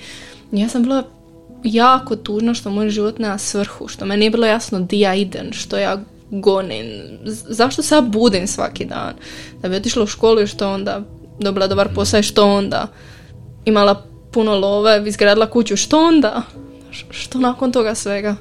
Ja 0.51 0.69
sam 0.69 0.83
bila 0.83 1.03
jako 1.63 2.15
tužna 2.15 2.53
što 2.53 2.69
moj 2.69 2.89
život 2.89 3.19
nema 3.19 3.37
svrhu, 3.37 3.87
što 3.87 4.05
meni 4.05 4.19
nije 4.19 4.31
bilo 4.31 4.47
jasno 4.47 4.79
di 4.79 4.99
ja 4.99 5.15
idem, 5.15 5.53
što 5.53 5.77
ja 5.77 6.01
gonim, 6.29 6.85
zašto 7.49 7.81
se 7.81 7.95
ja 7.95 8.01
budim 8.01 8.47
svaki 8.47 8.85
dan, 8.85 9.13
da 9.61 9.69
bi 9.69 9.75
otišla 9.75 10.03
u 10.03 10.07
školu 10.07 10.41
i 10.41 10.47
što 10.47 10.73
onda, 10.73 11.01
dobila 11.39 11.67
dobar 11.67 11.89
posao 11.95 12.19
i 12.19 12.23
što 12.23 12.47
onda, 12.47 12.87
imala 13.65 14.03
puno 14.31 14.55
love, 14.55 15.03
izgradila 15.05 15.49
kuću, 15.49 15.77
što 15.77 16.05
onda, 16.05 16.41
što 17.09 17.39
nakon 17.39 17.71
toga 17.71 17.95
svega. 17.95 18.35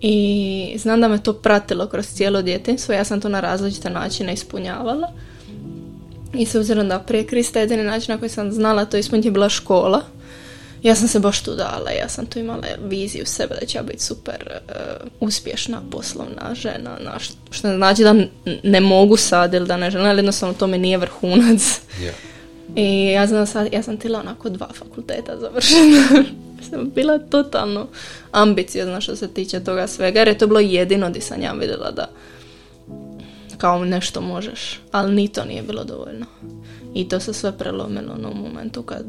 I 0.00 0.74
znam 0.78 1.00
da 1.00 1.08
me 1.08 1.22
to 1.22 1.32
pratilo 1.32 1.86
kroz 1.86 2.06
cijelo 2.06 2.42
djetinjstvo, 2.42 2.94
ja 2.94 3.04
sam 3.04 3.20
to 3.20 3.28
na 3.28 3.40
različite 3.40 3.90
načine 3.90 4.32
ispunjavala. 4.32 5.12
I 6.34 6.46
s 6.46 6.54
obzirom 6.54 6.88
da 6.88 6.98
prije 6.98 7.26
Krista 7.26 7.60
jedini 7.60 7.82
način 7.82 8.14
na 8.14 8.18
koji 8.18 8.28
sam 8.28 8.52
znala 8.52 8.84
to 8.84 8.96
ispuniti 8.96 9.28
je 9.28 9.32
bila 9.32 9.48
škola, 9.48 10.02
ja 10.82 10.94
sam 10.94 11.08
se 11.08 11.20
baš 11.20 11.42
tu 11.42 11.54
dala, 11.54 11.90
ja 11.90 12.08
sam 12.08 12.26
tu 12.26 12.38
imala 12.38 12.66
viziju 12.84 13.26
sebe 13.26 13.54
da 13.60 13.66
će 13.66 13.78
ja 13.78 13.82
biti 13.82 14.02
super 14.02 14.48
e, 14.50 14.60
uspješna 15.20 15.82
poslovna 15.90 16.54
žena, 16.54 16.98
na 17.00 17.18
što 17.50 17.68
ne 17.68 17.76
znači 17.76 18.02
da 18.02 18.14
ne 18.62 18.80
mogu 18.80 19.16
sad 19.16 19.54
ili 19.54 19.66
da 19.66 19.76
ne 19.76 19.90
želim, 19.90 20.06
ali 20.06 20.18
jednostavno 20.18 20.54
to 20.54 20.66
mi 20.66 20.78
nije 20.78 20.98
vrhunac. 20.98 21.80
Ja. 22.04 22.12
I 22.76 23.04
ja 23.06 23.26
znam 23.26 23.46
sad, 23.46 23.68
ja 23.72 23.82
sam 23.82 23.96
tila 23.96 24.20
onako 24.20 24.48
dva 24.48 24.68
fakulteta 24.74 25.38
završena. 25.38 26.24
sam 26.70 26.90
bila 26.94 27.18
totalno 27.18 27.86
ambiciozna 28.32 29.00
što 29.00 29.16
se 29.16 29.28
tiče 29.28 29.64
toga 29.64 29.86
svega, 29.86 30.18
jer 30.18 30.28
je 30.28 30.38
to 30.38 30.46
bilo 30.46 30.60
jedino 30.60 31.10
di 31.10 31.20
sam 31.20 31.42
ja 31.42 31.52
vidjela 31.52 31.90
da 31.90 32.08
kao 33.62 33.84
nešto 33.84 34.20
možeš, 34.20 34.80
ali 34.92 35.14
ni 35.14 35.28
to 35.28 35.44
nije 35.44 35.62
bilo 35.62 35.84
dovoljno. 35.84 36.26
I 36.94 37.08
to 37.08 37.20
se 37.20 37.32
sve 37.32 37.58
prelomilo 37.58 38.14
u 38.32 38.36
momentu 38.36 38.82
kad 38.82 39.04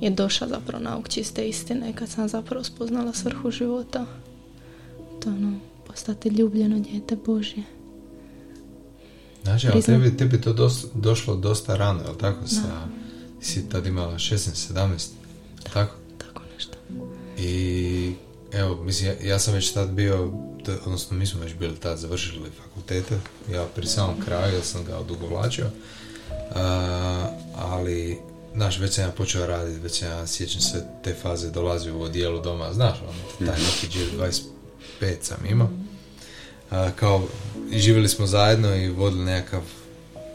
je 0.00 0.10
došao 0.10 0.48
zapravo 0.48 0.84
nauk 0.84 1.08
čiste 1.08 1.48
istine 1.48 1.92
kad 1.92 2.08
sam 2.08 2.28
zapravo 2.28 2.64
spoznala 2.64 3.12
svrhu 3.12 3.50
života. 3.50 4.06
To 5.22 5.30
ono, 5.30 5.58
postati 5.86 6.28
ljubljeno 6.28 6.78
dijete 6.78 7.16
Božje. 7.26 7.62
Znači, 9.42 9.68
ali 9.72 9.82
tebi, 9.82 10.16
tebi 10.16 10.40
to 10.40 10.52
dos- 10.52 10.86
došlo 10.94 11.36
dosta 11.36 11.76
rano, 11.76 12.02
jel 12.04 12.14
tako? 12.14 12.46
Sa, 12.46 12.88
si 13.40 13.68
tad 13.68 13.86
imala 13.86 14.14
16-17, 14.14 15.10
tako? 15.72 15.94
Tako 16.18 16.42
nešto. 16.54 16.76
I 17.38 18.14
evo, 18.52 18.84
mislim, 18.84 19.08
ja, 19.10 19.28
ja 19.30 19.38
sam 19.38 19.54
već 19.54 19.72
tad 19.72 19.90
bio, 19.90 20.32
t- 20.64 20.78
odnosno 20.84 21.16
mi 21.16 21.26
smo 21.26 21.40
već 21.40 21.54
bili 21.54 21.76
tad 21.76 21.98
završili 21.98 22.50
fakultete, 22.62 23.18
ja 23.52 23.66
pri 23.74 23.86
samom 23.86 24.20
kraju, 24.24 24.62
sam 24.62 24.84
ga 24.84 24.98
odugovlačio, 24.98 25.66
A, 26.54 27.26
ali, 27.56 28.18
znaš, 28.54 28.78
već 28.78 28.94
sam 28.94 29.04
ja 29.04 29.10
počeo 29.10 29.46
raditi, 29.46 29.80
već 29.80 29.98
sam 29.98 30.08
ja, 30.08 30.26
sjećam 30.26 30.60
se 30.60 30.84
te 31.04 31.14
faze, 31.22 31.50
dolazi 31.50 31.90
u 31.90 32.02
odijelu 32.02 32.40
doma, 32.40 32.72
znaš, 32.72 32.98
ono, 33.02 33.50
taj 33.50 33.60
neki 33.60 33.88
džir 33.88 34.08
25 35.00 35.16
sam 35.22 35.46
imao, 35.46 35.68
A, 36.70 36.90
kao, 36.96 37.22
živjeli 37.72 38.08
smo 38.08 38.26
zajedno 38.26 38.76
i 38.76 38.88
vodili 38.88 39.24
nekakav, 39.24 39.62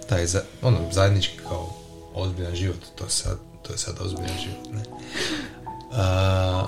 taj, 0.10 0.26
za, 0.26 0.44
ono, 0.62 0.78
zajednički 0.92 1.38
kao 1.38 1.74
ozbiljan 2.14 2.56
život, 2.56 2.80
to 2.96 3.10
sad, 3.10 3.38
to 3.64 3.74
je 3.74 3.78
sad 3.78 3.96
ozbiljan 4.02 4.38
život, 4.44 4.74
ne. 4.74 4.84
A, 5.92 6.68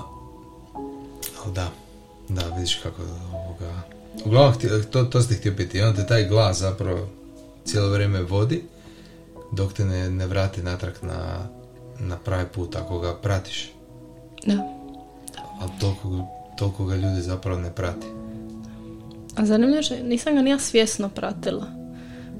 ali 1.44 1.54
da, 1.54 1.70
da, 2.28 2.54
vidiš 2.54 2.80
kako 2.82 3.02
ovoga... 3.34 3.82
Uglavnom, 4.24 4.54
to, 4.90 5.04
to 5.04 5.22
ste 5.22 5.34
htio 5.34 5.52
biti. 5.52 5.78
I 5.78 5.82
onda 5.82 6.02
te 6.02 6.06
taj 6.06 6.28
glas 6.28 6.58
zapravo 6.58 7.08
cijelo 7.64 7.90
vrijeme 7.90 8.22
vodi, 8.22 8.64
dok 9.52 9.72
te 9.72 9.84
ne, 9.84 10.10
ne 10.10 10.26
vrati 10.26 10.62
natrag 10.62 10.94
na, 11.02 11.48
na 11.98 12.16
pravi 12.16 12.46
put, 12.54 12.76
ako 12.76 12.98
ga 12.98 13.14
pratiš. 13.14 13.70
Da. 14.46 14.54
Ali 15.60 15.70
toliko, 15.80 16.28
toliko 16.58 16.84
ga 16.84 16.94
ljudi 16.96 17.20
zapravo 17.20 17.60
ne 17.60 17.74
prati. 17.74 18.06
A 19.36 19.46
zanimljivo 19.46 19.78
je, 19.78 19.82
što 19.82 19.94
nisam 19.96 20.34
ga 20.34 20.42
ni 20.42 20.50
ja 20.50 20.58
svjesno 20.58 21.08
pratila. 21.08 21.66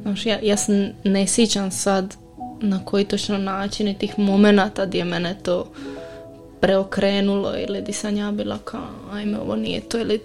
Znaš, 0.02 0.26
ja, 0.26 0.38
ja 0.42 0.56
se 0.56 0.94
ne 1.04 1.26
sjećam 1.26 1.70
sad 1.70 2.16
na 2.60 2.84
koji 2.84 3.04
točno 3.04 3.38
način 3.38 3.88
i 3.88 3.98
tih 3.98 4.18
momenata 4.18 4.86
gdje 4.86 4.98
je 4.98 5.04
mene 5.04 5.38
to 5.42 5.72
preokrenulo 6.60 7.54
ili 7.58 7.82
di 7.82 7.92
sam 7.92 8.16
ja 8.16 8.30
bila 8.30 8.58
kao, 8.58 8.88
ajme, 9.12 9.38
ovo 9.38 9.56
nije 9.56 9.80
to, 9.80 9.98
ili 9.98 10.20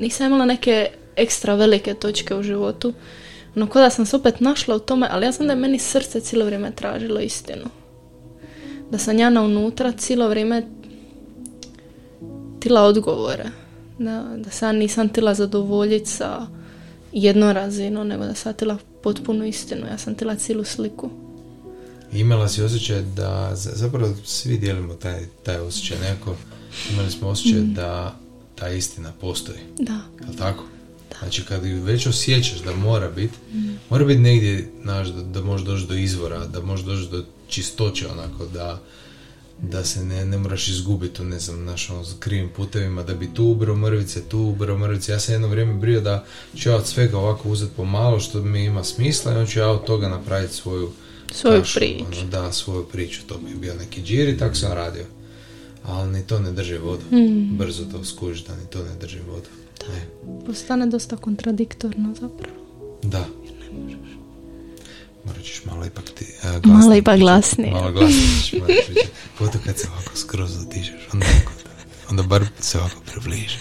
nisam 0.00 0.26
imala 0.26 0.44
neke 0.44 0.90
ekstra 1.16 1.54
velike 1.54 1.94
točke 1.94 2.34
u 2.34 2.42
životu. 2.42 2.92
No, 3.54 3.66
ko 3.66 3.90
sam 3.90 4.06
se 4.06 4.16
opet 4.16 4.40
našla 4.40 4.76
u 4.76 4.78
tome, 4.78 5.08
ali 5.10 5.26
ja 5.26 5.32
znam 5.32 5.48
da 5.48 5.52
je 5.52 5.60
meni 5.60 5.78
srce 5.78 6.20
cijelo 6.20 6.44
vrijeme 6.44 6.70
tražilo 6.70 7.20
istinu. 7.20 7.64
Da 8.90 8.98
sam 8.98 9.18
ja 9.18 9.30
na 9.30 9.42
unutra 9.42 9.92
cijelo 9.92 10.28
vrijeme 10.28 10.62
tila 12.60 12.82
odgovore. 12.82 13.44
Da, 13.98 14.24
da 14.36 14.50
sam 14.50 14.76
nisam 14.76 15.08
tila 15.08 15.34
zadovoljiti 15.34 16.10
sa 16.10 16.46
jednom 17.12 17.50
razinom, 17.50 18.08
nego 18.08 18.24
da 18.24 18.34
sam 18.34 18.54
tila 18.54 18.76
potpunu 19.02 19.44
istinu. 19.44 19.86
Ja 19.86 19.98
sam 19.98 20.14
tila 20.14 20.34
cijelu 20.34 20.64
sliku. 20.64 21.10
Imala 22.12 22.48
si 22.48 22.62
osjećaj 22.62 23.02
da, 23.02 23.50
za- 23.54 23.72
zapravo 23.74 24.14
svi 24.24 24.58
dijelimo 24.58 24.94
taj, 24.94 25.26
taj 25.42 25.56
osjećaj, 25.56 25.98
nekako 26.00 26.36
imali 26.92 27.10
smo 27.10 27.28
osjećaj 27.28 27.60
da 27.60 28.16
ta 28.54 28.68
istina 28.68 29.12
postoji. 29.12 29.58
Da, 29.78 30.00
Jel 30.20 30.34
tako? 30.38 30.64
Znači 31.18 31.44
kad 31.44 31.64
ju 31.66 31.82
već 31.82 32.06
osjećaš 32.06 32.58
da 32.58 32.74
mora 32.74 33.10
biti, 33.10 33.34
mora 33.90 34.04
biti 34.04 34.20
negdje, 34.20 34.70
znaš, 34.82 35.08
da, 35.08 35.22
da 35.22 35.40
možeš 35.42 35.66
doći 35.66 35.86
do 35.86 35.94
izvora, 35.94 36.46
da 36.46 36.60
možeš 36.60 36.86
doći 36.86 37.10
do 37.10 37.24
čistoće 37.48 38.08
onako, 38.08 38.46
da, 38.46 38.80
da 39.62 39.84
se 39.84 40.04
ne, 40.04 40.24
ne 40.24 40.38
moraš 40.38 40.68
izgubiti 40.68 41.22
u, 41.22 41.24
ne 41.24 41.38
znam, 41.38 41.64
naš, 41.64 41.90
ono, 41.90 42.04
krivim 42.18 42.48
putevima, 42.48 43.02
da 43.02 43.14
bi 43.14 43.34
tu 43.34 43.44
ubrao 43.44 43.76
mrvice, 43.76 44.22
tu 44.22 44.38
ubrao 44.40 44.78
mrvice. 44.78 45.12
Ja 45.12 45.20
sam 45.20 45.34
jedno 45.34 45.48
vrijeme 45.48 45.74
brio 45.74 46.00
da 46.00 46.24
ću 46.56 46.68
ja 46.68 46.76
od 46.76 46.86
svega 46.86 47.18
ovako 47.18 47.48
uzeti 47.48 47.72
pomalo 47.76 48.20
što 48.20 48.42
mi 48.42 48.64
ima 48.64 48.84
smisla 48.84 49.32
i 49.32 49.36
onda 49.36 49.50
ću 49.50 49.58
ja 49.58 49.68
od 49.70 49.84
toga 49.84 50.08
napraviti 50.08 50.54
svoju 50.54 50.90
svoju 51.32 51.60
kašu, 51.60 51.78
priču. 51.78 52.04
ono, 52.04 52.30
da, 52.30 52.52
svoju 52.52 52.84
priču, 52.84 53.20
to 53.26 53.38
bi 53.38 53.54
bio 53.54 53.74
neki 53.74 54.02
džir 54.02 54.28
i 54.28 54.38
tako 54.38 54.54
sam 54.54 54.72
radio. 54.72 55.04
Ali 55.84 56.12
ni 56.12 56.26
to 56.26 56.38
ne 56.38 56.52
drži 56.52 56.78
vodu. 56.78 57.02
Mm. 57.12 57.56
Brzo 57.56 57.84
to 57.92 58.04
skužiš 58.04 58.44
da 58.44 58.56
ni 58.56 58.66
to 58.70 58.78
ne 58.78 58.94
drži 59.00 59.20
vodu. 59.30 59.48
Ne. 59.88 60.06
Postane 60.46 60.86
dosta 60.86 61.16
kontradiktorno 61.16 62.14
zapravo. 62.14 62.56
Da. 63.02 63.24
Morat 65.24 65.42
ćeš 65.42 65.64
malo 65.64 65.86
ipak 65.86 66.04
ti 66.04 66.26
uh, 66.42 66.66
Malo 66.66 66.94
ipak 66.94 67.18
glasnije. 67.18 67.70
Malo 67.70 67.92
glasnije 67.92 68.38
kad 69.68 69.78
se 69.78 69.88
ovako 69.88 70.16
skroz 70.16 70.50
otižeš. 70.66 71.08
Onda, 71.12 71.26
ovako, 71.26 71.52
onda 72.10 72.22
bar 72.22 72.46
se 72.60 72.78
ovako 72.78 73.00
približi. 73.06 73.58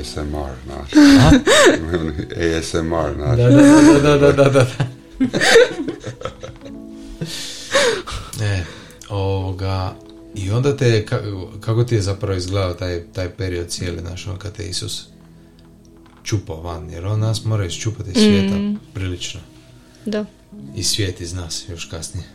ASMR, 0.00 0.52
znaš. 0.64 0.90
ASMR, 2.58 3.14
znaš. 3.16 3.36
Da, 3.36 3.50
da, 3.50 3.62
da, 4.02 4.18
da, 4.18 4.32
da, 4.32 4.32
da, 4.32 4.50
da. 4.50 4.66
e, 8.42 8.62
ovoga, 9.08 9.94
i 10.34 10.50
onda 10.50 10.76
te, 10.76 11.04
ka- 11.04 11.46
kako 11.60 11.84
ti 11.84 11.94
je 11.94 12.02
zapravo 12.02 12.34
izgledao 12.34 12.74
taj, 12.74 13.02
taj 13.04 13.30
period 13.30 13.68
cijeli 13.68 14.02
naš, 14.02 14.26
ono 14.26 14.38
kad 14.38 14.52
te 14.52 14.64
Isus 14.64 15.02
čupao 16.22 16.60
van, 16.62 16.90
jer 16.90 17.06
on 17.06 17.20
nas 17.20 17.44
mora 17.44 17.66
iščupati 17.66 18.10
iz 18.10 18.16
svijeta 18.16 18.54
Mm. 18.54 18.78
prilično. 18.94 19.40
Da. 20.04 20.24
I 20.76 20.82
svijet 20.82 21.20
iz 21.20 21.32
nas 21.32 21.64
još 21.68 21.84
kasnije. 21.84 22.26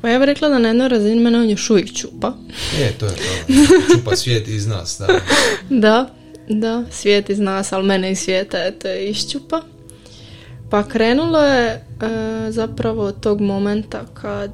Pa 0.00 0.08
ja 0.08 0.18
bih 0.18 0.26
rekla 0.26 0.48
da 0.48 0.58
na 0.58 0.68
jednoj 0.68 0.88
razini 0.88 1.20
mene 1.20 1.38
on 1.38 1.50
još 1.50 1.70
uvijek 1.70 1.92
čupa. 1.94 2.34
E, 2.78 2.92
to 2.92 3.06
je 3.06 3.12
to. 3.12 3.52
Čupa 3.94 4.16
svijet 4.16 4.48
iz 4.48 4.66
nas, 4.66 4.98
da. 4.98 5.20
Da, 5.80 6.14
Da, 6.48 6.84
svijet 6.90 7.30
iz 7.30 7.38
nas, 7.38 7.72
ali 7.72 7.86
mene 7.86 8.12
iz 8.12 8.18
svijeta 8.18 8.58
je 8.58 8.78
to 8.78 8.94
iščupa. 8.94 9.62
Pa 10.70 10.82
krenulo 10.82 11.38
je 11.38 11.68
e, 11.70 11.80
zapravo 12.50 13.02
od 13.04 13.20
tog 13.20 13.40
momenta 13.40 14.04
kad 14.14 14.50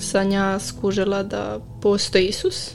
sam 0.00 0.30
ja 0.30 0.58
skužila 0.58 1.22
da 1.22 1.58
postoji 1.82 2.26
Isus. 2.26 2.70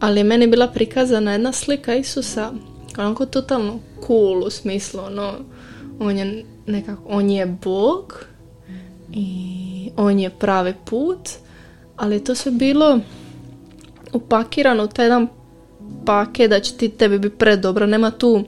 Ali 0.00 0.20
je 0.20 0.24
meni 0.24 0.46
bila 0.46 0.68
prikazana 0.68 1.32
jedna 1.32 1.52
slika 1.52 1.94
Isusa 1.94 2.52
onako 2.98 3.26
totalno 3.26 3.78
cool 4.06 4.44
u 4.44 4.50
smislu 4.50 5.00
ono, 5.00 5.32
on 5.98 6.18
je 6.18 6.44
nekako, 6.66 7.02
on 7.06 7.30
je 7.30 7.46
Bog 7.46 8.24
i 9.12 9.90
on 9.96 10.18
je 10.18 10.30
pravi 10.30 10.74
put, 10.84 11.28
ali 11.96 12.24
to 12.24 12.34
sve 12.34 12.52
bilo 12.52 13.00
upakirano 14.12 14.84
u 14.84 14.88
taj 14.88 15.04
jedan 15.04 15.28
paket 16.06 16.50
da 16.50 16.60
će 16.60 16.76
ti 16.76 16.88
tebi 16.88 17.18
biti 17.18 17.36
predobro, 17.36 17.86
nema 17.86 18.10
tu 18.10 18.44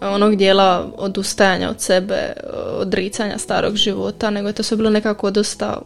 onog 0.00 0.36
dijela 0.36 0.90
odustajanja 0.96 1.70
od 1.70 1.80
sebe, 1.80 2.32
odricanja 2.72 3.38
starog 3.38 3.76
života, 3.76 4.30
nego 4.30 4.48
je 4.48 4.52
to 4.52 4.62
sve 4.62 4.76
bilo 4.76 4.90
nekako 4.90 5.30
dosta 5.30 5.78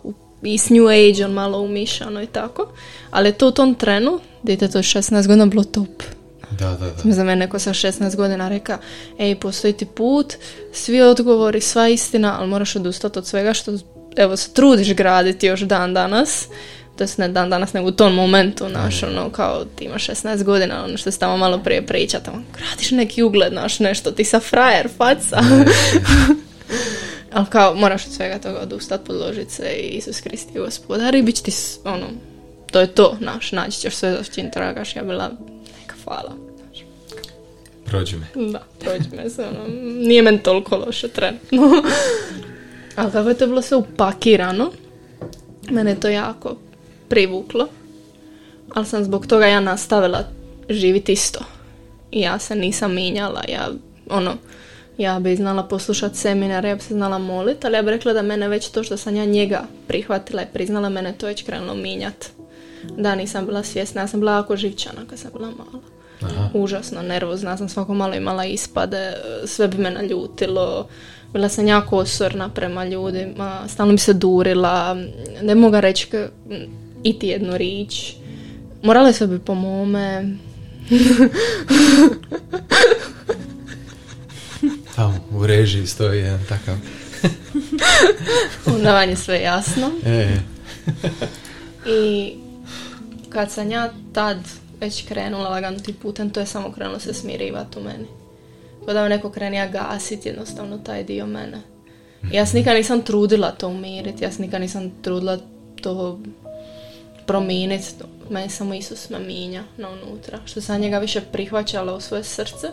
i 0.43 0.59
s 0.59 0.71
New 0.71 0.89
Age 0.89 1.25
on 1.25 1.33
malo 1.33 1.61
umišano 1.61 2.23
i 2.23 2.27
tako. 2.27 2.69
Ali 3.11 3.33
to 3.33 3.49
u 3.49 3.51
tom 3.51 3.75
trenu, 3.75 4.21
dite 4.43 4.69
to 4.69 4.79
16 4.79 5.27
godina 5.27 5.47
bilo 5.47 5.65
top. 5.65 6.03
Da, 6.59 6.77
da, 6.81 6.91
da. 7.05 7.13
Za 7.13 7.25
mene 7.25 7.37
neko 7.37 7.59
sa 7.59 7.71
16 7.71 8.17
godina 8.17 8.49
reka, 8.49 8.79
ej, 9.19 9.35
postoji 9.35 9.73
ti 9.73 9.87
put, 9.87 10.35
svi 10.73 11.01
odgovori, 11.01 11.61
sva 11.61 11.89
istina, 11.89 12.37
ali 12.39 12.49
moraš 12.49 12.77
odustati 12.77 13.19
od 13.19 13.27
svega 13.27 13.53
što, 13.53 13.73
evo, 14.17 14.37
se 14.37 14.53
trudiš 14.53 14.95
graditi 14.95 15.47
još 15.47 15.61
dan 15.61 15.95
danas. 15.95 16.49
To 16.97 17.05
ne 17.17 17.29
dan 17.29 17.51
danas, 17.51 17.73
nego 17.73 17.89
u 17.89 17.93
tom 17.93 18.15
momentu, 18.15 18.69
naš, 18.69 19.03
ono, 19.03 19.31
kao 19.31 19.65
ti 19.65 19.85
imaš 19.85 20.07
16 20.07 20.45
godina, 20.45 20.85
ono 20.85 20.97
što 20.97 21.11
se 21.11 21.19
tamo 21.19 21.37
malo 21.37 21.59
prije 21.59 21.87
priča, 21.87 22.21
tamo, 22.21 22.43
gradiš 22.59 22.91
neki 22.91 23.23
ugled, 23.23 23.53
naš, 23.53 23.81
nešto, 23.81 24.11
ti 24.11 24.25
sa 24.25 24.41
frajer, 24.41 24.89
faca. 24.97 25.43
ali 27.35 27.47
kao, 27.51 27.75
moraš 27.75 28.07
od 28.07 28.13
svega 28.13 28.39
toga 28.39 28.59
odustati, 28.61 29.05
podložiti 29.07 29.53
se 29.53 29.65
i 29.65 29.89
Isus 29.89 30.21
Kristi 30.21 30.59
gospodar 30.59 31.15
i 31.15 31.23
bit 31.23 31.43
ti, 31.43 31.53
ono, 31.85 32.07
to 32.73 32.81
je 32.81 32.87
to, 32.87 33.17
naš, 33.21 33.53
naći 33.53 33.79
ćeš 33.79 33.95
sve 33.95 34.11
za 34.11 34.23
čim 34.35 34.51
tragaš, 34.51 34.97
ja 34.97 35.03
bila, 35.03 35.31
neka 35.81 35.95
hvala. 36.05 36.33
Prođi 37.85 38.17
me. 38.17 38.51
Da, 38.53 38.63
prođi 38.81 39.17
me 39.17 39.31
se, 39.31 39.45
ono, 39.45 39.69
nije 39.95 40.23
meni 40.23 40.43
toliko 40.43 40.77
loše 40.77 41.09
trenutno. 41.09 41.59
ali 42.97 43.13
kako 43.13 43.29
je 43.29 43.39
to 43.39 43.47
bilo 43.47 43.63
sve 43.63 43.77
upakirano, 43.77 44.73
mene 45.71 45.91
je 45.91 46.01
to 46.01 46.09
jako 46.09 46.57
privuklo, 47.13 47.69
ali 48.75 48.87
sam 48.87 49.05
zbog 49.05 49.27
toga 49.27 49.47
ja 49.47 49.61
nastavila 49.61 50.25
živjeti 50.69 51.13
isto. 51.13 51.41
I 52.11 52.21
ja 52.21 52.39
se 52.39 52.57
nisam 52.57 52.95
minjala, 52.95 53.43
ja, 53.49 53.69
ono, 54.11 54.35
ja 54.99 55.19
bi 55.21 55.37
znala 55.37 55.63
poslušati 55.63 56.17
seminare, 56.17 56.69
ja 56.69 56.75
bi 56.75 56.83
se 56.83 56.95
znala 56.95 57.19
moliti, 57.19 57.67
ali 57.67 57.77
ja 57.77 57.83
bi 57.83 57.91
rekla 57.91 58.13
da 58.13 58.23
mene 58.23 58.49
već 58.49 58.69
to 58.69 58.85
što 58.85 58.97
sam 58.97 59.17
ja 59.17 59.25
njega 59.25 59.65
prihvatila 59.89 60.43
i 60.43 60.53
priznala, 60.53 60.89
mene 60.89 61.13
to 61.13 61.27
već 61.27 61.43
krenulo 61.43 61.75
minjati. 61.75 62.29
Da, 62.99 63.15
nisam 63.15 63.47
bila 63.47 63.63
svjesna, 63.63 64.01
ja 64.01 64.09
sam 64.09 64.21
bila 64.21 64.33
jako 64.33 64.57
živčana 64.57 65.01
kad 65.11 65.19
sam 65.19 65.31
bila 65.33 65.51
mala. 65.51 65.83
Aha. 66.23 66.49
Užasno 66.55 67.03
nervozna, 67.03 67.51
ja 67.51 67.57
sam 67.57 67.69
svako 67.69 67.95
malo 67.95 68.15
imala 68.15 68.45
ispade, 68.45 69.13
sve 69.45 69.69
bi 69.69 69.79
me 69.79 69.91
naljutilo, 69.91 70.89
bila 71.33 71.49
sam 71.49 71.67
jako 71.69 71.97
osorna 71.97 72.49
prema 72.49 72.85
ljudima, 72.85 73.61
stalno 73.69 73.93
bi 73.93 73.99
se 73.99 74.13
durila, 74.13 74.97
ne 75.43 75.55
mogu 75.55 75.81
reći 75.81 76.09
iti 77.03 77.29
jednu 77.29 77.57
rič. 77.57 78.15
Morale 78.83 79.13
se 79.13 79.27
bi 79.27 79.39
po 79.39 79.55
mome. 79.55 80.37
Tamo 84.97 85.15
u 85.31 85.47
režiji 85.47 85.87
stoji 85.87 86.19
jedan 86.19 86.41
takav. 86.49 86.77
Onda 88.77 88.93
vam 88.93 89.09
je 89.09 89.17
sve 89.17 89.41
jasno. 89.41 89.91
E. 90.07 90.37
I 91.87 92.33
kad 93.29 93.51
sam 93.51 93.71
ja 93.71 93.93
tad 94.13 94.37
već 94.81 95.09
krenula 95.09 95.49
lagano 95.49 95.79
tim 95.79 95.95
putem, 95.95 96.31
to 96.31 96.41
je 96.41 96.47
samo 96.47 96.73
krenulo 96.73 97.01
se 97.01 97.15
smirivati 97.15 97.79
u 97.79 97.83
meni. 97.83 98.07
Kada 98.87 99.03
me 99.03 99.09
neko 99.09 99.31
kreni 99.31 99.57
ja 99.57 99.69
gasit 99.69 100.27
jednostavno 100.27 100.79
taj 100.79 101.05
dio 101.05 101.27
mene. 101.27 101.63
Ja 102.33 102.47
se 102.47 102.57
nikad 102.57 102.77
nisam 102.77 103.03
trudila 103.03 103.51
to 103.51 103.69
umiriti, 103.69 104.25
ja 104.25 104.33
se 104.33 104.43
nikad 104.43 104.61
nisam 104.61 104.91
trudila 105.03 105.39
to 105.83 106.21
promijeniti. 107.27 107.95
Meni 108.31 108.49
samo 108.49 108.75
Isus 108.75 109.11
minja 109.11 109.65
na 109.77 109.89
unutra. 109.91 110.39
Što 110.45 110.61
sam 110.61 110.81
njega 110.81 110.99
više 110.99 111.21
prihvaćala 111.21 111.95
u 111.95 112.01
svoje 112.01 112.25
srce, 112.25 112.69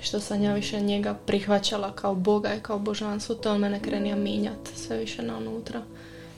što 0.00 0.20
sam 0.20 0.42
ja 0.42 0.54
više 0.54 0.80
njega 0.80 1.14
prihvaćala 1.26 1.92
kao 1.92 2.14
Boga 2.14 2.54
i 2.54 2.60
kao 2.60 2.78
božanstvo, 2.78 3.34
to 3.34 3.52
on 3.52 3.60
mene 3.60 3.80
krenija 3.80 4.16
minjati 4.16 4.78
sve 4.78 4.96
više 4.96 5.22
na 5.22 5.36
unutra. 5.36 5.82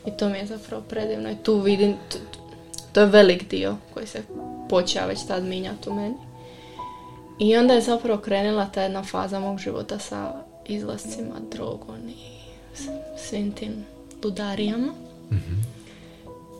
I 0.07 0.11
to 0.19 0.29
mi 0.29 0.39
je 0.39 0.47
zapravo 0.47 0.83
predivno. 0.83 1.31
I 1.31 1.37
tu 1.43 1.61
vidim, 1.61 1.97
to 2.93 3.01
je 3.01 3.07
velik 3.07 3.51
dio 3.51 3.77
koji 3.95 4.07
se 4.07 4.23
počeo 4.69 5.07
već 5.07 5.27
tad 5.27 5.45
minjati 5.45 5.91
u 5.91 5.95
meni. 5.95 6.15
I 7.39 7.57
onda 7.57 7.75
je 7.75 7.81
zapravo 7.81 8.21
krenula 8.21 8.67
ta 8.67 8.83
jedna 8.83 9.03
faza 9.03 9.41
mog 9.41 9.59
života 9.59 9.99
sa 9.99 10.33
izlascima, 10.67 11.35
drogom 11.51 12.09
i 12.09 12.15
svim 13.19 13.53
tim 13.53 13.85
ludarijama. 14.25 14.93
mm 15.31 15.76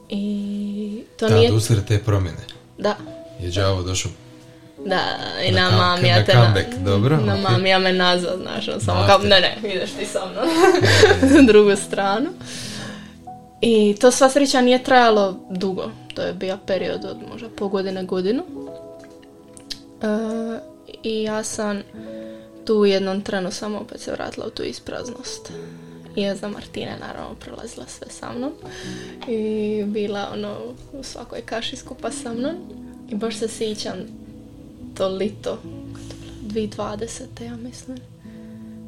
I 0.09 1.05
to 1.19 1.29
da, 1.29 1.35
nije... 1.35 1.51
Te 1.89 1.99
promjene. 1.99 2.45
Da. 2.79 2.97
Je 3.41 3.51
đavo 3.51 3.83
došao 3.83 4.13
da, 4.87 5.01
i 5.49 5.53
na, 5.53 5.71
na 5.71 5.77
mam 5.77 6.05
ja 6.05 6.25
te 6.25 6.35
na, 6.35 6.55
dobro, 6.85 7.17
na 7.17 7.37
mam 7.37 7.67
ja 7.67 7.79
me 7.79 7.93
nazad, 7.93 8.39
znaš, 8.43 8.69
on 8.69 8.81
samo 8.81 9.07
kao, 9.07 9.19
ne, 9.19 9.41
ne, 9.41 9.75
ideš 9.75 9.91
ti 9.91 10.07
sa 10.07 10.21
mnom 10.27 10.49
na 11.33 11.43
drugu 11.53 11.77
stranu. 11.77 12.27
I 13.61 13.97
to 14.01 14.11
sva 14.11 14.31
sreća 14.31 14.61
nije 14.61 14.83
trajalo 14.83 15.37
dugo, 15.51 15.91
to 16.15 16.23
je 16.23 16.33
bio 16.33 16.59
period 16.67 17.05
od 17.05 17.17
možda 17.31 17.49
po 17.49 17.69
godine 17.69 18.05
godinu. 18.05 18.43
E, 20.03 20.07
I 21.03 21.23
ja 21.23 21.43
sam 21.43 21.83
tu 22.65 22.75
u 22.75 22.87
jednom 22.87 23.21
trenu 23.21 23.51
samo 23.51 23.79
opet 23.79 24.01
se 24.01 24.13
vratila 24.13 24.47
u 24.47 24.51
tu 24.51 24.63
ispraznost. 24.63 25.53
I 26.17 26.23
ja 26.23 26.37
za 26.37 26.49
Martine 26.49 26.97
naravno 27.01 27.35
prolazila 27.35 27.87
sve 27.87 28.07
sa 28.11 28.33
mnom. 28.33 28.53
I 29.29 29.85
bila 29.87 30.31
ono 30.33 30.57
u 30.93 31.03
svakoj 31.03 31.41
kaši 31.41 31.77
skupa 31.77 32.11
sa 32.11 32.33
mnom. 32.33 32.55
I 33.11 33.15
baš 33.15 33.39
se 33.39 33.49
sjećam 33.49 33.97
to 34.97 35.09
lito, 35.09 35.59
2020. 36.43 37.45
ja 37.45 37.57
mislim. 37.57 37.99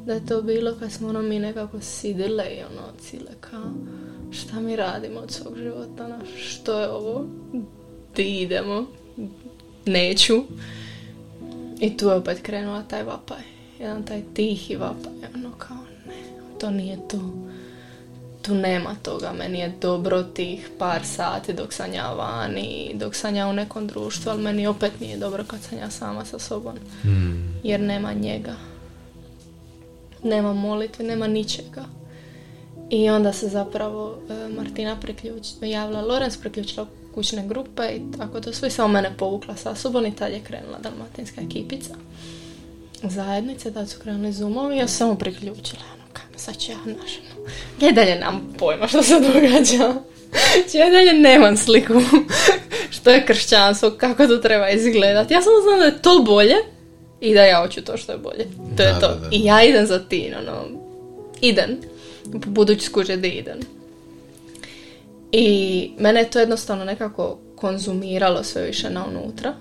Da 0.05 0.13
je 0.13 0.25
to 0.25 0.41
bilo 0.41 0.75
kad 0.79 0.91
smo 0.91 1.07
ono 1.07 1.21
mi 1.21 1.39
nekako 1.39 1.81
sidile 1.81 2.45
i 2.45 2.63
ono 2.63 2.87
cile 2.99 3.31
kao 3.39 3.71
šta 4.31 4.59
mi 4.59 4.75
radimo 4.75 5.19
od 5.19 5.31
svog 5.31 5.57
života, 5.57 6.07
na 6.07 6.19
što 6.37 6.79
je 6.79 6.89
ovo, 6.89 7.25
di 8.15 8.41
idemo, 8.41 8.85
neću. 9.85 10.43
I 11.79 11.97
tu 11.97 12.07
je 12.07 12.15
opet 12.15 12.41
krenula 12.41 12.83
taj 12.83 13.03
vapaj, 13.03 13.41
jedan 13.79 14.03
taj 14.03 14.23
tihi 14.33 14.75
vapaj, 14.75 15.13
ono 15.35 15.51
kao 15.57 15.77
to 16.59 16.71
nije 16.71 17.07
to 17.07 17.19
tu 18.41 18.55
nema 18.55 18.95
toga, 19.03 19.33
meni 19.37 19.59
je 19.59 19.73
dobro 19.81 20.23
tih 20.23 20.69
par 20.77 21.05
sati 21.05 21.53
dok 21.53 21.73
sam 21.73 21.93
ja 21.93 22.13
vani, 22.13 22.91
dok 22.93 23.15
sam 23.15 23.35
ja 23.35 23.47
u 23.47 23.53
nekom 23.53 23.87
društvu, 23.87 24.29
ali 24.29 24.43
meni 24.43 24.67
opet 24.67 24.99
nije 24.99 25.17
dobro 25.17 25.43
kad 25.47 25.61
sam 25.61 25.77
ja 25.77 25.89
sama 25.89 26.25
sa 26.25 26.39
sobom, 26.39 26.75
hmm. 27.01 27.61
jer 27.63 27.79
nema 27.79 28.13
njega. 28.13 28.55
Nema 30.23 30.53
molitve, 30.53 31.05
nema 31.05 31.27
ničega. 31.27 31.85
I 32.89 33.09
onda 33.09 33.33
se 33.33 33.47
zapravo 33.47 34.17
e, 34.29 34.49
Martina 34.55 34.95
priključila, 34.99 35.67
javila 35.67 36.01
Lorenz 36.01 36.37
priključila 36.37 36.87
kućne 37.15 37.47
grupe 37.47 37.83
i 37.95 38.17
tako 38.17 38.39
to 38.41 38.53
sve 38.53 38.69
samo 38.69 38.87
mene 38.87 39.11
povukla 39.17 39.55
sa 39.55 39.75
sobom 39.75 40.05
i 40.05 40.15
tad 40.15 40.31
je 40.31 40.39
krenula 40.39 40.79
dalmatinska 40.79 41.41
ekipica 41.41 41.95
zajednice, 43.03 43.73
tad 43.73 43.89
su 43.89 43.99
krenuli 43.99 44.33
zoomovi 44.33 44.77
ja 44.77 44.87
sam 44.87 44.97
samo 44.97 45.15
priključila 45.15 45.98
sad 46.39 46.57
ću 46.57 46.71
ja, 46.71 46.77
znaš, 46.83 47.11
ja 47.81 47.91
dalje 47.91 48.15
nemam 48.15 48.55
pojma 48.57 48.87
što 48.87 49.03
se 49.03 49.19
događa. 49.19 49.93
ja 50.73 50.89
dalje 50.89 51.13
nemam 51.13 51.57
sliku 51.57 51.93
što 52.95 53.09
je 53.09 53.25
kršćanstvo, 53.25 53.91
kako 53.91 54.27
to 54.27 54.37
treba 54.37 54.69
izgledati. 54.69 55.33
Ja 55.33 55.41
samo 55.41 55.55
znam 55.61 55.79
da 55.79 55.85
je 55.85 56.01
to 56.01 56.23
bolje 56.25 56.55
i 57.21 57.33
da 57.33 57.43
ja 57.43 57.61
hoću 57.61 57.81
to 57.81 57.97
što 57.97 58.11
je 58.11 58.17
bolje. 58.17 58.47
To 58.77 58.83
je 58.83 58.99
to. 58.99 59.17
I 59.31 59.45
ja 59.45 59.63
idem 59.63 59.85
za 59.85 59.99
ti, 59.99 60.33
ono, 60.41 60.79
idem. 61.41 61.77
Budući 62.25 62.85
skuže 62.85 63.17
da 63.17 63.27
idem. 63.27 63.59
I 65.31 65.91
mene 65.99 66.19
je 66.19 66.29
to 66.29 66.39
jednostavno 66.39 66.85
nekako 66.85 67.37
konzumiralo 67.55 68.43
sve 68.43 68.61
više 68.61 68.89
na 68.89 69.05
unutra. 69.05 69.53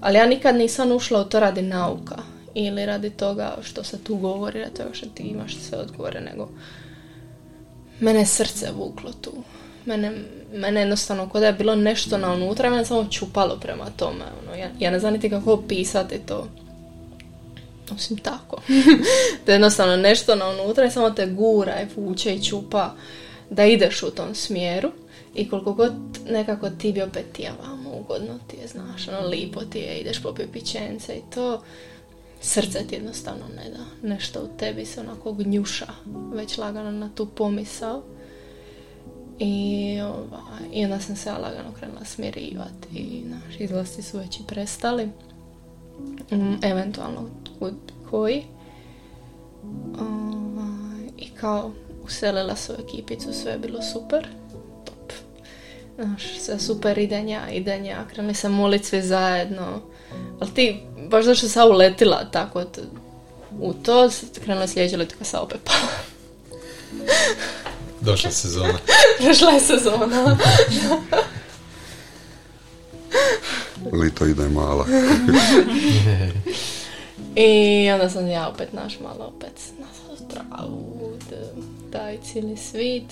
Ali 0.00 0.18
ja 0.18 0.26
nikad 0.26 0.56
nisam 0.56 0.92
ušla 0.92 1.20
u 1.20 1.24
to 1.24 1.40
radi 1.40 1.62
nauka 1.62 2.37
ili 2.54 2.86
radi 2.86 3.10
toga 3.10 3.56
što 3.62 3.84
se 3.84 4.04
tu 4.04 4.16
govori, 4.16 4.60
radi 4.60 4.74
toga 4.74 4.90
što 4.92 5.06
ti 5.06 5.22
imaš 5.22 5.56
sve 5.56 5.78
odgovore, 5.78 6.20
nego 6.20 6.48
mene 8.00 8.26
srce 8.26 8.70
vuklo 8.72 9.10
tu. 9.20 9.32
mene, 9.84 10.12
mene 10.54 10.80
jednostavno 10.80 11.28
kod 11.28 11.42
je 11.42 11.52
bilo 11.52 11.74
nešto 11.74 12.18
na 12.18 12.32
unutra, 12.32 12.70
mene 12.70 12.84
samo 12.84 13.06
čupalo 13.10 13.56
prema 13.60 13.84
tome. 13.96 14.24
Ono, 14.42 14.56
ja, 14.56 14.70
ja 14.78 14.90
ne 14.90 14.98
znam 14.98 15.12
niti 15.12 15.30
kako 15.30 15.52
opisati 15.52 16.18
to. 16.26 16.48
Osim 17.94 18.16
tako. 18.16 18.62
da 19.46 19.52
je 19.52 19.54
jednostavno 19.54 19.96
nešto 19.96 20.34
na 20.34 20.48
unutra 20.48 20.84
i 20.84 20.90
samo 20.90 21.10
te 21.10 21.26
gura 21.26 21.80
i 21.80 22.00
vuče 22.00 22.34
i 22.34 22.44
čupa 22.44 22.94
da 23.50 23.64
ideš 23.64 24.02
u 24.02 24.10
tom 24.10 24.34
smjeru. 24.34 24.90
I 25.34 25.48
koliko 25.48 25.72
god 25.72 25.92
nekako 26.30 26.70
ti 26.70 26.92
bi 26.92 27.02
opet 27.02 27.38
ja 27.38 27.52
vamo 27.62 27.90
ugodno 27.90 28.38
ti 28.46 28.56
je, 28.56 28.66
znaš, 28.66 29.08
ono 29.08 29.28
lipo 29.28 29.60
ti 29.60 29.78
je, 29.78 29.98
ideš 29.98 30.22
po 30.22 30.34
pićence 30.52 31.14
i 31.14 31.22
to 31.34 31.62
srce 32.40 32.86
ti 32.86 32.94
jednostavno 32.94 33.44
ne 33.56 33.70
da. 33.70 34.08
Nešto 34.08 34.40
u 34.40 34.58
tebi 34.58 34.84
se 34.84 35.00
onako 35.00 35.32
gnjuša 35.32 35.86
već 36.34 36.58
lagano 36.58 36.90
na 36.90 37.10
tu 37.14 37.26
pomisao. 37.26 38.02
I, 39.38 40.00
ovaj, 40.00 40.60
I 40.72 40.84
onda 40.84 41.00
sam 41.00 41.16
se 41.16 41.32
lagano 41.32 41.72
krenula 41.78 42.04
smirivati 42.04 42.88
i 42.98 43.24
naši 43.24 43.64
izlasti 43.64 44.02
su 44.02 44.18
već 44.18 44.40
i 44.40 44.46
prestali. 44.46 45.10
Mm, 46.32 46.54
eventualno 46.62 47.28
koji. 48.10 48.44
Ovaj, 50.00 51.08
I 51.16 51.28
kao 51.30 51.72
uselila 52.04 52.56
su 52.56 52.72
ekipicu, 52.72 53.32
sve 53.32 53.52
je 53.52 53.58
bilo 53.58 53.82
super. 53.82 54.28
Top. 54.84 55.12
Znaš, 55.96 56.38
sve 56.38 56.58
super 56.58 56.98
idenja, 56.98 57.50
idenja, 57.50 58.04
krenuli 58.12 58.34
sam 58.34 58.52
molit 58.52 58.84
svi 58.84 59.02
zajedno. 59.02 59.80
Ali 60.40 60.50
ti, 60.54 60.80
baš 61.10 61.24
zašto 61.24 61.48
sam 61.48 61.70
uletila 61.70 62.24
tako 62.32 62.64
u 63.60 63.72
to, 63.72 64.10
krenula 64.44 64.66
sljedeća 64.66 64.96
letka 64.96 65.24
sa 65.24 65.40
opet 65.40 65.60
pala. 65.64 65.88
Došla 68.00 68.30
sezona. 68.30 68.78
Došla 69.26 69.50
je 69.50 69.60
sezona. 69.60 70.38
Lito 74.00 74.26
ide 74.26 74.48
mala. 74.48 74.86
I 77.36 77.90
onda 77.92 78.10
sam 78.10 78.28
ja 78.28 78.48
opet 78.48 78.72
naš 78.72 79.00
malo 79.00 79.32
opet 79.36 79.52
na 79.78 79.86
travu, 80.28 81.12
taj 81.92 82.18
cijeli 82.22 82.56
svit. 82.56 83.04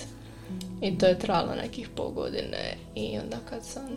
I 0.81 0.97
to 0.97 1.05
je 1.05 1.19
trajalo 1.19 1.55
nekih 1.55 1.89
pol 1.95 2.09
godine. 2.09 2.77
I 2.95 3.19
onda 3.23 3.37
kad 3.49 3.65
sam 3.65 3.87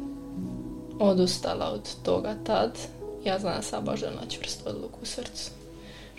odustala 1.01 1.71
od 1.71 1.89
toga 2.03 2.35
tad, 2.47 2.79
ja 3.25 3.39
znam 3.39 3.57
da 3.57 3.63
sam 3.63 3.85
baš 3.85 4.01
na 4.01 4.29
čvrstu 4.29 4.69
odluku 4.69 4.99
u 5.03 5.07
srcu. 5.07 5.51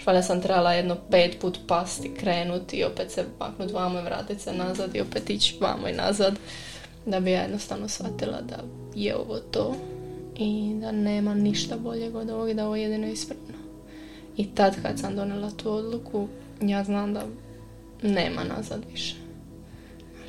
Valjda 0.06 0.22
sam 0.22 0.42
trebala 0.42 0.74
jedno 0.74 0.98
pet 1.12 1.38
put 1.42 1.60
pasti, 1.68 2.14
krenuti 2.20 2.78
i 2.78 2.84
opet 2.84 3.12
se 3.12 3.26
maknuti 3.40 3.74
vamo 3.74 4.00
i 4.00 4.04
vratiti 4.04 4.42
se 4.42 4.54
nazad 4.54 4.96
i 4.96 5.02
opet 5.02 5.30
ići 5.30 5.58
vamo 5.62 5.88
i 5.88 5.94
nazad. 5.94 6.36
Da 7.06 7.20
bi 7.20 7.32
ja 7.32 7.42
jednostavno 7.42 7.88
shvatila 7.88 8.42
da 8.42 8.58
je 8.96 9.16
ovo 9.16 9.38
to 9.52 9.76
i 10.38 10.74
da 10.82 10.92
nema 10.92 11.34
ništa 11.34 11.78
boljeg 11.78 12.16
od 12.16 12.30
ovog 12.30 12.50
i 12.50 12.54
da 12.54 12.66
ovo 12.66 12.76
je 12.76 12.84
jedino 12.84 13.08
ispravno. 13.08 13.58
I 14.38 14.56
tad 14.56 14.82
kad 14.82 15.00
sam 15.00 15.16
donijela 15.16 15.52
tu 15.52 15.72
odluku, 15.72 16.28
ja 16.62 16.84
znam 16.84 17.14
da 17.14 17.24
nema 18.02 18.44
nazad 18.44 18.82
više. 18.92 19.16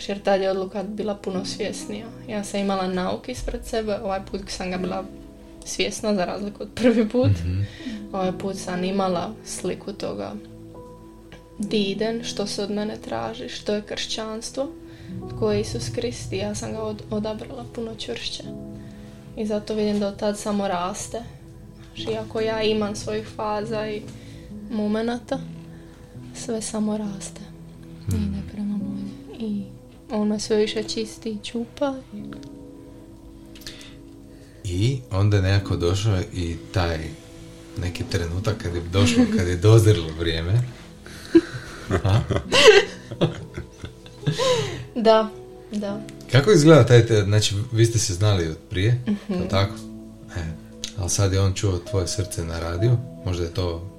Jer 0.08 0.22
tad 0.22 0.40
je 0.40 0.50
odluka 0.50 0.82
bila 0.82 1.14
puno 1.14 1.44
svjesnija. 1.44 2.06
Ja 2.28 2.44
sam 2.44 2.60
imala 2.60 2.86
nauk 2.86 3.28
ispred 3.28 3.60
sebe, 3.64 3.98
ovaj 4.02 4.20
put 4.30 4.40
sam 4.46 4.70
ga 4.70 4.78
bila 4.78 5.04
svjesna 5.68 6.14
za 6.14 6.24
razliku 6.24 6.62
od 6.62 6.68
prvi 6.74 7.08
put. 7.08 7.30
mm 7.44 7.62
Ovaj 8.12 8.32
put 8.38 8.56
sam 8.56 8.84
imala 8.84 9.32
sliku 9.44 9.92
toga 9.92 10.34
di 11.58 11.82
idem, 11.82 12.24
što 12.24 12.46
se 12.46 12.62
od 12.62 12.70
mene 12.70 12.96
traži, 12.96 13.48
što 13.48 13.74
je 13.74 13.82
kršćanstvo, 13.82 14.68
tko 15.30 15.52
je 15.52 15.60
Isus 15.60 15.88
Krist 15.94 16.32
i 16.32 16.36
ja 16.36 16.54
sam 16.54 16.72
ga 16.72 16.94
odabrala 17.10 17.64
puno 17.74 17.94
čvršće. 17.94 18.42
I 19.36 19.46
zato 19.46 19.74
vidim 19.74 20.00
da 20.00 20.08
od 20.08 20.16
tad 20.16 20.38
samo 20.38 20.68
raste. 20.68 21.22
Znači, 21.86 22.10
iako 22.10 22.40
ja 22.40 22.62
imam 22.62 22.96
svojih 22.96 23.26
faza 23.36 23.88
i 23.88 24.02
momenata, 24.70 25.38
sve 26.34 26.62
samo 26.62 26.96
raste. 26.96 27.40
I 28.12 28.16
ide 28.16 28.38
prema 28.52 28.78
bolje. 28.78 29.46
I 29.46 29.62
ono 30.10 30.38
sve 30.38 30.56
više 30.56 30.82
čisti 30.82 31.30
i 31.30 31.44
čupa. 31.44 31.94
I 34.64 35.00
onda 35.10 35.36
je 35.36 35.42
nekako 35.42 35.76
došao 35.76 36.20
i 36.32 36.56
taj 36.72 36.98
neki 37.78 38.04
trenutak 38.10 38.62
kad 38.62 38.74
je 38.74 38.80
došlo, 38.92 39.24
kad 39.36 39.48
je 39.48 39.56
dozrilo 39.56 40.08
vrijeme. 40.18 40.62
da, 44.94 45.28
da. 45.72 46.00
Kako 46.32 46.52
izgleda 46.52 46.86
taj, 46.86 47.06
te, 47.06 47.22
znači 47.22 47.54
vi 47.72 47.86
ste 47.86 47.98
se 47.98 48.14
znali 48.14 48.48
od 48.48 48.58
prije, 48.70 49.04
mm 49.28 49.48
tako? 49.50 49.74
E, 50.36 50.40
ali 50.98 51.10
sad 51.10 51.32
je 51.32 51.40
on 51.40 51.52
čuo 51.52 51.78
tvoje 51.90 52.08
srce 52.08 52.44
na 52.44 52.60
radiju, 52.60 52.96
možda 53.24 53.44
je 53.44 53.54
to 53.54 53.90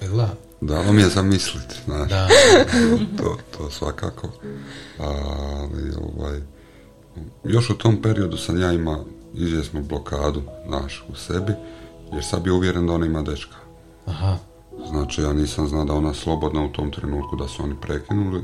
gleda? 0.00 0.34
Da, 0.60 0.80
on 0.80 0.98
je 0.98 1.08
zamisliti, 1.08 1.74
znaš. 1.84 2.08
Da. 2.08 2.28
to, 3.18 3.38
to 3.56 3.70
svakako. 3.70 4.32
Ali, 4.98 5.92
ovaj, 6.00 6.40
još 7.44 7.70
u 7.70 7.78
tom 7.78 8.02
periodu 8.02 8.36
sam 8.36 8.60
ja 8.60 8.72
ima 8.72 9.04
izvjesnu 9.38 9.82
blokadu, 9.82 10.42
naš, 10.66 11.04
u 11.08 11.14
sebi, 11.14 11.52
jer 12.12 12.24
sad 12.24 12.42
bi 12.42 12.50
uvjeren 12.50 12.86
da 12.86 12.92
ona 12.92 13.06
ima 13.06 13.22
dečka. 13.22 13.56
Aha. 14.06 14.36
Znači, 14.90 15.22
ja 15.22 15.32
nisam 15.32 15.66
znao 15.66 15.84
da 15.84 15.94
ona 15.94 16.14
slobodna 16.14 16.64
u 16.64 16.68
tom 16.68 16.90
trenutku, 16.90 17.36
da 17.36 17.48
su 17.48 17.62
oni 17.62 17.74
prekinuli. 17.80 18.42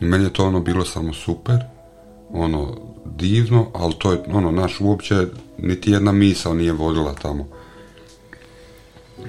I 0.00 0.04
meni 0.04 0.24
je 0.24 0.32
to 0.32 0.46
ono 0.46 0.60
bilo 0.60 0.84
samo 0.84 1.12
super, 1.12 1.58
ono, 2.32 2.76
divno, 3.04 3.66
ali 3.74 3.94
to 3.98 4.12
je, 4.12 4.22
ono, 4.32 4.50
naš 4.50 4.80
uopće, 4.80 5.26
niti 5.58 5.90
jedna 5.90 6.12
misao 6.12 6.54
nije 6.54 6.72
vodila 6.72 7.14
tamo. 7.14 7.46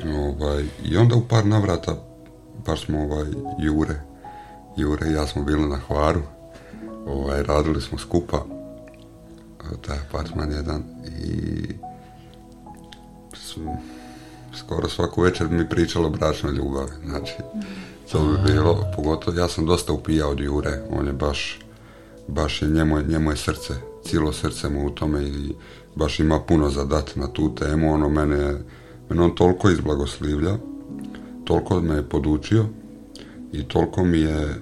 Ovaj, 0.05 0.65
I 0.83 0.97
onda 0.97 1.15
u 1.15 1.21
par 1.21 1.45
navrata, 1.45 1.95
baš 2.65 2.85
smo 2.85 3.01
ovaj, 3.01 3.25
Jure, 3.59 4.01
Jure 4.77 5.09
i 5.09 5.13
ja 5.13 5.27
smo 5.27 5.43
bili 5.43 5.69
na 5.69 5.77
Hvaru, 5.77 6.21
ovaj, 7.07 7.43
radili 7.43 7.81
smo 7.81 7.97
skupa, 7.97 8.45
taj 9.75 9.97
apartman 9.97 10.51
jedan 10.51 10.83
i 11.23 11.61
skoro 14.57 14.89
svaku 14.89 15.21
večer 15.21 15.49
mi 15.49 15.69
pričalo 15.69 16.07
o 16.07 16.09
bračnoj 16.09 16.53
ljubavi, 16.53 16.91
znači 17.05 17.33
to 18.11 18.19
bi 18.25 18.51
bilo, 18.51 18.91
pogotovo 18.95 19.37
ja 19.37 19.47
sam 19.47 19.65
dosta 19.65 19.93
upijao 19.93 20.31
od 20.31 20.39
Jure, 20.39 20.81
on 20.91 21.07
je 21.07 21.13
baš, 21.13 21.59
baš 22.27 22.61
je, 22.61 22.67
njemu, 22.67 23.01
njemu 23.01 23.31
je 23.31 23.37
srce, 23.37 23.73
cijelo 24.03 24.33
srce 24.33 24.69
mu 24.69 24.87
u 24.87 24.89
tome 24.89 25.23
i 25.23 25.53
baš 25.95 26.19
ima 26.19 26.39
puno 26.39 26.69
za 26.69 26.85
dati 26.85 27.19
na 27.19 27.27
tu 27.27 27.55
temu, 27.55 27.93
ono 27.93 28.09
mene, 28.09 28.53
mene 29.09 29.23
on 29.23 29.35
toliko 29.35 29.69
izblagoslivlja, 29.69 30.57
toliko 31.45 31.81
me 31.81 31.95
je 31.95 32.09
podučio 32.09 32.65
i 33.51 33.67
toliko 33.67 34.03
mi 34.03 34.19
je 34.19 34.61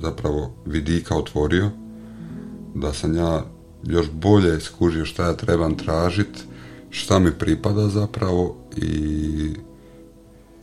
zapravo 0.00 0.54
vidika 0.66 1.16
otvorio 1.16 1.70
da 2.74 2.92
sam 2.92 3.16
ja 3.16 3.44
još 3.86 4.10
bolje 4.10 4.60
skužio 4.60 5.04
šta 5.04 5.26
ja 5.26 5.36
trebam 5.36 5.76
tražiti, 5.76 6.40
šta 6.90 7.18
mi 7.18 7.38
pripada 7.38 7.88
zapravo 7.88 8.56
i, 8.76 9.50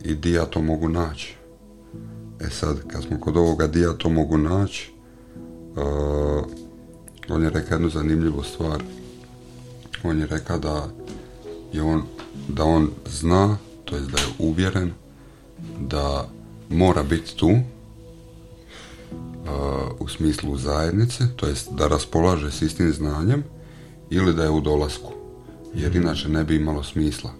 i 0.04 0.14
di 0.14 0.32
ja 0.32 0.44
to 0.44 0.62
mogu 0.62 0.88
naći. 0.88 1.34
E 2.40 2.50
sad, 2.50 2.88
kad 2.88 3.02
smo 3.02 3.20
kod 3.20 3.36
ovoga 3.36 3.66
di 3.66 3.80
ja 3.80 3.92
to 3.92 4.08
mogu 4.08 4.38
naći, 4.38 4.92
uh, 5.76 6.44
on 7.28 7.42
je 7.42 7.50
rekao 7.50 7.74
jednu 7.74 7.88
zanimljivu 7.88 8.42
stvar. 8.42 8.82
On 10.02 10.18
je 10.18 10.26
rekao 10.26 10.58
da 10.58 10.88
je 11.72 11.82
on, 11.82 12.02
da 12.48 12.64
on 12.64 12.90
zna, 13.06 13.56
to 13.84 13.96
jest 13.96 14.10
da 14.10 14.18
je 14.18 14.26
uvjeren 14.38 14.90
da 15.80 16.28
mora 16.70 17.02
biti 17.02 17.36
tu 17.36 17.50
u 19.98 20.08
smislu 20.08 20.56
zajednice, 20.56 21.24
to 21.36 21.46
jest 21.46 21.72
da 21.72 21.88
raspolaže 21.88 22.50
s 22.50 22.62
istim 22.62 22.92
znanjem 22.92 23.44
ili 24.10 24.34
da 24.34 24.42
je 24.42 24.50
u 24.50 24.60
dolasku, 24.60 25.12
jer 25.74 25.96
inače 25.96 26.28
ne 26.28 26.44
bi 26.44 26.56
imalo 26.56 26.82
smisla 26.82 27.30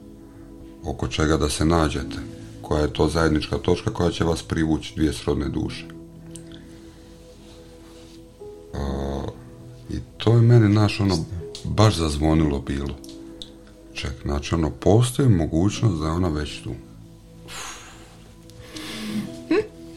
oko 0.85 1.09
čega 1.09 1.37
da 1.37 1.49
se 1.49 1.65
nađete, 1.65 2.17
koja 2.63 2.83
je 2.83 2.93
to 2.93 3.09
zajednička 3.09 3.59
točka 3.59 3.91
koja 3.91 4.11
će 4.11 4.25
vas 4.25 4.43
privući 4.43 4.93
dvije 4.97 5.13
srodne 5.13 5.49
duše. 5.49 5.85
I 9.91 9.97
to 10.17 10.37
je 10.37 10.43
meni 10.43 10.69
naš 10.69 11.01
ono 11.01 11.17
baš 11.65 11.97
zazvonilo 11.97 12.61
bilo. 12.61 12.95
Ček, 13.95 14.13
znači 14.23 14.55
ono 14.55 14.71
postoji 14.71 15.29
mogućnost 15.29 16.01
da 16.01 16.07
je 16.07 16.13
ona 16.13 16.29
već 16.29 16.63
tu. 16.63 16.71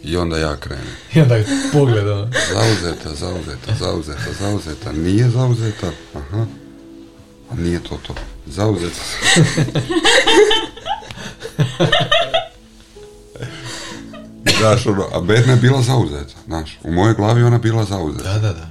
I 0.05 0.17
onda 0.17 0.37
ja 0.37 0.55
krenem. 0.55 0.85
I 1.13 1.21
onda 1.21 1.35
pogledam. 1.73 2.31
zauzeta, 2.53 3.15
zauzeta, 3.15 3.75
zauzeta, 3.79 4.33
zauzeta. 4.39 4.91
Nije 4.91 5.29
zauzeta. 5.29 5.91
Aha. 6.13 6.45
A 7.51 7.55
nije 7.55 7.83
to 7.83 7.99
to. 8.07 8.15
Zauzeta. 8.45 9.01
znaš, 14.59 14.87
ono, 14.87 15.03
a 15.13 15.21
Berna 15.21 15.53
je 15.53 15.59
bila 15.59 15.81
zauzeta, 15.81 16.33
znaš. 16.45 16.79
U 16.83 16.91
mojoj 16.91 17.13
glavi 17.13 17.43
ona 17.43 17.57
bila 17.57 17.85
zauzeta. 17.85 18.33
Da, 18.33 18.39
da, 18.39 18.53
da. 18.53 18.69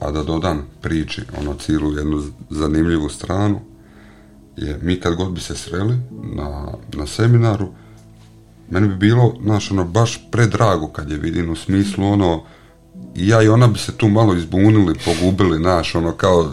a 0.00 0.10
da 0.10 0.22
dodam 0.22 0.66
priči, 0.80 1.22
ono 1.40 1.54
cijelu 1.54 1.96
jednu 1.96 2.22
zanimljivu 2.50 3.08
stranu, 3.08 3.60
je 4.56 4.78
mi 4.82 5.00
kad 5.00 5.14
god 5.14 5.32
bi 5.32 5.40
se 5.40 5.56
sreli 5.56 5.98
na, 6.34 6.72
na 6.92 7.06
seminaru, 7.06 7.68
meni 8.70 8.88
bi 8.88 8.96
bilo, 8.96 9.34
znaš, 9.42 9.70
ono, 9.70 9.84
baš 9.84 10.20
predrago 10.30 10.88
kad 10.88 11.10
je 11.10 11.18
vidim, 11.18 11.50
u 11.50 11.56
smislu, 11.56 12.06
ono, 12.06 12.44
ja 13.14 13.42
i 13.42 13.48
ona 13.48 13.66
bi 13.66 13.78
se 13.78 13.96
tu 13.96 14.08
malo 14.08 14.34
izbunili, 14.34 14.98
pogubili, 15.04 15.58
naš, 15.58 15.94
ono, 15.94 16.12
kao, 16.12 16.52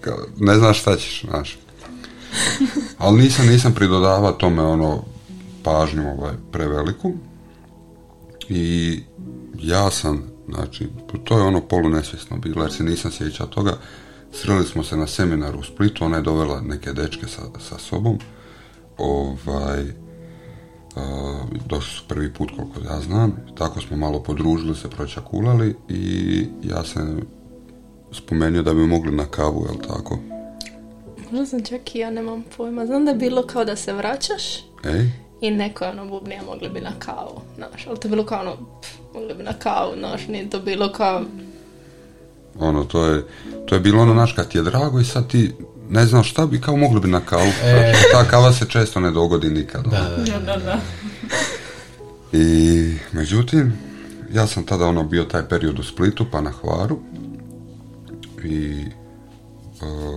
kao 0.00 0.18
ne 0.38 0.54
znaš 0.54 0.80
šta 0.80 0.96
ćeš, 0.96 1.24
znaš. 1.30 1.58
Ali 2.98 3.22
nisam, 3.22 3.46
nisam 3.46 3.74
pridodavao 3.74 4.32
tome, 4.32 4.62
ono, 4.62 5.02
pažnju, 5.62 6.10
ovaj, 6.18 6.34
preveliku. 6.52 7.12
I 8.48 9.00
ja 9.58 9.90
sam, 9.90 10.22
znači, 10.48 10.88
to 11.24 11.38
je 11.38 11.44
ono 11.44 11.60
polu 11.60 11.88
nesvjesno 11.88 12.36
bilo, 12.36 12.62
jer 12.62 12.72
se 12.72 12.82
nisam 12.84 13.10
sjećao 13.10 13.46
toga. 13.46 13.76
Sreli 14.32 14.64
smo 14.64 14.84
se 14.84 14.96
na 14.96 15.06
seminaru 15.06 15.58
u 15.58 15.64
Splitu, 15.64 16.04
ona 16.04 16.16
je 16.16 16.22
dovela 16.22 16.60
neke 16.60 16.92
dečke 16.92 17.26
sa, 17.26 17.42
sa 17.68 17.78
sobom. 17.78 18.18
Ovaj, 18.98 19.84
došli 21.66 21.96
su 21.96 22.02
prvi 22.08 22.32
put 22.32 22.50
koliko 22.56 22.94
ja 22.94 23.00
znam, 23.00 23.36
tako 23.58 23.80
smo 23.80 23.96
malo 23.96 24.22
podružili 24.22 24.76
se, 24.76 24.90
pročakulali 24.90 25.76
i 25.88 26.46
ja 26.62 26.84
sam 26.84 27.20
spomenuo 28.12 28.62
da 28.62 28.74
bi 28.74 28.86
mogli 28.86 29.12
na 29.12 29.26
kavu, 29.26 29.66
jel 29.68 29.76
tako? 29.88 30.18
Možda 31.30 31.46
sam 31.46 31.64
čak 31.64 31.94
i 31.94 31.98
ja 31.98 32.10
nemam 32.10 32.44
pojma. 32.56 32.86
Znam 32.86 33.04
da 33.04 33.10
je 33.10 33.16
bilo 33.16 33.42
kao 33.42 33.64
da 33.64 33.76
se 33.76 33.92
vraćaš 33.92 34.58
Ej? 34.84 35.10
i 35.40 35.50
neko 35.50 35.84
je 35.84 35.90
ono 35.90 36.06
bubnija 36.06 36.42
mogli 36.46 36.68
bi 36.68 36.80
na 36.80 36.92
kavu, 36.98 37.40
znaš, 37.56 37.86
ali 37.86 38.00
to 38.00 38.08
je 38.08 38.10
bilo 38.10 38.24
kao 38.24 38.40
ono, 38.40 38.56
pff, 38.80 38.98
mogli 39.14 39.34
bi 39.34 39.42
na 39.42 39.52
kavu, 39.52 39.92
znaš, 39.98 40.28
nije 40.28 40.50
to 40.50 40.60
bilo 40.60 40.92
kao, 40.92 41.22
Ono, 42.58 42.84
to 42.84 43.06
je, 43.06 43.22
to 43.66 43.74
je 43.74 43.80
bilo 43.80 44.02
ono, 44.02 44.14
naš, 44.14 44.32
kad 44.32 44.48
ti 44.48 44.58
je 44.58 44.62
drago 44.62 45.00
i 45.00 45.04
sad 45.04 45.28
ti 45.28 45.52
ne 45.90 46.06
znaš 46.06 46.30
šta 46.30 46.46
bi, 46.46 46.60
kao 46.60 46.76
mogli 46.76 47.00
bi 47.00 47.08
na 47.08 47.20
kavu. 47.20 47.52
E. 47.64 47.92
Ta 48.12 48.24
kava 48.24 48.52
se 48.52 48.66
često 48.68 49.00
ne 49.00 49.10
dogodi 49.10 49.50
nikad. 49.50 49.86
ono. 49.86 49.96
Da, 50.24 50.38
da, 50.38 50.56
Da. 50.56 50.80
I 52.32 52.96
međutim, 53.12 53.72
ja 54.32 54.46
sam 54.46 54.66
tada 54.66 54.86
ono 54.86 55.04
bio 55.04 55.24
taj 55.24 55.48
period 55.48 55.78
u 55.78 55.82
Splitu 55.82 56.26
pa 56.30 56.40
na 56.40 56.50
Hvaru 56.50 56.98
i 58.44 58.80
e, 58.80 58.86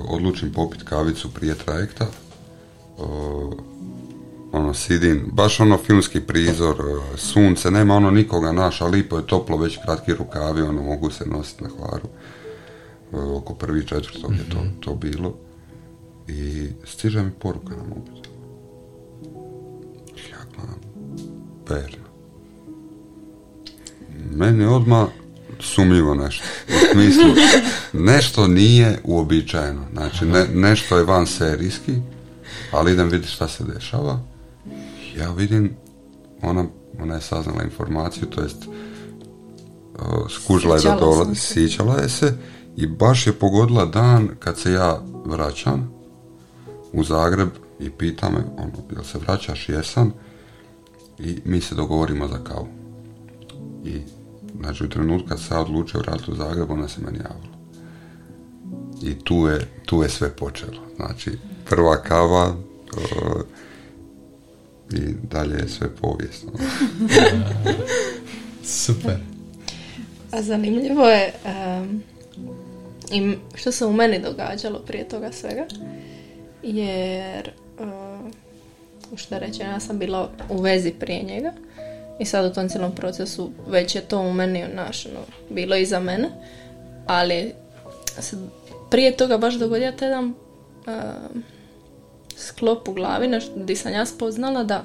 odlučim 0.09 0.53
popit 0.53 0.83
kavicu 0.83 1.33
prije 1.33 1.55
trajekta. 1.55 2.03
E, 2.05 2.09
ono 4.51 4.73
sidim, 4.73 5.29
baš 5.33 5.59
ono 5.59 5.77
filmski 5.77 6.19
prizor, 6.19 6.75
e, 6.75 7.17
sunce, 7.17 7.71
nema 7.71 7.95
ono 7.95 8.11
nikoga 8.11 8.51
naša, 8.51 8.85
lipo 8.85 9.17
je 9.17 9.27
toplo, 9.27 9.57
već 9.57 9.77
kratki 9.85 10.13
rukavi, 10.13 10.61
ono 10.61 10.81
mogu 10.81 11.09
se 11.09 11.25
nositi 11.25 11.63
na 11.63 11.69
Hvaru. 11.69 12.07
E, 13.13 13.17
oko 13.17 13.53
prvi 13.53 13.87
četvrtog 13.87 14.31
je 14.31 14.49
to, 14.49 14.63
to 14.79 14.95
bilo. 14.95 15.33
I 16.27 16.69
stiže 16.85 17.23
mi 17.23 17.31
poruka 17.31 17.75
na 17.75 17.83
mobitel. 17.83 18.31
Ja 20.31 20.37
gledam, 20.55 20.79
Berna. 21.67 22.07
Meni 24.31 24.65
odmah 24.65 25.07
sumnjivo 25.59 26.15
nešto. 26.15 26.43
U 26.67 26.93
smislu, 26.93 27.23
nešto 27.93 28.47
nije 28.47 28.99
uobičajeno. 29.03 29.81
Znači, 29.93 30.25
ne, 30.25 30.45
nešto 30.53 30.97
je 30.97 31.03
van 31.03 31.27
serijski, 31.27 31.93
ali 32.71 32.91
idem 32.91 33.09
vidjeti 33.09 33.33
šta 33.33 33.47
se 33.47 33.63
dešava. 33.63 34.19
Ja 35.17 35.31
vidim, 35.31 35.75
ona, 36.41 36.65
ona 37.01 37.15
je 37.15 37.21
saznala 37.21 37.63
informaciju, 37.63 38.25
to 38.29 38.41
jest 38.41 38.65
uh, 38.65 40.29
skužila 40.29 40.75
je 40.75 40.81
da 40.81 40.97
dolazi, 40.99 41.35
sjećala 41.35 41.97
je 41.97 42.09
se 42.09 42.33
i 42.77 42.87
baš 42.87 43.27
je 43.27 43.33
pogodila 43.33 43.85
dan 43.85 44.29
kad 44.39 44.59
se 44.59 44.71
ja 44.71 45.01
vraćam 45.25 45.96
u 46.93 47.03
Zagreb 47.03 47.49
i 47.79 47.89
pita 47.89 48.29
me, 48.29 48.37
ono, 48.57 48.71
jel 48.91 49.03
se 49.03 49.17
vraćaš, 49.17 49.69
jesam, 49.69 50.13
i 51.19 51.39
mi 51.45 51.61
se 51.61 51.75
dogovorimo 51.75 52.27
za 52.27 52.43
kavu. 52.43 52.67
I 53.85 54.01
znači 54.61 54.83
u 54.83 54.89
trenutku 54.89 55.29
kad 55.29 55.39
se 55.39 55.53
ja 55.53 55.61
odlučio 55.61 55.99
vratiti 55.99 56.31
u 56.31 56.35
Zagreb, 56.35 56.71
ona 56.71 56.87
se 56.87 57.01
meni 57.01 57.17
javila. 57.17 57.57
I 59.01 59.19
tu 59.23 59.47
je, 59.47 59.67
tu 59.85 60.03
je 60.03 60.09
sve 60.09 60.35
počelo. 60.35 60.81
Znači, 60.95 61.31
prva 61.69 61.97
kava 62.01 62.55
o, 62.97 63.41
i 64.91 64.99
dalje 65.23 65.55
je 65.55 65.69
sve 65.69 65.95
povijesno. 65.95 66.51
super. 68.85 69.17
A 70.31 70.41
zanimljivo 70.41 71.09
je 71.09 71.33
em, 71.45 72.03
i 73.11 73.37
što 73.55 73.71
se 73.71 73.85
u 73.85 73.93
meni 73.93 74.21
događalo 74.21 74.79
prije 74.79 75.07
toga 75.07 75.31
svega, 75.31 75.65
jer 76.63 77.51
em, 77.79 78.31
što 79.15 79.35
je 79.35 79.39
rečeno, 79.39 79.71
ja 79.71 79.79
sam 79.79 79.99
bila 79.99 80.29
u 80.49 80.61
vezi 80.61 80.91
prije 80.91 81.23
njega 81.23 81.51
i 82.19 82.25
sad 82.25 82.51
u 82.51 82.53
tom 82.53 82.69
cijelom 82.69 82.95
procesu 82.95 83.51
već 83.67 83.95
je 83.95 84.01
to 84.01 84.19
u 84.19 84.33
meni 84.33 84.65
naš, 84.73 85.05
ono, 85.05 85.19
bilo 85.49 85.75
iza 85.75 85.99
mene, 85.99 86.29
ali 87.07 87.53
se 88.19 88.37
prije 88.89 89.17
toga 89.17 89.37
baš 89.37 89.55
dogodio 89.55 89.91
taj 89.91 90.07
jedan 90.07 90.33
em, 90.87 91.43
sklop 92.35 92.87
u 92.87 92.93
glavi 92.93 93.29
gdje 93.55 93.75
sam 93.75 93.93
ja 93.93 94.05
spoznala 94.05 94.63
da 94.63 94.83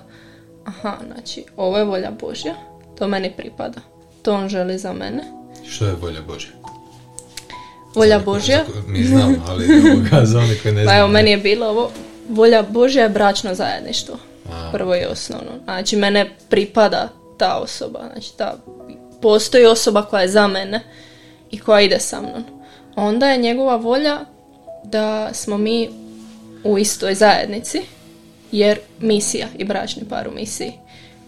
aha, 0.64 0.96
znači 1.06 1.44
ovo 1.56 1.78
je 1.78 1.84
volja 1.84 2.10
Božja, 2.20 2.54
to 2.98 3.08
meni 3.08 3.32
pripada, 3.36 3.80
to 4.22 4.34
on 4.34 4.48
želi 4.48 4.78
za 4.78 4.92
mene. 4.92 5.22
Što 5.68 5.84
je 5.84 5.94
volja 5.94 6.20
Božja? 6.22 6.50
Volja 7.94 8.18
Božja, 8.18 8.64
Mi 8.88 9.04
znamo, 9.04 9.34
ali 9.48 9.66
ovoga, 9.90 10.24
za 10.24 10.38
one 10.38 10.54
koji 10.62 10.74
ne 10.74 10.84
Pa 10.84 10.96
evo, 10.96 11.08
meni 11.08 11.30
je 11.30 11.36
bilo 11.36 11.66
ovo, 11.66 11.90
volja 12.28 12.62
Božja 12.62 13.02
je 13.02 13.08
bračno 13.08 13.54
zajedništvo. 13.54 14.18
A. 14.52 14.70
Prvo 14.72 14.96
i 14.96 15.04
osnovno. 15.04 15.50
Znači, 15.64 15.96
mene 15.96 16.30
pripada 16.48 17.08
ta 17.38 17.58
osoba. 17.58 18.00
Znači, 18.12 18.36
ta, 18.36 18.56
postoji 19.22 19.66
osoba 19.66 20.02
koja 20.02 20.22
je 20.22 20.28
za 20.28 20.46
mene 20.48 20.80
i 21.50 21.58
koja 21.58 21.80
ide 21.80 22.00
sa 22.00 22.20
mnom. 22.20 22.44
Onda 22.96 23.26
je 23.26 23.38
njegova 23.38 23.76
volja 23.76 24.18
da 24.84 25.34
smo 25.34 25.58
mi 25.58 25.88
u 26.64 26.78
istoj 26.78 27.14
zajednici, 27.14 27.82
jer 28.52 28.78
misija 29.00 29.46
i 29.58 29.64
bračni 29.64 30.02
par 30.08 30.28
u 30.28 30.34
misiji. 30.34 30.72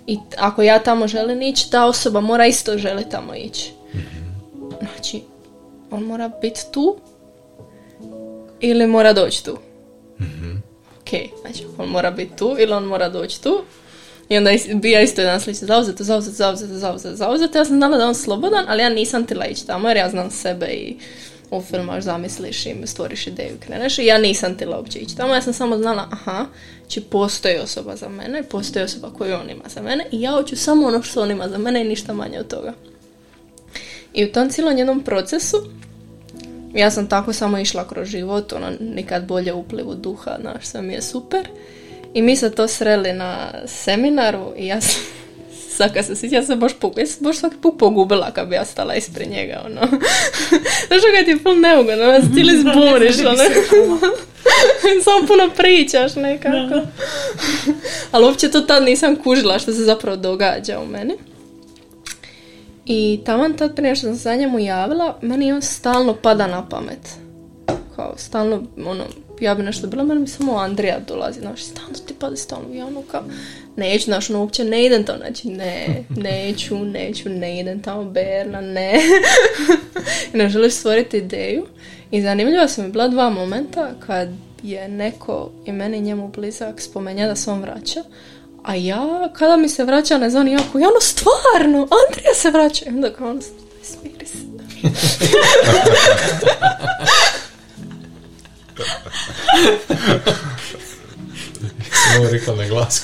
I 0.06 0.18
ako 0.38 0.62
ja 0.62 0.78
tamo 0.78 1.08
želim 1.08 1.42
ići, 1.42 1.70
ta 1.70 1.86
osoba 1.86 2.20
mora 2.20 2.46
isto 2.46 2.78
želi 2.78 3.08
tamo 3.10 3.34
ići. 3.34 3.72
Znači, 4.78 5.22
on 5.94 6.02
mora 6.02 6.30
biti 6.42 6.60
tu 6.72 6.96
ili 8.60 8.86
mora 8.86 9.12
doći 9.12 9.44
tu. 9.44 9.58
Ok, 11.00 11.10
znači 11.40 11.66
on 11.78 11.88
mora 11.88 12.10
biti 12.10 12.36
tu 12.36 12.56
ili 12.58 12.72
on 12.72 12.84
mora 12.84 13.08
doći 13.08 13.42
tu. 13.42 13.62
I 14.28 14.36
onda 14.36 14.50
bija 14.74 15.00
isto 15.00 15.20
jedan 15.20 15.40
sličan 15.40 15.66
zauzeto, 15.66 16.04
zauzeto, 16.04 16.36
zauzeto, 16.36 16.74
zauzeto, 16.74 17.16
zauzeto. 17.16 17.58
Ja 17.58 17.64
sam 17.64 17.76
znala 17.76 17.98
da 17.98 18.06
on 18.06 18.14
slobodan, 18.14 18.64
ali 18.68 18.82
ja 18.82 18.88
nisam 18.88 19.26
tila 19.26 19.46
ići 19.46 19.66
tamo 19.66 19.88
jer 19.88 19.96
ja 19.96 20.10
znam 20.10 20.30
sebe 20.30 20.66
i 20.66 20.96
ufilmaš, 21.50 22.04
zamisliš 22.04 22.66
i 22.66 22.74
stvoriš 22.84 23.26
ideju 23.26 23.54
i 23.56 23.66
kreneš. 23.66 23.98
I 23.98 24.06
ja 24.06 24.18
nisam 24.18 24.58
tila 24.58 24.76
uopće 24.76 24.98
ići 24.98 25.16
tamo, 25.16 25.34
ja 25.34 25.42
sam 25.42 25.52
samo 25.52 25.78
znala, 25.78 26.08
aha, 26.10 26.46
znači 26.80 27.00
postoji 27.00 27.58
osoba 27.58 27.96
za 27.96 28.08
mene, 28.08 28.42
postoji 28.42 28.84
osoba 28.84 29.10
koju 29.18 29.34
on 29.34 29.50
ima 29.50 29.64
za 29.68 29.82
mene 29.82 30.06
i 30.12 30.20
ja 30.20 30.30
hoću 30.30 30.56
samo 30.56 30.86
ono 30.86 31.02
što 31.02 31.22
on 31.22 31.30
ima 31.30 31.48
za 31.48 31.58
mene 31.58 31.80
i 31.80 31.88
ništa 31.88 32.12
manje 32.12 32.40
od 32.40 32.48
toga. 32.48 32.72
I 34.14 34.24
u 34.24 34.32
tom 34.32 34.50
cijelom 34.50 34.78
jednom 34.78 35.00
procesu 35.00 35.56
ja 36.74 36.90
sam 36.90 37.08
tako 37.08 37.32
samo 37.32 37.58
išla 37.58 37.88
kroz 37.88 38.08
život, 38.08 38.52
ono, 38.52 38.66
nikad 38.80 39.26
bolje 39.26 39.52
uplivu 39.52 39.94
duha, 39.94 40.36
znaš, 40.40 40.64
sve 40.64 40.82
mi 40.82 40.92
je 40.92 41.02
super. 41.02 41.48
I 42.14 42.22
mi 42.22 42.36
se 42.36 42.50
to 42.50 42.68
sreli 42.68 43.12
na 43.12 43.50
seminaru 43.66 44.52
i 44.56 44.66
ja 44.66 44.80
sam, 44.80 45.02
sad 45.76 45.94
kad 45.94 46.06
se 46.06 46.16
sjećam, 46.16 46.36
ja 46.36 46.42
sam 46.42 46.60
baš, 46.60 46.72
ja 46.96 47.06
sam 47.06 47.24
baš 47.24 47.36
svaki 47.36 47.56
put 47.56 47.78
pogubila 47.78 48.30
kad 48.30 48.48
bi 48.48 48.54
ja 48.54 48.64
stala 48.64 48.94
ispred 48.94 49.30
njega, 49.30 49.62
ono. 49.66 49.80
Znaš 50.86 51.02
kad 51.16 51.24
ti 51.24 51.30
je 51.30 51.38
pun 51.38 51.60
neugodno, 51.60 52.04
ono, 52.04 52.34
ti 52.34 52.42
li 52.42 52.58
ono. 53.30 53.42
Samo 55.04 55.26
puno 55.26 55.50
pričaš 55.56 56.16
nekako. 56.16 56.86
Ali 58.10 58.24
uopće 58.24 58.50
to 58.50 58.60
tad 58.60 58.82
nisam 58.82 59.16
kužila 59.16 59.58
što 59.58 59.72
se 59.72 59.82
zapravo 59.82 60.16
događa 60.16 60.80
u 60.80 60.86
meni. 60.86 61.14
I 62.86 63.20
taman 63.24 63.56
tad 63.56 63.76
prije 63.76 63.96
što 63.96 64.06
sam 64.06 64.16
se 64.16 64.36
njemu 64.36 64.58
javila, 64.58 65.18
meni 65.22 65.52
on 65.52 65.62
stalno 65.62 66.14
pada 66.14 66.46
na 66.46 66.68
pamet. 66.68 67.16
Kao, 67.96 68.14
stalno, 68.16 68.62
ono, 68.86 69.04
ja 69.40 69.54
bi 69.54 69.62
nešto 69.62 69.86
bila, 69.86 70.04
meni 70.04 70.20
mi 70.20 70.26
samo 70.26 70.56
Andrija 70.56 71.00
dolazi, 71.08 71.40
znaš, 71.40 71.62
stalno 71.62 71.94
ti 72.06 72.14
pada, 72.18 72.36
stalno, 72.36 72.74
ja 72.74 72.86
ono 72.86 73.02
kao, 73.02 73.22
neću, 73.76 74.04
znaš, 74.04 74.30
ono, 74.30 74.40
uopće 74.40 74.64
ne 74.64 74.84
idem 74.86 75.04
tamo, 75.04 75.18
znači, 75.18 75.48
ne, 75.48 76.04
neću, 76.16 76.78
neću, 76.78 77.28
ne 77.28 77.60
idem 77.60 77.82
tamo, 77.82 78.04
Berna, 78.04 78.60
ne. 78.60 78.92
Ne 80.34 80.48
želiš 80.48 80.74
stvoriti 80.74 81.16
ideju. 81.16 81.66
I 82.10 82.22
zanimljiva 82.22 82.68
su 82.68 82.82
mi 82.82 82.88
bila 82.88 83.08
dva 83.08 83.30
momenta 83.30 83.90
kad 84.06 84.28
je 84.62 84.88
neko 84.88 85.50
i 85.66 85.72
meni 85.72 86.00
njemu 86.00 86.28
blizak 86.28 86.80
spomenja 86.80 87.26
da 87.26 87.36
se 87.36 87.50
on 87.50 87.60
vraća, 87.60 88.04
a 88.64 88.74
ja, 88.74 89.28
kada 89.32 89.56
mi 89.56 89.68
se 89.68 89.84
vraća, 89.84 90.18
ne 90.18 90.30
znam, 90.30 90.48
jako, 90.48 90.78
ja 90.78 90.88
ono, 90.88 91.00
stvarno, 91.00 91.78
Andrija 91.78 92.34
se 92.34 92.50
vraća. 92.50 92.84
I 92.84 92.88
onda 92.88 93.12
kao 93.12 93.30
ono, 93.30 93.40
smiri 93.82 94.26
se. 94.26 94.38
Sam 101.92 102.20
ovo 102.20 102.30
rekao 102.30 102.56
na 102.56 102.68
glas. 102.68 103.02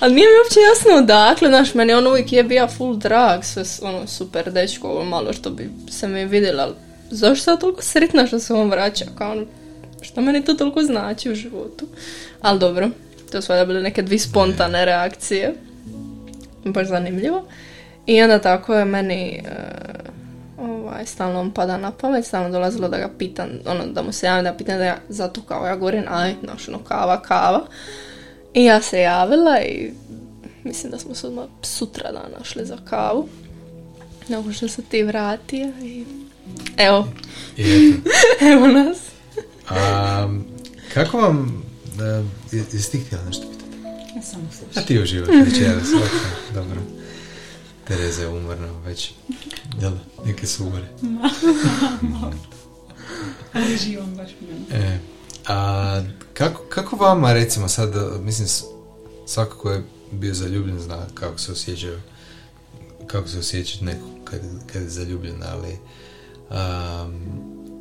Ali 0.00 0.14
nije 0.14 0.26
mi 0.26 0.38
uopće 0.44 0.60
jasno 0.60 0.96
odakle, 0.98 1.48
znaš, 1.48 1.74
meni 1.74 1.92
on 1.92 2.06
uvijek 2.06 2.32
je 2.32 2.42
bio 2.42 2.68
full 2.68 2.96
drag, 2.96 3.44
sve 3.44 3.62
ono 3.82 4.06
super 4.06 4.52
dečko, 4.52 4.88
ovo 4.88 5.04
malo 5.04 5.32
što 5.32 5.50
bi 5.50 5.70
se 5.90 6.08
mi 6.08 6.24
vidjela, 6.24 6.62
ali 6.62 6.74
zašto 7.10 7.50
ja 7.50 7.56
toliko 7.56 7.82
sretna 7.82 8.26
što 8.26 8.38
se 8.38 8.54
on 8.54 8.70
vraća, 8.70 9.04
kao 9.18 9.32
ono, 9.32 9.46
što 10.00 10.20
meni 10.20 10.44
to 10.44 10.54
toliko 10.54 10.82
znači 10.82 11.30
u 11.30 11.34
životu. 11.34 11.86
Ali 12.44 12.58
dobro, 12.58 12.88
to 13.32 13.42
su 13.42 13.52
valjda 13.52 13.64
bile 13.64 13.82
neke 13.82 14.02
dvi 14.02 14.18
spontane 14.18 14.84
reakcije, 14.84 15.54
baš 16.64 16.88
zanimljivo. 16.88 17.44
I 18.06 18.22
onda 18.22 18.38
tako 18.38 18.74
je 18.74 18.84
meni, 18.84 19.42
e, 19.44 19.50
ovaj, 20.58 21.06
stalno 21.06 21.40
on 21.40 21.50
pada 21.50 21.76
na 21.76 21.90
pamet, 21.90 22.26
stalno 22.26 22.50
dolazilo 22.50 22.88
da 22.88 22.98
ga 22.98 23.10
pitam, 23.18 23.48
ono, 23.66 23.86
da 23.86 24.02
mu 24.02 24.12
se 24.12 24.26
javim, 24.26 24.44
da 24.44 24.50
ga 24.50 24.56
pitam 24.56 24.78
da 24.78 24.84
ja, 24.84 24.96
zato 25.08 25.42
kao 25.42 25.66
ja 25.66 25.76
govorim, 25.76 26.04
aj, 26.08 26.34
znaš, 26.44 26.68
ono, 26.68 26.78
kava, 26.78 27.22
kava. 27.22 27.66
I 28.54 28.64
ja 28.64 28.80
se 28.80 29.00
javila 29.00 29.60
i 29.60 29.92
mislim 30.64 30.92
da 30.92 30.98
smo 30.98 31.14
se 31.14 31.26
odmah 31.26 31.44
sutra 31.62 32.12
dan 32.12 32.30
našli 32.38 32.66
za 32.66 32.76
kavu. 32.84 33.28
Nakon 34.28 34.52
što 34.52 34.68
se 34.68 34.82
ti 34.82 35.02
vratio 35.02 35.72
i 35.82 36.04
evo, 36.76 37.08
I 37.56 37.94
evo 38.52 38.66
nas. 38.66 38.98
A, 39.68 40.28
kako 40.94 41.18
vam... 41.18 41.64
Uh, 41.94 42.26
jesi 42.52 42.90
ti 42.90 43.00
htjela 43.00 43.24
nešto 43.24 43.46
pitati? 43.50 43.64
Ja 44.16 44.22
samo 44.22 44.44
A 44.50 44.52
slušam. 44.56 44.84
ti 44.86 44.98
uživaš 44.98 45.28
večeras, 45.28 45.88
ok, 45.94 46.10
dobro. 46.54 46.80
Tereza 47.88 48.22
je 48.22 48.28
umorna 48.28 48.80
već. 48.86 49.12
Jel, 49.80 49.92
neke 50.26 50.46
su 50.46 50.64
umore. 50.64 50.88
Ali 53.52 53.76
živam 53.76 54.14
baš. 54.14 54.30
E, 54.70 54.98
a 55.46 56.02
kako, 56.34 56.62
kako 56.68 56.96
vama 56.96 57.32
recimo 57.32 57.68
sad, 57.68 57.96
e, 57.96 58.18
mislim 58.20 58.48
svako 59.26 59.58
ko 59.58 59.70
je 59.70 59.82
bio 60.12 60.34
zaljubljen 60.34 60.80
zna 60.80 61.06
kako 61.14 61.38
se 61.38 61.52
osjećaju 61.52 62.00
kako 63.06 63.28
se 63.28 63.38
osjeća 63.38 63.84
neko 63.84 64.06
kad, 64.24 64.40
kad 64.72 64.82
je 64.82 64.88
zaljubljen, 64.88 65.42
ali 65.42 65.78
um, 66.50 67.14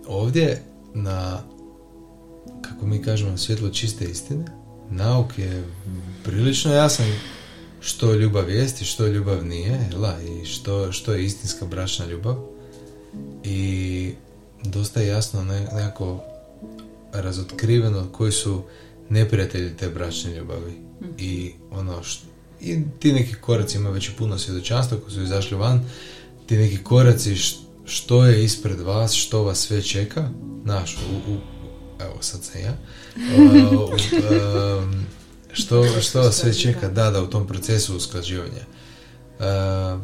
ovdje 0.08 0.64
na 0.94 1.44
kako 2.70 2.86
mi 2.86 3.02
kažemo 3.02 3.38
svjetlo 3.38 3.70
čiste 3.70 4.06
istine. 4.06 4.46
Nauk 4.90 5.38
je 5.38 5.64
prilično 6.24 6.74
jasan 6.74 7.06
što 7.80 8.14
ljubav 8.14 8.50
jest 8.50 8.82
i 8.82 8.86
što 8.86 9.08
ljubav 9.08 9.46
nije 9.46 9.88
jela, 9.92 10.18
i 10.22 10.46
što, 10.46 10.92
što 10.92 11.14
je 11.14 11.26
istinska 11.26 11.66
bračna 11.66 12.06
ljubav. 12.06 12.36
I 13.44 14.12
dosta 14.64 15.02
je 15.02 15.08
jasno 15.08 15.44
ne, 15.44 15.60
nekako 15.60 16.24
razotkriveno 17.14 18.08
koji 18.12 18.32
su 18.32 18.62
neprijatelji 19.10 19.78
te 19.78 19.90
bračne 19.90 20.36
ljubavi. 20.36 20.74
I 21.18 21.52
ono 21.72 22.04
što 22.04 22.34
i 22.64 22.82
ti 23.00 23.14
neki 23.14 23.34
koraci 23.34 23.78
ima 23.78 23.90
već 23.90 24.10
i 24.10 24.12
puno 24.18 24.38
svjedočanstva 24.38 24.98
koji 24.98 25.12
su 25.12 25.22
izašli 25.22 25.58
van 25.58 25.86
ti 26.46 26.58
neki 26.58 26.78
koraci 26.84 27.36
što 27.86 28.26
je 28.26 28.44
ispred 28.44 28.80
vas 28.80 29.14
što 29.14 29.44
vas 29.44 29.60
sve 29.60 29.82
čeka 29.82 30.30
znaš 30.64 30.98
u, 30.98 31.32
u 31.32 31.38
evo 32.00 32.18
sad 32.22 32.44
sam 32.44 32.62
ja. 32.62 32.74
Uh, 33.16 33.74
u, 33.74 33.94
um, 34.78 35.06
što, 35.52 36.02
što 36.02 36.22
vas 36.22 36.36
sve 36.36 36.54
čeka? 36.54 36.90
da 36.90 37.12
da 37.12 37.24
u 37.24 37.28
tom 37.28 37.48
procesu 37.48 37.96
usklađivanja. 37.96 38.66
Uh, 39.40 40.02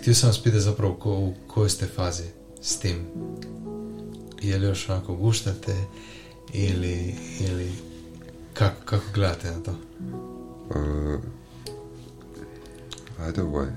htio 0.00 0.14
sam 0.14 0.28
vas 0.28 0.42
pitati 0.42 0.60
zapravo 0.60 0.94
ko, 0.94 1.10
u 1.10 1.34
kojoj 1.46 1.70
ste 1.70 1.86
fazi 1.86 2.24
s 2.62 2.78
tim. 2.78 3.06
Je 4.42 4.58
li 4.58 4.66
još 4.66 4.88
onako 4.88 5.14
guštate 5.14 5.74
ili, 6.52 7.14
ili 7.40 7.72
kako, 8.54 8.76
kako 8.84 9.04
gledate 9.14 9.50
na 9.50 9.62
to? 9.62 9.74
E, 10.74 11.18
ajde 13.24 13.42
ovaj, 13.42 13.68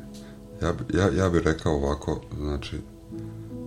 ja, 0.61 0.73
ja, 0.93 1.23
ja 1.23 1.29
bih 1.29 1.41
rekao 1.41 1.73
ovako, 1.73 2.21
znači, 2.37 2.77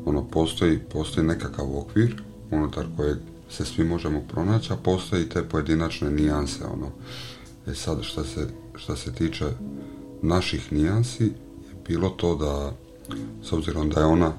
ono, 0.05 0.25
postoji, 0.25 0.79
postoji 0.79 1.27
nekakav 1.27 1.79
okvir 1.79 2.23
unutar 2.51 2.87
kojeg 2.97 3.17
se 3.51 3.65
svi 3.65 3.85
možemo 3.85 4.23
pronaći, 4.29 4.73
a 4.73 4.77
postoji 4.77 5.29
te 5.29 5.49
pojedinačne 5.49 6.11
nijanse, 6.11 6.65
ono. 6.65 6.91
E 7.67 7.75
sad, 7.75 8.03
šta 8.03 8.25
se, 8.25 8.49
šta 8.77 8.97
se 8.97 9.13
tiče 9.13 9.45
naših 10.23 10.73
nijansi, 10.73 11.25
je 11.25 11.75
bilo 11.89 12.09
to 12.09 12.37
da, 12.37 12.73
s 13.43 13.53
obzirom 13.53 13.91
da 13.91 14.01
je 14.01 14.07
ona 14.07 14.33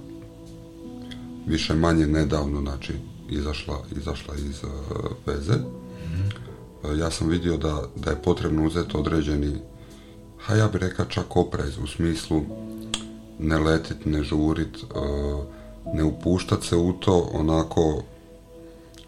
više 1.47 1.75
manje 1.75 2.07
nedavno, 2.07 2.61
znači, 2.61 2.93
izašla, 3.29 3.83
izašla 3.97 4.35
iz 4.35 4.63
e, 4.63 4.67
veze, 5.25 5.59
E, 6.83 6.97
ja 6.97 7.11
sam 7.11 7.29
vidio 7.29 7.57
da, 7.57 7.83
da 7.95 8.09
je 8.09 8.21
potrebno 8.23 8.65
uzeti 8.65 8.97
određeni, 8.97 9.55
ha 10.37 10.55
ja 10.55 10.67
bih 10.67 10.81
rekao 10.81 11.05
čak 11.05 11.35
oprez, 11.35 11.77
u 11.77 11.87
smislu 11.87 12.41
ne 13.39 13.59
letit, 13.59 14.05
ne 14.05 14.23
žurit, 14.23 14.77
e, 14.77 14.83
ne 15.93 16.03
upuštat 16.03 16.63
se 16.63 16.75
u 16.75 16.93
to 16.93 17.29
onako 17.33 18.03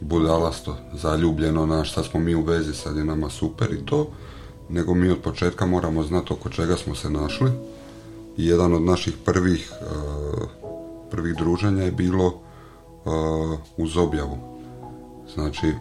budalasto, 0.02 0.78
zaljubljeno 0.94 1.66
na 1.66 1.84
šta 1.84 2.04
smo 2.04 2.20
mi 2.20 2.36
u 2.36 2.44
vezi, 2.44 2.74
sad 2.74 2.98
je 2.98 3.06
nama 3.06 3.30
super 3.30 3.74
i 3.74 3.86
to, 3.86 4.08
nego 4.70 4.94
mi 4.94 5.10
od 5.10 5.18
početka 5.18 5.66
moramo 5.66 6.04
znati 6.04 6.34
oko 6.34 6.50
čega 6.50 6.78
smo 6.78 6.96
se 6.96 7.10
našli. 7.10 7.52
I 8.38 8.46
jedan 8.46 8.74
od 8.74 8.82
naših 8.82 9.14
prvih, 9.26 9.72
e, 9.72 9.86
prvih 11.12 11.36
druženja 11.36 11.84
je 11.84 11.92
bilo 11.92 12.28
e, 12.28 13.10
uz 13.78 13.98
objavu. 13.98 14.38
Znači, 15.34 15.74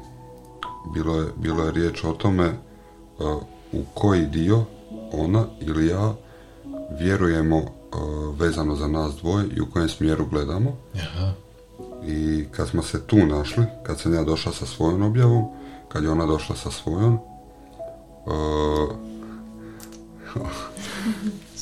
bilo 0.94 1.16
je, 1.16 1.28
bilo 1.36 1.64
je 1.64 1.72
riječ 1.72 2.04
o 2.04 2.12
tome 2.12 2.44
e, 2.44 2.54
u 3.72 3.84
koji 3.94 4.26
dio 4.26 4.64
ona 5.12 5.44
ili 5.60 5.86
ja 5.86 6.14
vjerujemo 6.98 7.62
vezano 8.38 8.76
za 8.76 8.88
nas 8.88 9.14
dvoje 9.14 9.46
i 9.56 9.60
u 9.60 9.66
kojem 9.72 9.88
smjeru 9.88 10.26
gledamo. 10.30 10.76
Aha. 10.94 11.32
I 12.06 12.46
kad 12.50 12.68
smo 12.68 12.82
se 12.82 13.06
tu 13.06 13.26
našli, 13.26 13.64
kad 13.82 14.00
sam 14.00 14.14
ja 14.14 14.24
došla 14.24 14.52
sa 14.52 14.66
svojom 14.66 15.02
objavom, 15.02 15.44
kad 15.88 16.04
je 16.04 16.10
ona 16.10 16.26
došla 16.26 16.56
sa 16.56 16.70
svojom, 16.70 17.18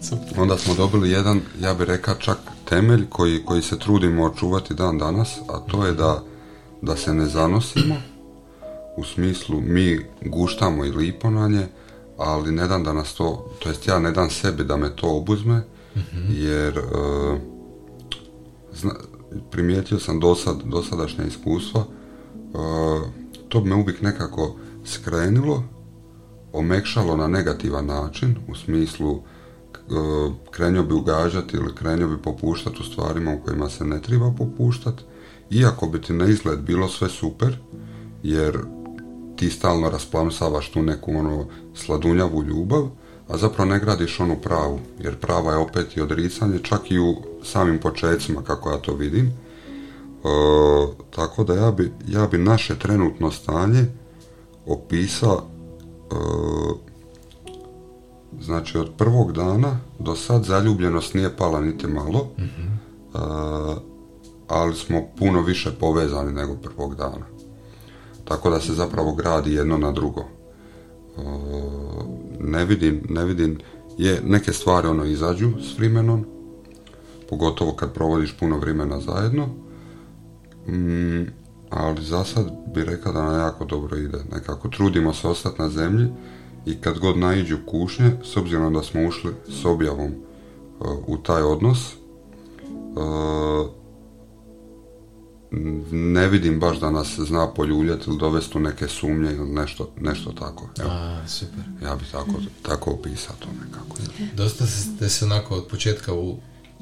super. 0.00 0.40
onda 0.40 0.58
smo 0.58 0.74
dobili 0.74 1.10
jedan, 1.10 1.40
ja 1.60 1.74
bih 1.74 1.86
rekao 1.86 2.14
čak 2.14 2.38
temelj 2.68 3.08
koji, 3.08 3.44
koji 3.44 3.62
se 3.62 3.78
trudimo 3.78 4.24
očuvati 4.24 4.74
dan 4.74 4.98
danas, 4.98 5.38
a 5.48 5.58
to 5.58 5.86
je 5.86 5.92
da, 5.92 6.22
da 6.82 6.96
se 6.96 7.14
ne 7.14 7.26
zanosimo, 7.26 7.94
u 8.96 9.04
smislu 9.04 9.60
mi 9.60 10.00
guštamo 10.24 10.84
i 10.84 10.90
lipo 10.90 11.30
na 11.30 11.48
nje, 11.48 11.66
ali 12.18 12.52
ne 12.52 12.68
dam 12.68 12.84
da 12.84 12.92
nas 12.92 13.14
to, 13.14 13.50
to 13.58 13.68
jest 13.68 13.86
ja 13.86 13.98
ne 13.98 14.12
dam 14.12 14.30
sebi 14.30 14.64
da 14.64 14.76
me 14.76 14.96
to 14.96 15.16
obuzme, 15.16 15.62
jer 16.28 16.78
e, 16.78 16.82
zna, 18.72 18.90
primijetio 19.50 19.98
sam 19.98 20.20
dosad, 20.20 20.62
dosadašnja 20.64 21.24
iskustva, 21.24 21.80
e, 21.80 22.56
to 23.48 23.64
me 23.64 23.74
uvijek 23.74 24.02
nekako 24.02 24.56
skrenilo, 24.84 25.62
omekšalo 26.52 27.16
na 27.16 27.26
negativan 27.26 27.86
način, 27.86 28.36
u 28.48 28.54
smislu 28.54 29.16
e, 29.16 29.20
krenio 30.50 30.82
bi 30.82 30.94
ugađati 30.94 31.56
ili 31.56 31.74
krenio 31.74 32.08
bi 32.08 32.22
popuštati 32.22 32.76
u 32.80 32.84
stvarima 32.84 33.34
u 33.34 33.44
kojima 33.44 33.68
se 33.68 33.84
ne 33.84 34.02
treba 34.02 34.32
popuštati, 34.38 35.02
iako 35.50 35.86
bi 35.86 36.00
ti 36.00 36.12
na 36.12 36.26
izgled 36.26 36.58
bilo 36.60 36.88
sve 36.88 37.08
super, 37.08 37.58
jer 38.22 38.58
ti 39.36 39.50
stalno 39.50 39.90
rasplamsavaš 39.90 40.70
tu 40.70 40.82
neku 40.82 41.10
ono 41.10 41.46
sladunjavu 41.74 42.42
ljubav, 42.42 42.88
a 43.30 43.36
zapravo 43.36 43.70
ne 43.70 43.78
gradiš 43.78 44.20
onu 44.20 44.36
pravu, 44.42 44.80
jer 44.98 45.16
prava 45.16 45.52
je 45.52 45.58
opet 45.58 45.96
i 45.96 46.00
odricanje, 46.00 46.58
čak 46.58 46.90
i 46.90 46.98
u 46.98 47.16
samim 47.44 47.78
počecima 47.78 48.42
kako 48.42 48.70
ja 48.70 48.78
to 48.78 48.94
vidim. 48.94 49.26
E, 49.26 49.32
tako 51.10 51.44
da 51.44 51.54
ja 51.54 51.70
bi, 51.70 51.92
ja 52.08 52.26
bi 52.26 52.38
naše 52.38 52.78
trenutno 52.78 53.30
stanje 53.30 53.84
opisao 54.66 55.42
e, 55.42 56.14
znači 58.40 58.78
od 58.78 58.90
prvog 58.98 59.32
dana 59.32 59.78
do 59.98 60.16
sad 60.16 60.44
zaljubljenost 60.44 61.14
nije 61.14 61.36
pala 61.36 61.60
niti 61.60 61.86
malo, 61.86 62.28
e, 62.38 62.44
ali 64.48 64.74
smo 64.74 65.02
puno 65.18 65.42
više 65.42 65.70
povezani 65.80 66.32
nego 66.32 66.54
prvog 66.54 66.94
dana. 66.94 67.26
Tako 68.24 68.50
da 68.50 68.60
se 68.60 68.72
zapravo 68.72 69.14
gradi 69.14 69.54
jedno 69.54 69.78
na 69.78 69.92
drugo. 69.92 70.39
Ne 72.40 72.64
vidim, 72.64 73.02
ne 73.08 73.24
vidim, 73.24 73.58
je, 73.98 74.20
neke 74.24 74.52
stvari 74.52 74.88
ono 74.88 75.04
izađu 75.04 75.50
s 75.60 75.78
vremenom, 75.78 76.24
pogotovo 77.28 77.72
kad 77.72 77.92
provodiš 77.94 78.36
puno 78.38 78.58
vremena 78.58 79.00
zajedno, 79.00 79.48
Mm, 80.66 81.26
ali 81.70 82.04
za 82.04 82.24
sad 82.24 82.50
bi 82.74 82.84
rekao 82.84 83.12
da 83.12 83.22
nam 83.22 83.40
jako 83.40 83.64
dobro 83.64 83.96
ide. 83.96 84.18
Nekako 84.32 84.68
trudimo 84.68 85.14
se 85.14 85.28
ostati 85.28 85.62
na 85.62 85.68
zemlji 85.68 86.08
i 86.66 86.80
kad 86.80 86.98
god 86.98 87.18
naiđu 87.18 87.58
kušnje, 87.66 88.10
s 88.24 88.36
obzirom 88.36 88.74
da 88.74 88.82
smo 88.82 89.06
ušli 89.08 89.32
s 89.48 89.64
objavom 89.64 90.14
u 91.06 91.16
taj 91.16 91.42
odnos. 91.42 91.94
Ne 95.92 96.28
vidim 96.28 96.60
baš 96.60 96.80
da 96.80 96.90
nas 96.90 97.18
zna 97.18 97.48
poljuljati 97.48 98.10
ili 98.10 98.18
dovesti 98.18 98.58
u 98.58 98.60
neke 98.60 98.88
sumnje 98.88 99.32
ili 99.32 99.50
nešto, 99.50 99.90
nešto 100.00 100.32
tako. 100.32 100.68
A, 100.84 101.20
super. 101.28 101.64
Ja 101.82 101.96
bih 101.96 102.08
tako, 102.12 102.32
tako 102.62 102.90
opisao 102.90 103.34
to 103.38 103.48
nekako. 103.66 103.96
Dosta 104.36 104.66
ste 104.66 105.08
se 105.08 105.24
onako 105.24 105.54
od 105.54 105.66
početka 105.66 106.14
u, 106.14 106.36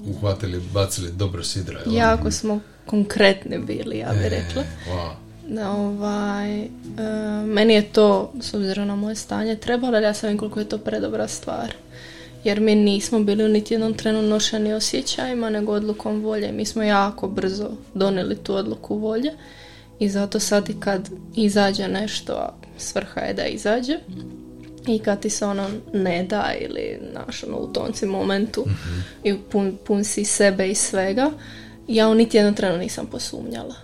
uhvatili, 0.07 0.63
bacili 0.73 1.13
dobro 1.13 1.45
sidra. 1.45 1.81
Jako 1.87 2.31
smo 2.31 2.61
konkretni 2.87 3.59
bili, 3.59 3.99
ja 3.99 4.13
bih 4.13 4.23
e, 4.25 4.29
rekla. 4.29 4.63
Da, 5.49 5.71
ovaj, 5.71 6.63
e, 6.63 6.69
meni 7.47 7.75
je 7.75 7.83
to, 7.83 8.33
s 8.41 8.55
obzirom 8.55 8.89
na 8.89 8.97
moje 8.97 9.15
stanje, 9.15 9.57
trebalo, 9.57 9.97
ali 9.97 10.05
ja 10.05 10.15
sam 10.15 10.39
koliko 10.39 10.61
je 10.61 10.69
to 10.69 10.79
predobra 10.79 11.29
stvar. 11.29 11.75
Jer 12.45 12.61
mi 12.61 12.75
nismo 12.75 13.21
bili 13.21 13.45
u 13.45 13.49
niti 13.49 13.75
jednom 13.75 13.95
trenu 13.95 14.23
nošeni 14.23 14.73
osjećajima, 14.73 15.51
nego 15.51 15.73
odlukom 15.73 16.21
volje. 16.21 16.53
Mi 16.53 16.65
smo 16.65 16.83
jako 16.83 17.29
brzo 17.29 17.71
donijeli 17.95 18.37
tu 18.37 18.55
odluku 18.55 18.99
volje 18.99 19.33
i 19.99 20.09
zato 20.09 20.41
sad 20.41 20.69
i 20.71 20.81
kad 20.81 21.11
izađe 21.37 21.89
nešto, 21.89 22.33
a 22.33 22.55
svrha 22.79 23.21
je 23.21 23.35
da 23.35 23.47
izađe, 23.47 23.99
i 24.89 24.99
kad 24.99 25.21
ti 25.21 25.31
se 25.31 25.47
ono 25.47 25.69
ne 25.93 26.23
da 26.23 26.53
ili 26.61 26.99
naš 27.15 27.45
ono, 27.45 27.57
u 27.57 27.73
tonci 27.73 28.07
momentu 28.07 28.65
mm 28.67 29.05
i 29.25 29.35
pun, 29.51 29.79
pun 29.85 30.05
si 30.05 30.25
sebe 30.25 30.69
i 30.69 30.75
svega, 30.75 31.31
ja 31.89 32.09
u 32.09 32.15
niti 32.15 32.37
jednom 32.37 32.55
trenu 32.55 32.79
nisam 32.79 33.07
posumnjala. 33.07 33.75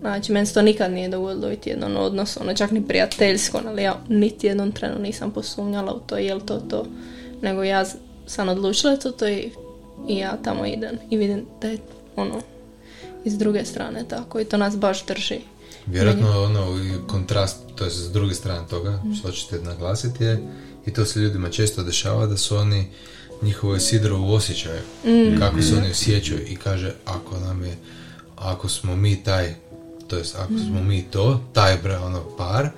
Znači, 0.00 0.32
meni 0.32 0.46
se 0.46 0.54
to 0.54 0.62
nikad 0.62 0.92
nije 0.92 1.08
dogodilo 1.08 1.48
niti 1.48 1.70
jedan 1.70 1.96
odnos, 1.96 2.36
ono 2.36 2.54
čak 2.54 2.70
ni 2.70 2.86
prijateljsko, 2.86 3.60
ali 3.66 3.82
ja 3.82 4.00
niti 4.08 4.46
jednom 4.46 4.72
trenu 4.72 4.98
nisam 4.98 5.30
posumnjala 5.30 5.94
u 5.94 6.00
to, 6.00 6.16
je 6.16 6.34
li 6.34 6.46
to 6.46 6.58
to, 6.58 6.86
nego 7.44 7.62
ja 7.62 7.84
sam 8.26 8.48
odlučila 8.48 8.96
to, 8.96 9.10
to 9.10 9.28
i, 9.28 9.50
i 10.08 10.16
ja 10.16 10.36
tamo 10.44 10.66
idem 10.66 10.98
i 11.10 11.16
vidim 11.16 11.46
da 11.60 11.68
je 11.68 11.78
ono 12.16 12.40
iz 13.24 13.38
druge 13.38 13.64
strane 13.64 14.04
tako 14.08 14.40
i 14.40 14.44
to 14.44 14.56
nas 14.56 14.76
baš 14.76 15.06
drži. 15.06 15.40
Vjerojatno 15.86 16.42
ono 16.42 16.78
kontrast, 17.06 17.56
to 17.74 17.84
je 17.84 17.90
s 17.90 18.12
druge 18.12 18.34
strane 18.34 18.68
toga, 18.68 18.90
mm. 18.90 19.14
što 19.14 19.30
ćete 19.30 19.58
naglasiti 19.58 20.24
je, 20.24 20.42
i 20.86 20.92
to 20.92 21.04
se 21.04 21.20
ljudima 21.20 21.50
često 21.50 21.82
dešava 21.82 22.26
da 22.26 22.36
su 22.36 22.56
oni 22.56 22.86
njihovo 23.42 23.78
sidro 23.78 24.20
u 24.20 24.32
osjećaju, 24.32 24.80
mm. 25.04 25.38
kako 25.38 25.62
se 25.62 25.76
oni 25.76 25.90
osjećaju 25.90 26.40
i 26.46 26.56
kaže 26.56 26.94
ako 27.04 27.38
nam 27.38 27.64
je, 27.64 27.76
ako 28.36 28.68
smo 28.68 28.96
mi 28.96 29.24
taj, 29.24 29.54
to 30.08 30.16
jest 30.16 30.34
ako 30.34 30.52
smo 30.68 30.82
mi 30.82 31.02
to, 31.10 31.40
taj 31.52 31.78
ono 32.04 32.36
par 32.38 32.68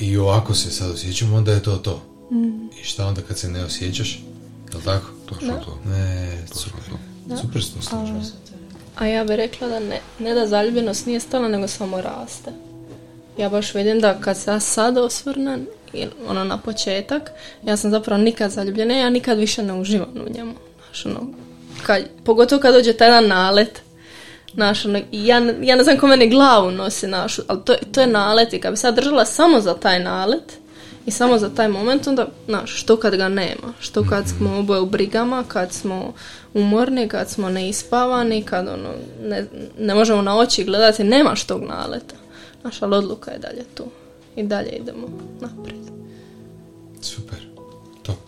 i 0.00 0.16
ovako 0.16 0.54
se 0.54 0.70
sad 0.70 0.90
osjećamo, 0.90 1.36
onda 1.36 1.52
je 1.52 1.62
to 1.62 1.76
to. 1.76 2.11
Mm. 2.32 2.68
I 2.80 2.84
šta 2.84 3.06
onda 3.06 3.22
kad 3.22 3.38
se 3.38 3.50
ne 3.50 3.64
osjećaš? 3.64 4.20
Je 4.74 4.84
tako? 4.84 5.06
Točno 5.26 5.54
to. 5.64 5.78
Ne, 5.84 6.38
super. 6.52 6.80
To. 7.28 7.36
Super 7.36 7.62
smo 7.62 7.80
A 8.96 9.06
ja 9.06 9.24
bih 9.24 9.36
rekla 9.36 9.68
da 9.68 9.80
ne, 9.80 10.00
ne 10.18 10.34
da 10.34 10.46
zaljubljenost 10.46 11.06
nije 11.06 11.20
stala, 11.20 11.48
nego 11.48 11.68
samo 11.68 12.00
raste. 12.00 12.50
Ja 13.38 13.48
baš 13.48 13.74
vidim 13.74 14.00
da 14.00 14.20
kad 14.20 14.36
se 14.36 14.50
ja 14.50 14.60
sad 14.60 14.98
osvrnem, 14.98 15.66
ono 16.28 16.44
na 16.44 16.58
početak, 16.58 17.30
ja 17.64 17.76
sam 17.76 17.90
zapravo 17.90 18.22
nikad 18.22 18.50
zaljubljena, 18.50 18.94
ja 18.94 19.10
nikad 19.10 19.38
više 19.38 19.62
ne 19.62 19.80
uživam 19.80 20.08
u 20.26 20.32
njemu. 20.32 20.52
Znaš, 20.86 21.06
ono, 21.06 21.20
kad, 21.82 22.02
pogotovo 22.24 22.62
kad 22.62 22.74
dođe 22.74 22.92
taj 22.92 23.08
jedan 23.08 23.28
nalet, 23.28 23.82
Naš, 24.54 24.84
ono, 24.84 25.00
ja, 25.12 25.42
ja 25.62 25.76
ne 25.76 25.84
znam 25.84 25.98
ko 25.98 26.06
meni 26.06 26.28
glavu 26.28 26.70
nosi 26.70 27.06
našu, 27.06 27.42
ali 27.48 27.60
to, 27.64 27.74
to 27.92 28.00
je 28.00 28.06
nalet 28.06 28.52
i 28.52 28.60
kad 28.60 28.72
bi 28.72 28.76
sad 28.76 28.94
držala 28.94 29.24
samo 29.24 29.60
za 29.60 29.74
taj 29.74 30.00
nalet 30.00 30.58
i 31.06 31.10
samo 31.10 31.38
za 31.38 31.50
taj 31.50 31.68
moment, 31.68 32.06
onda, 32.06 32.26
znaš, 32.46 32.80
što 32.80 32.96
kad 32.96 33.16
ga 33.16 33.28
nema, 33.28 33.72
što 33.80 34.04
kad 34.08 34.28
smo 34.28 34.48
mhm. 34.48 34.58
oboje 34.58 34.80
u 34.80 34.86
brigama, 34.86 35.44
kad 35.48 35.72
smo 35.72 36.12
umorni, 36.54 37.08
kad 37.08 37.30
smo 37.30 37.48
neispavani, 37.48 38.42
kad 38.42 38.68
ono, 38.68 38.88
ne, 39.22 39.46
ne 39.78 39.94
možemo 39.94 40.22
na 40.22 40.38
oči 40.38 40.64
gledati, 40.64 41.04
nemaš 41.04 41.44
tog 41.44 41.62
naleta. 41.62 42.14
Naša 42.64 42.86
odluka 42.86 43.30
je 43.30 43.38
dalje 43.38 43.64
tu. 43.74 43.84
I 44.36 44.42
dalje 44.42 44.70
idemo 44.70 45.08
naprijed. 45.40 45.82
Super. 47.00 47.38
Top. 48.02 48.18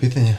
Pitanje? 0.00 0.36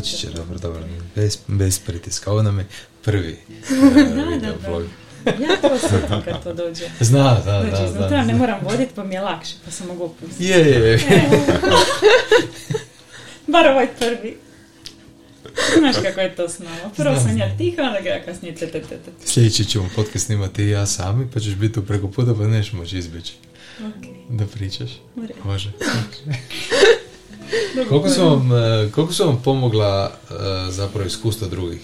Doći 0.00 0.16
će. 0.16 0.30
Dobro, 0.30 0.58
dobro. 0.58 0.80
Bez, 1.14 1.38
bez 1.46 1.78
pritiska. 1.78 2.30
Ovo 2.30 2.42
nam 2.42 2.58
je 2.58 2.66
prvi 3.02 3.32
uh, 3.82 4.28
video 4.28 4.54
vlog. 4.68 4.84
Ja 5.26 5.56
to 5.60 5.68
osjetim 5.68 6.22
kad 6.24 6.42
to 6.42 6.54
dođe. 6.54 6.84
Zna, 7.00 7.40
da, 7.44 7.66
znači, 7.68 7.98
da, 7.98 8.08
da, 8.08 8.24
ne 8.24 8.34
moram 8.34 8.60
voditi 8.64 8.92
pa 8.94 9.04
mi 9.04 9.14
je 9.14 9.20
lakše, 9.20 9.54
pa 9.64 9.70
sam 9.70 9.86
mogu 9.86 10.04
opustiti. 10.04 10.44
Je, 10.44 10.58
je, 10.58 10.90
je. 10.90 11.00
Bar 13.52 13.66
ovaj 13.66 13.88
prvi. 13.98 14.36
Znaš 15.78 15.96
kako 16.02 16.20
je 16.20 16.34
to 16.34 16.48
s 16.48 16.58
nama. 16.58 16.90
Prvo 16.96 17.16
sam 17.16 17.38
ja 17.38 17.56
tiha, 17.58 17.82
onda 17.82 18.00
ga 18.00 18.22
kasnije 18.24 18.54
te, 18.54 18.66
te, 18.66 18.80
te, 18.80 18.96
te. 18.96 19.26
Sljedeći 19.26 19.64
ćemo 19.64 19.90
podcast 19.96 20.26
snimati 20.26 20.62
i 20.62 20.70
ja 20.70 20.86
sami, 20.86 21.28
pa 21.34 21.40
ćeš 21.40 21.54
biti 21.54 21.74
tu 21.74 21.86
preko 21.86 22.08
puta, 22.08 22.34
pa 22.34 22.46
neš 22.46 22.72
moći 22.72 22.98
izbjeći. 22.98 23.32
Okay. 23.80 24.14
Da 24.28 24.46
pričaš. 24.46 24.90
Može. 25.44 25.72
koliko, 27.88 28.08
su 28.08 28.24
vam, 28.24 28.52
e, 28.52 28.90
koliko 28.94 29.12
su 29.12 29.24
vam 29.26 29.40
pomogla 29.44 30.10
uh, 30.10 30.36
zapravo 30.74 31.06
iskustva 31.06 31.48
drugih? 31.48 31.80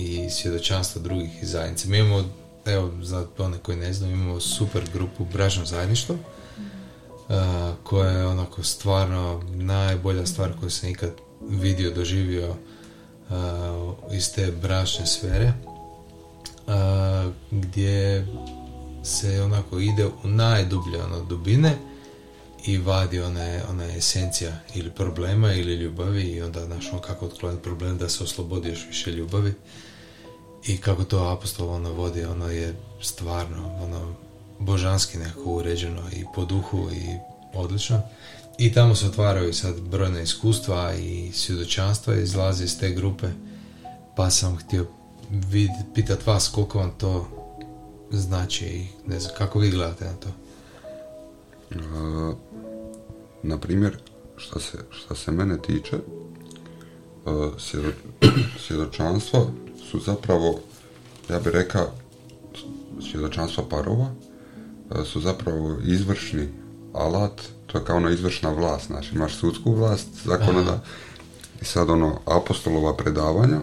i 0.00 0.30
svjedočanstva 0.30 1.02
drugih 1.02 1.42
iz 1.42 1.50
zajednice. 1.50 1.88
Mi 1.88 1.98
imamo, 1.98 2.24
evo, 2.64 2.90
za 3.02 3.26
one 3.38 3.58
koji 3.58 3.78
ne 3.78 3.92
znaju, 3.92 4.12
imamo 4.12 4.40
super 4.40 4.82
grupu 4.92 5.24
Bražno 5.32 5.64
zajedništvo, 5.64 6.14
uh, 6.14 7.34
koja 7.84 8.10
je 8.10 8.26
onako 8.26 8.62
stvarno 8.62 9.42
najbolja 9.54 10.26
stvar 10.26 10.52
koju 10.60 10.70
sam 10.70 10.88
ikad 10.88 11.10
vidio, 11.48 11.90
doživio 11.90 12.54
iz 14.12 14.32
te 14.32 14.52
bračne 14.62 15.06
sfere, 15.06 15.52
gdje 17.50 18.26
se 19.02 19.42
onako 19.42 19.78
ide 19.78 20.06
u 20.06 20.28
najdublje 20.28 21.02
ono, 21.04 21.24
dubine 21.24 21.76
i 22.66 22.78
vadi 22.78 23.20
ona, 23.20 23.60
ona 23.70 23.96
esencija 23.96 24.52
ili 24.74 24.90
problema 24.90 25.52
ili 25.52 25.74
ljubavi 25.74 26.22
i 26.22 26.42
onda 26.42 26.64
znaš 26.64 26.92
ono 26.92 27.00
kako 27.00 27.26
otkloniti 27.26 27.62
problem 27.62 27.98
da 27.98 28.08
se 28.08 28.24
oslobodi 28.24 28.74
više 28.88 29.10
ljubavi 29.10 29.54
i 30.66 30.76
kako 30.76 31.04
to 31.04 31.28
apostol 31.28 31.68
ono 31.68 31.92
vodi, 31.92 32.24
ono 32.24 32.50
je 32.50 32.74
stvarno 33.02 33.76
ono 33.82 34.14
božanski 34.58 35.18
nekako 35.18 35.52
uređeno 35.54 36.02
i 36.12 36.24
po 36.34 36.44
duhu 36.44 36.88
i 36.92 37.16
odlično. 37.54 38.02
I 38.58 38.72
tamo 38.72 38.94
se 38.94 39.06
otvaraju 39.06 39.54
sad 39.54 39.80
brojna 39.80 40.20
iskustva 40.20 40.94
i 40.94 41.32
svjedočanstva 41.32 42.14
izlazi 42.14 42.64
iz 42.64 42.78
te 42.78 42.90
grupe. 42.90 43.26
Pa 44.16 44.30
sam 44.30 44.56
htio 44.56 44.86
vid, 45.30 45.70
pitat 45.94 46.26
vas 46.26 46.48
koliko 46.48 46.78
vam 46.78 46.92
to 46.98 47.28
znači 48.10 48.66
i 48.66 48.86
ne 49.06 49.20
znam, 49.20 49.34
kako 49.38 49.58
vi 49.58 49.70
gledate 49.70 50.04
na 50.04 50.12
to? 50.12 50.28
Uh, 51.74 52.34
na 53.42 53.58
primjer, 53.58 53.98
što 54.36 54.60
se, 54.60 54.78
što 54.90 55.14
se 55.14 55.30
mene 55.30 55.58
tiče, 55.62 55.96
uh, 57.24 57.52
svjedočanstvo 58.66 59.50
su 59.90 60.00
zapravo, 60.00 60.60
ja 61.30 61.38
bih 61.38 61.52
rekao, 61.52 61.86
svjedočanstva 63.10 63.64
parova, 63.70 64.10
su 65.04 65.20
zapravo 65.20 65.76
izvršni 65.84 66.48
alat, 66.92 67.42
to 67.66 67.78
je 67.78 67.84
kao 67.84 67.96
ona 67.96 68.10
izvršna 68.10 68.52
vlast, 68.52 68.86
znači 68.86 69.14
imaš 69.14 69.36
sudsku 69.36 69.72
vlast, 69.72 70.08
zakonada, 70.24 70.80
i 71.60 71.64
sad 71.64 71.90
ono, 71.90 72.18
apostolova 72.24 72.96
predavanja, 72.96 73.56
e, 73.56 73.62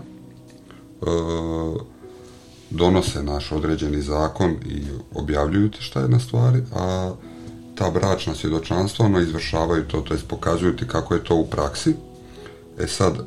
donose 2.69 3.23
naš 3.23 3.51
određeni 3.51 4.01
zakon 4.01 4.51
i 4.65 4.83
objavljuju 5.13 5.71
ti 5.71 5.81
šta 5.81 5.99
je 5.99 6.09
na 6.09 6.19
stvari, 6.19 6.63
a 6.75 7.13
ta 7.77 7.89
bračna 7.89 8.35
svjedočanstva 8.35 9.05
ono 9.05 9.19
izvršavaju 9.19 9.87
to, 9.87 10.01
to 10.01 10.13
jest 10.13 10.27
pokazuju 10.27 10.75
ti 10.75 10.87
kako 10.87 11.13
je 11.13 11.23
to 11.23 11.35
u 11.35 11.47
praksi. 11.47 11.93
E 12.79 12.87
sad, 12.87 13.15
e, 13.15 13.21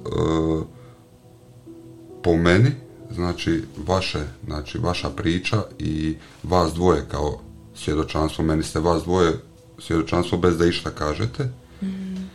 po 2.23 2.37
meni, 2.37 2.71
znači 3.11 3.63
vaše, 3.87 4.21
znači 4.47 4.79
vaša 4.79 5.11
priča 5.11 5.63
i 5.79 6.17
vas 6.43 6.73
dvoje 6.73 7.05
kao 7.11 7.41
svjedočanstvo, 7.75 8.45
meni 8.45 8.63
ste 8.63 8.81
vas 8.81 9.03
dvoje 9.03 9.33
svjedočanstvo 9.79 10.39
bez 10.39 10.59
da 10.59 10.67
išta 10.67 10.91
kažete. 10.91 11.49
Mm. 11.83 12.31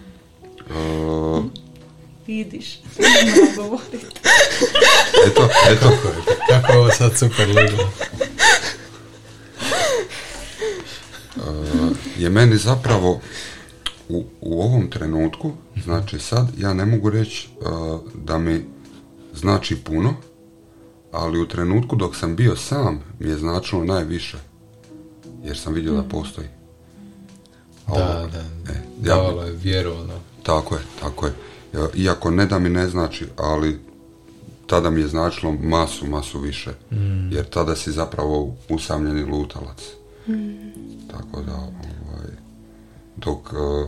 Uh, 0.69 1.45
Vidiš, 2.27 2.75
eto, 5.27 5.49
eto. 5.71 5.91
Kako 6.49 6.73
ovo 6.73 6.89
sad 6.91 7.17
super 7.17 7.47
leglo. 7.47 7.91
Je 12.17 12.29
meni 12.29 12.57
zapravo 12.57 13.19
u, 14.09 14.23
u 14.41 14.61
ovom 14.61 14.89
trenutku, 14.89 15.51
znači 15.75 16.19
sad 16.19 16.47
ja 16.57 16.73
ne 16.73 16.85
mogu 16.85 17.09
reći 17.09 17.49
uh, 17.57 17.67
da 18.15 18.37
mi 18.37 18.65
znači 19.33 19.75
puno, 19.75 20.13
ali 21.11 21.39
u 21.39 21.47
trenutku 21.47 21.95
dok 21.95 22.15
sam 22.15 22.35
bio 22.35 22.55
sam 22.55 22.99
mi 23.19 23.29
je 23.29 23.37
značilo 23.37 23.83
najviše. 23.83 24.37
Jer 25.43 25.57
sam 25.57 25.73
vidio 25.73 25.93
da 25.93 26.03
postoji. 26.03 26.47
A 27.85 27.93
Da, 27.93 28.17
ovo- 28.17 28.27
da. 28.27 28.39
e, 28.67 28.75
ja, 29.03 29.15
Davalo 29.15 29.43
je 29.43 29.51
vjeru, 29.53 29.91
ono. 29.93 30.13
tako 30.43 30.75
je, 30.75 30.81
tako 30.99 31.25
je. 31.25 31.33
Ja, 31.73 31.87
Iako 31.95 32.31
ne 32.31 32.45
da 32.45 32.59
mi 32.59 32.69
ne 32.69 32.89
znači, 32.89 33.25
ali 33.37 33.79
tada 34.67 34.89
mi 34.89 35.01
je 35.01 35.07
značilo 35.07 35.51
masu, 35.53 36.07
masu 36.07 36.39
više. 36.39 36.71
Jer 37.31 37.45
tada 37.45 37.75
si 37.75 37.91
zapravo 37.91 38.55
usamljeni 38.69 39.23
lutalac. 39.23 39.81
Tako 41.11 41.41
da, 41.41 41.55
ovaj, 41.55 42.31
dok 43.17 43.37
e, 43.53 43.87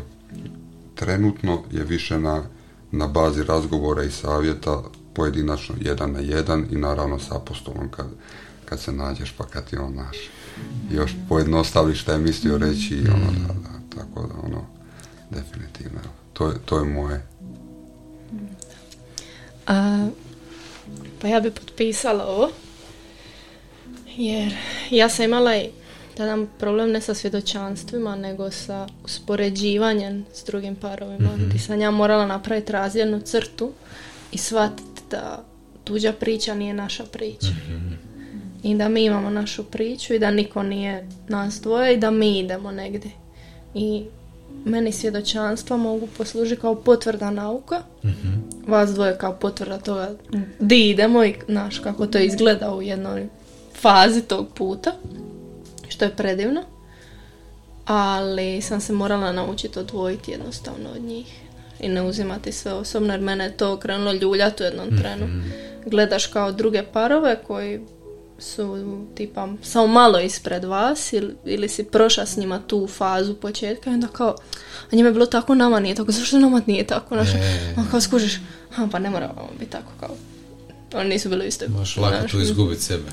trenutno 0.95 1.63
je 1.71 1.83
više 1.83 2.19
na, 2.19 2.43
na 2.91 3.07
bazi 3.07 3.43
razgovora 3.43 4.03
i 4.03 4.11
savjeta 4.11 4.83
pojedinačno 5.13 5.75
jedan 5.79 6.11
na 6.11 6.19
jedan 6.19 6.65
i 6.71 6.75
naravno 6.75 7.19
s 7.19 7.31
apostolom 7.31 7.89
kad, 7.91 8.07
kad 8.65 8.79
se 8.79 8.91
nađeš 8.91 9.31
pa 9.37 9.45
kad 9.45 9.69
ti 9.69 9.77
on 9.77 9.95
naš 9.95 10.17
još 10.91 11.15
pojednostaviš 11.29 12.01
šta 12.01 12.11
je 12.11 12.17
mislio 12.17 12.57
reći 12.57 12.95
i 12.95 13.07
ono 13.07 13.31
da, 13.47 13.53
da, 13.53 13.95
tako 13.95 14.27
da 14.27 14.33
ono 14.43 14.65
definitivno 15.29 15.99
to 16.33 16.47
je, 16.47 16.55
to 16.65 16.79
je 16.79 16.85
moje 16.85 17.27
A, 19.67 20.07
pa 21.21 21.27
ja 21.27 21.39
bi 21.39 21.51
potpisala 21.51 22.25
ovo. 22.25 22.49
Jer 24.17 24.53
ja 24.89 25.09
sam 25.09 25.25
imala 25.25 25.55
i 25.55 25.69
tada 26.17 26.45
problem 26.59 26.91
ne 26.91 27.01
sa 27.01 27.13
svjedočanstvima, 27.13 28.15
nego 28.15 28.51
sa 28.51 28.87
uspoređivanjem 29.03 30.25
s 30.33 30.45
drugim 30.45 30.75
parovima. 30.75 31.29
Ti 31.51 31.59
sam 31.59 31.81
ja 31.81 31.91
morala 31.91 32.25
napraviti 32.25 32.71
razjednu 32.71 33.21
crtu 33.21 33.71
i 34.31 34.37
shvatiti 34.37 35.01
da 35.11 35.43
tuđa 35.83 36.13
priča 36.13 36.55
nije 36.55 36.73
naša 36.73 37.03
priča. 37.03 37.47
I 38.63 38.75
da 38.75 38.89
mi 38.89 39.05
imamo 39.05 39.29
našu 39.29 39.63
priču 39.63 40.13
i 40.13 40.19
da 40.19 40.31
niko 40.31 40.63
nije 40.63 41.07
nas 41.27 41.61
dvoje 41.61 41.93
i 41.93 41.97
da 41.97 42.11
mi 42.11 42.39
idemo 42.39 42.71
negdje. 42.71 43.11
I 43.73 44.03
meni 44.65 44.91
svjedočanstva 44.91 45.77
mogu 45.77 46.07
poslužiti 46.17 46.61
kao 46.61 46.75
potvrda 46.75 47.31
nauka, 47.31 47.81
vas 48.67 48.89
dvoje 48.93 49.17
kao 49.17 49.33
potvrda 49.33 49.77
toga 49.77 50.11
di 50.59 50.89
idemo 50.89 51.23
i 51.23 51.35
znaš 51.47 51.79
kako 51.79 52.07
to 52.07 52.19
izgleda 52.19 52.73
u 52.73 52.81
jednoj 52.81 53.27
fazi 53.81 54.21
tog 54.21 54.47
puta, 54.53 54.91
što 55.97 56.05
je 56.05 56.15
predivno. 56.15 56.63
Ali 57.85 58.61
sam 58.61 58.81
se 58.81 58.93
morala 58.93 59.31
naučiti 59.31 59.79
odvojiti 59.79 60.31
jednostavno 60.31 60.89
od 60.95 61.01
njih 61.01 61.27
i 61.79 61.87
ne 61.89 62.01
uzimati 62.01 62.51
sve 62.51 62.73
osobno 62.73 63.13
jer 63.13 63.21
mene 63.21 63.43
je 63.43 63.57
to 63.57 63.77
krenulo 63.77 64.11
ljuljati 64.13 64.63
u 64.63 64.65
jednom 64.65 64.97
trenu. 64.97 65.27
Gledaš 65.85 66.25
kao 66.27 66.51
druge 66.51 66.83
parove 66.83 67.39
koji 67.47 67.79
su 68.39 68.85
tipa 69.15 69.47
samo 69.63 69.87
malo 69.87 70.19
ispred 70.19 70.63
vas 70.63 71.13
ili, 71.13 71.35
ili 71.45 71.69
si 71.69 71.83
prošla 71.83 72.25
s 72.25 72.37
njima 72.37 72.61
tu 72.67 72.87
fazu 72.87 73.35
početka 73.35 73.89
i 73.89 73.93
onda 73.93 74.07
kao 74.07 74.35
a 74.91 74.95
njima 74.95 75.09
je 75.09 75.13
bilo 75.13 75.25
tako, 75.25 75.55
nama 75.55 75.79
nije 75.79 75.95
tako, 75.95 76.11
zašto 76.11 76.39
nama 76.39 76.61
nije 76.65 76.87
tako? 76.87 77.15
Znaš, 77.15 77.29
E. 77.29 77.73
a 77.77 77.83
kao 77.91 78.01
skužiš, 78.01 78.35
a 78.77 78.87
pa 78.91 78.99
ne 78.99 79.09
mora 79.09 79.33
biti 79.59 79.71
tako 79.71 79.91
kao 79.99 80.15
oni 80.93 81.09
nisu 81.09 81.29
bili 81.29 81.45
u 81.45 81.47
istoj 81.47 81.67
Možeš 81.67 81.97
lako 81.97 82.17
znaš, 82.19 82.31
tu 82.31 82.41
izgubiti 82.41 82.81
sebe. 82.81 83.03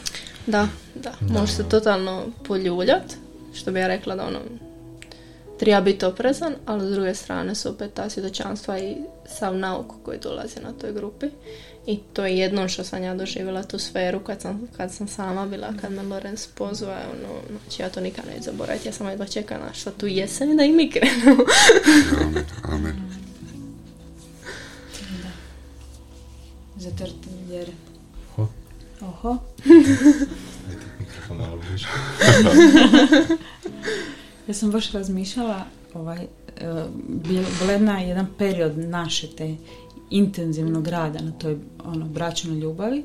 da, 0.46 0.68
da, 0.94 1.12
može 1.20 1.52
se 1.52 1.68
totalno 1.68 2.26
poljuljat, 2.46 3.14
što 3.54 3.72
bi 3.72 3.80
ja 3.80 3.86
rekla 3.86 4.16
da 4.16 4.26
ono, 4.26 4.38
treba 5.58 5.80
biti 5.80 6.04
oprezan, 6.04 6.54
ali 6.66 6.86
s 6.86 6.90
druge 6.90 7.14
strane 7.14 7.54
su 7.54 7.68
opet 7.68 7.94
ta 7.94 8.10
svjedočanstva 8.10 8.78
i 8.78 8.96
sav 9.38 9.56
nauk 9.56 9.86
koji 10.02 10.18
dolazi 10.18 10.60
na 10.62 10.72
toj 10.72 10.92
grupi. 10.92 11.26
I 11.86 11.98
to 12.12 12.26
je 12.26 12.38
jedno 12.38 12.68
što 12.68 12.84
sam 12.84 13.02
ja 13.02 13.14
doživjela 13.14 13.62
tu 13.62 13.78
sferu 13.78 14.20
kad 14.20 14.40
sam, 14.40 14.68
kad 14.76 14.92
sam 14.92 15.08
sama 15.08 15.46
bila, 15.46 15.74
kad 15.80 15.92
me 15.92 16.02
Lorenz 16.02 16.46
pozva, 16.46 16.98
ono, 17.12 17.40
znači 17.50 17.82
ja 17.82 17.88
to 17.88 18.00
nikad 18.00 18.24
neću 18.26 18.44
zaboraviti, 18.44 18.88
ja 18.88 18.92
sam 18.92 19.08
jedva 19.08 19.26
čekala 19.26 19.72
što 19.72 19.90
tu 19.90 20.06
jesam 20.06 20.52
i 20.52 20.56
da 20.56 20.64
i 20.64 20.72
mi 20.72 20.90
krenemo. 20.90 21.44
amen, 22.24 22.44
amen. 22.62 23.24
Zato 26.76 27.04
jer... 27.54 27.70
Ho. 28.36 28.48
Oho. 29.00 29.38
Ajde, 30.68 30.84
mikrofon 31.00 31.36
malo 31.36 31.56
bliže. 31.68 31.86
Ja 34.48 34.54
sam 34.54 34.70
baš 34.70 34.92
razmišljala, 34.92 35.64
ovaj, 35.94 36.18
e, 36.22 36.26
bila 37.08 37.72
jedna, 37.72 38.00
jedan 38.00 38.26
period 38.38 38.78
naše 38.78 39.28
te 39.36 39.56
intenzivnog 40.10 40.88
rada 40.88 41.22
na 41.22 41.32
toj 41.32 41.58
ono, 41.84 42.06
bračnoj 42.06 42.58
ljubavi 42.58 43.04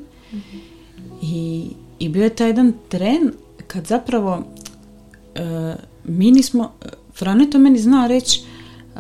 I, 1.22 1.70
i 2.00 2.10
bio 2.10 2.24
je 2.24 2.36
taj 2.36 2.48
jedan 2.48 2.74
tren 2.90 3.32
kad 3.68 3.88
zapravo 3.88 4.44
e, 5.36 5.76
mi 6.04 6.32
nismo, 6.32 6.74
Frano 7.14 7.44
je 7.44 7.50
to 7.50 7.60
meni 7.60 7.80
znao 7.80 8.08
reći 8.08 8.42
e, 8.42 9.00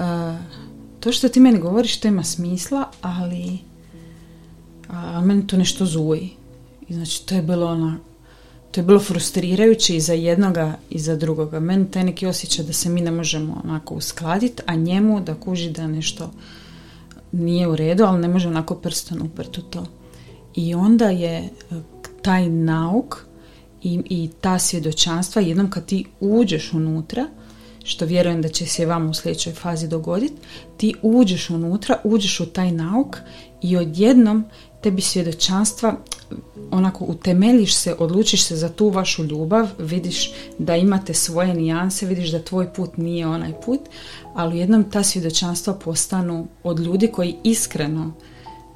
to 1.00 1.12
što 1.12 1.30
ti 1.30 1.40
meni 1.40 1.60
govoriš 1.60 2.00
to 2.00 2.08
ima 2.08 2.24
smisla, 2.24 2.92
ali 3.02 3.60
a 4.90 5.22
meni 5.22 5.48
to 5.48 5.58
nešto 5.58 5.86
zuji. 5.86 6.30
I 6.88 6.94
znači 6.94 7.26
to 7.26 7.36
je 7.36 7.42
bilo 7.42 7.68
ona 7.68 7.98
to 8.72 8.80
je 8.80 8.86
bilo 8.86 9.00
frustrirajuće 9.00 9.96
i 9.96 10.02
za 10.02 10.14
jednoga 10.14 10.78
i 10.90 11.00
za 11.00 11.16
drugoga. 11.16 11.60
Meni 11.60 11.92
taj 11.92 12.04
neki 12.04 12.28
osjećaj 12.28 12.66
da 12.66 12.74
se 12.74 12.90
mi 12.90 13.02
ne 13.02 13.12
možemo 13.12 13.62
onako 13.64 13.96
uskladiti, 13.96 14.64
a 14.66 14.76
njemu 14.76 15.22
da 15.22 15.36
kuži 15.36 15.70
da 15.70 15.88
nešto 15.88 16.32
nije 17.32 17.68
u 17.68 17.76
redu, 17.76 18.04
ali 18.04 18.22
ne 18.22 18.28
može 18.28 18.48
onako 18.48 18.76
prstom 18.76 19.22
uprt 19.22 19.58
u 19.58 19.62
to. 19.62 19.86
I 20.56 20.76
onda 20.76 21.10
je 21.10 21.38
e, 21.38 21.50
taj 22.22 22.50
nauk 22.50 23.26
i, 23.84 24.02
i 24.10 24.30
ta 24.42 24.60
svjedočanstva, 24.60 25.42
jednom 25.42 25.70
kad 25.70 25.86
ti 25.86 26.06
uđeš 26.20 26.74
unutra, 26.74 27.28
što 27.84 28.06
vjerujem 28.06 28.42
da 28.42 28.50
će 28.50 28.66
se 28.66 28.86
vama 28.86 29.10
u 29.10 29.14
sljedećoj 29.14 29.54
fazi 29.54 29.88
dogoditi, 29.88 30.36
ti 30.78 30.94
uđeš 31.02 31.50
unutra, 31.50 31.98
uđeš 32.04 32.40
u 32.40 32.46
taj 32.46 32.72
nauk 32.72 33.18
i 33.62 33.78
odjednom 33.78 34.46
tebi 34.82 35.02
svjedočanstva 35.02 35.96
onako 36.72 37.06
utemeljiš 37.06 37.76
se, 37.76 37.96
odlučiš 38.00 38.44
se 38.44 38.56
za 38.56 38.70
tu 38.70 38.90
vašu 38.90 39.24
ljubav, 39.24 39.68
vidiš 39.78 40.32
da 40.58 40.76
imate 40.76 41.14
svoje 41.14 41.54
nijanse, 41.54 42.06
vidiš 42.06 42.32
da 42.32 42.44
tvoj 42.44 42.74
put 42.74 42.98
nije 42.98 43.28
onaj 43.28 43.54
put, 43.66 43.80
ali 44.36 44.58
jednom 44.58 44.84
ta 44.84 45.04
svjedočanstva 45.04 45.74
postanu 45.74 46.48
od 46.64 46.80
ljudi 46.80 47.08
koji 47.08 47.36
iskreno 47.44 48.12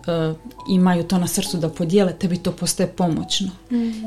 e, 0.08 0.34
imaju 0.70 1.04
to 1.04 1.18
na 1.18 1.28
srcu 1.28 1.58
da 1.58 1.70
podijele, 1.70 2.14
tebi 2.14 2.38
to 2.38 2.52
postaje 2.52 2.90
pomoćno. 2.90 3.52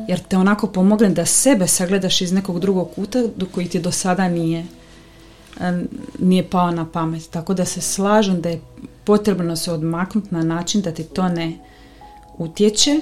Jer 0.08 0.20
te 0.20 0.36
onako 0.36 0.66
pomogne 0.66 1.08
da 1.08 1.26
sebe 1.26 1.66
sagledaš 1.66 2.20
iz 2.20 2.32
nekog 2.32 2.60
drugog 2.60 2.90
kuta 2.94 3.22
do 3.36 3.46
koji 3.46 3.68
ti 3.68 3.80
do 3.80 3.90
sada 3.90 4.28
nije 4.28 4.66
nije 6.18 6.50
pao 6.50 6.70
na 6.70 6.86
pamet. 6.86 7.30
Tako 7.30 7.54
da 7.54 7.64
se 7.64 7.80
slažem 7.80 8.40
da 8.40 8.48
je 8.48 8.60
potrebno 9.04 9.56
se 9.56 9.72
odmaknuti 9.72 10.34
na 10.34 10.42
način 10.42 10.80
da 10.80 10.92
ti 10.92 11.04
to 11.04 11.28
ne 11.28 11.58
utječe 12.38 13.00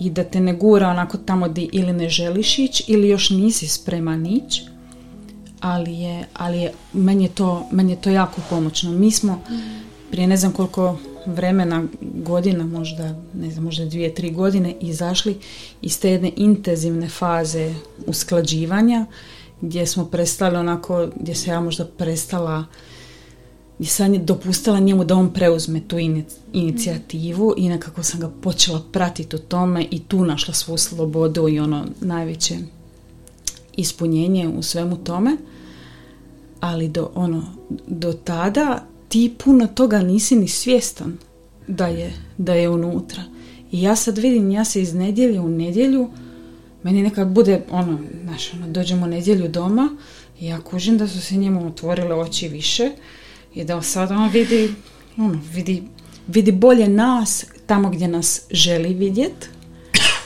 i 0.00 0.10
da 0.10 0.24
te 0.24 0.40
ne 0.40 0.52
gura 0.52 0.88
onako 0.88 1.18
tamo 1.18 1.48
di 1.48 1.68
ili 1.72 1.92
ne 1.92 2.08
želiš 2.08 2.58
ići 2.58 2.84
ili 2.86 3.08
još 3.08 3.30
nisi 3.30 3.68
spreman 3.68 4.26
ići. 4.26 4.62
Ali 5.60 5.92
je, 5.92 6.24
ali 6.34 6.58
je, 6.58 6.72
meni 6.92 7.24
je 7.24 7.28
to, 7.28 7.66
meni 7.70 7.92
je 7.92 8.00
to 8.00 8.10
jako 8.10 8.40
pomoćno. 8.50 8.90
Mi 8.90 9.10
smo 9.10 9.42
prije 10.10 10.26
ne 10.26 10.36
znam 10.36 10.52
koliko 10.52 10.98
vremena, 11.26 11.84
godina, 12.00 12.66
možda, 12.66 13.14
ne 13.34 13.50
znam, 13.50 13.64
možda 13.64 13.84
dvije, 13.84 14.14
tri 14.14 14.30
godine 14.30 14.74
izašli 14.80 15.38
iz 15.82 16.00
te 16.00 16.10
jedne 16.10 16.32
intenzivne 16.36 17.08
faze 17.08 17.74
usklađivanja 18.06 19.06
gdje 19.60 19.86
smo 19.86 20.04
prestali 20.04 20.56
onako, 20.56 21.08
gdje 21.16 21.34
se 21.34 21.50
ja 21.50 21.60
možda 21.60 21.84
prestala 21.84 22.64
i 23.82 23.86
sam 23.86 24.14
je 24.14 24.20
dopustila 24.20 24.78
njemu 24.78 25.04
da 25.04 25.14
on 25.14 25.32
preuzme 25.32 25.80
tu 25.88 25.96
ini- 25.96 26.24
inicijativu 26.52 27.54
i 27.56 27.68
nekako 27.68 28.02
sam 28.02 28.20
ga 28.20 28.30
počela 28.42 28.82
pratiti 28.92 29.36
u 29.36 29.38
tome 29.38 29.86
i 29.90 29.98
tu 29.98 30.24
našla 30.24 30.54
svu 30.54 30.78
slobodu 30.78 31.48
i 31.48 31.60
ono 31.60 31.84
najveće 32.00 32.58
ispunjenje 33.76 34.48
u 34.48 34.62
svemu 34.62 34.96
tome. 34.96 35.36
Ali 36.60 36.88
do 36.88 37.10
ono 37.14 37.44
do 37.86 38.12
tada 38.12 38.84
ti 39.08 39.34
puno 39.44 39.66
toga 39.66 40.00
nisi 40.00 40.36
ni 40.36 40.48
svjestan 40.48 41.18
da 41.68 41.86
je, 41.86 42.12
da 42.38 42.54
je 42.54 42.68
unutra. 42.68 43.22
I 43.72 43.82
ja 43.82 43.96
sad 43.96 44.18
vidim 44.18 44.50
ja 44.50 44.64
se 44.64 44.82
iz 44.82 44.94
nedjelje 44.94 45.40
u 45.40 45.48
nedjelju 45.48 46.08
meni 46.82 47.02
nekad 47.02 47.28
bude 47.28 47.62
ono, 47.70 47.98
znaš, 48.24 48.54
ono, 48.54 48.68
dođemo 48.68 49.06
nedjelju 49.06 49.48
doma 49.48 49.96
i 50.40 50.46
ja 50.46 50.60
kužim 50.60 50.98
da 50.98 51.08
su 51.08 51.20
se 51.20 51.36
njemu 51.36 51.66
otvorile 51.66 52.14
oči 52.14 52.48
više 52.48 52.90
i 53.54 53.64
da 53.64 53.82
sad 53.82 54.10
on 54.10 54.28
vidi, 54.28 54.74
ono, 55.16 55.40
vidi, 55.52 55.82
vidi 56.26 56.52
bolje 56.52 56.88
nas 56.88 57.44
tamo 57.66 57.90
gdje 57.90 58.08
nas 58.08 58.42
želi 58.50 58.94
vidjet, 58.94 59.48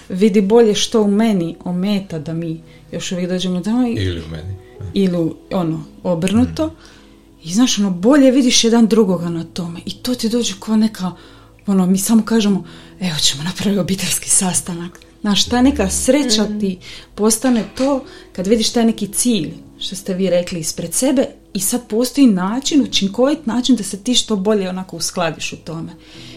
vidi 0.09 0.41
bolje 0.41 0.74
što 0.74 1.03
u 1.03 1.11
meni 1.11 1.57
ometa 1.64 2.18
da 2.18 2.35
mi 2.35 2.61
još 2.93 3.12
uvijek 3.12 3.29
dođemo 3.31 3.61
doma 3.61 3.89
i, 3.89 3.93
Ili 3.93 4.20
u 4.20 4.29
meni. 4.31 4.55
ili 4.95 5.33
ono 5.53 5.85
obrnuto. 6.03 6.74
I 7.45 7.53
znaš 7.53 7.79
ono 7.79 7.91
bolje 7.91 8.31
vidiš 8.31 8.64
jedan 8.64 8.87
drugoga 8.87 9.29
na 9.29 9.45
tome. 9.45 9.81
I 9.87 9.91
to 9.95 10.14
ti 10.14 10.29
dođe 10.29 10.55
kao 10.61 10.77
neka 10.77 11.12
ono 11.66 11.87
mi 11.87 11.99
samo 11.99 12.22
kažemo 12.24 12.64
evo 13.01 13.16
ćemo 13.20 13.43
napraviti 13.43 13.79
obiteljski 13.81 14.31
sastanak. 14.31 15.01
Znaš, 15.20 15.45
ta 15.45 15.62
neka 15.62 15.91
sreća 15.91 16.47
ti 16.61 16.79
postane 17.14 17.64
to 17.77 18.05
kad 18.33 18.47
vidiš 18.47 18.70
taj 18.70 18.85
neki 18.85 19.09
cilj, 19.09 19.53
što 19.87 19.97
ste 19.97 20.14
vi 20.14 20.30
rekli, 20.30 20.61
ispred 20.61 20.95
sebe 20.95 21.26
i 21.55 21.61
sad 21.61 21.89
postoji 21.89 22.26
način, 22.26 22.82
učinkovit 22.82 23.47
način 23.47 23.76
da 23.76 23.82
se 23.82 23.97
ti 23.97 24.14
što 24.14 24.37
bolje 24.37 24.68
onako 24.68 24.97
uskladiš 24.97 25.53
u 25.53 25.57
tome. 25.57 25.93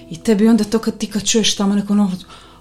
I 0.10 0.18
tebi 0.18 0.48
onda 0.48 0.64
to 0.64 0.80
kad 0.80 0.98
ti 0.98 1.08
kad 1.08 1.24
čuješ 1.24 1.56
tamo 1.56 1.76
neko 1.76 1.96
novo, 1.96 2.12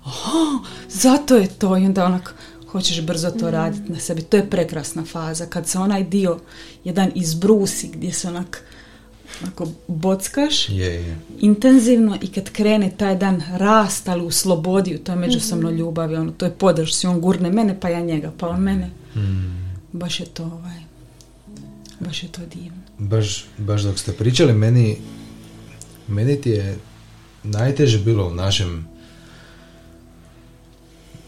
aha, 0.05 0.64
zato 0.89 1.36
je 1.36 1.49
to 1.49 1.78
i 1.78 1.84
onda 1.84 2.05
onak 2.05 2.34
hoćeš 2.68 3.03
brzo 3.03 3.30
to 3.30 3.51
raditi 3.51 3.93
na 3.93 3.99
sebi. 3.99 4.22
To 4.22 4.36
je 4.36 4.51
prekrasna 4.51 5.05
faza 5.05 5.47
kad 5.47 5.68
se 5.68 5.78
onaj 5.78 6.05
dio 6.05 6.39
jedan 6.84 7.11
izbrusi 7.14 7.89
gdje 7.89 8.12
se 8.12 8.28
onak 8.28 8.64
onako 9.43 9.68
bockaš 9.86 10.68
Je, 10.68 10.95
je. 10.95 11.18
intenzivno 11.41 12.18
i 12.22 12.26
kad 12.26 12.51
krene 12.51 12.91
taj 12.97 13.16
dan 13.16 13.43
rast, 13.51 14.09
ali 14.09 14.24
u 14.24 14.30
slobodi, 14.30 14.95
u 14.95 14.99
toj 14.99 15.16
međusobnoj 15.16 15.72
ljubavi, 15.72 16.16
ono, 16.16 16.32
to 16.32 16.45
je 16.45 16.51
podršci, 16.51 17.07
on 17.07 17.20
gurne 17.20 17.51
mene, 17.51 17.80
pa 17.80 17.89
ja 17.89 18.01
njega, 18.01 18.32
pa 18.39 18.49
on 18.49 18.61
mene. 18.61 18.91
Baš 19.93 20.20
je 20.20 20.26
to, 20.26 20.45
ovaj, 20.45 20.80
baš 22.01 22.22
je 22.22 22.28
to 22.28 22.41
divno. 22.47 22.78
Baš, 22.99 23.45
baš 23.59 23.82
dok 23.82 23.99
ste 23.99 24.12
pričali, 24.12 24.53
meni, 24.53 24.97
meni 26.09 26.41
ti 26.41 26.51
je 26.51 26.78
najteže 27.43 27.99
bilo 27.99 28.28
u 28.28 28.34
našem 28.34 28.86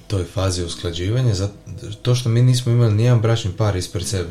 toj 0.07 0.25
fazi 0.25 0.65
usklađivanja, 0.65 1.35
to 2.03 2.15
što 2.15 2.29
mi 2.29 2.43
nismo 2.43 2.73
imali 2.73 2.95
nijedan 2.95 3.21
bračni 3.21 3.53
par 3.53 3.77
ispred 3.77 4.07
sebe. 4.07 4.31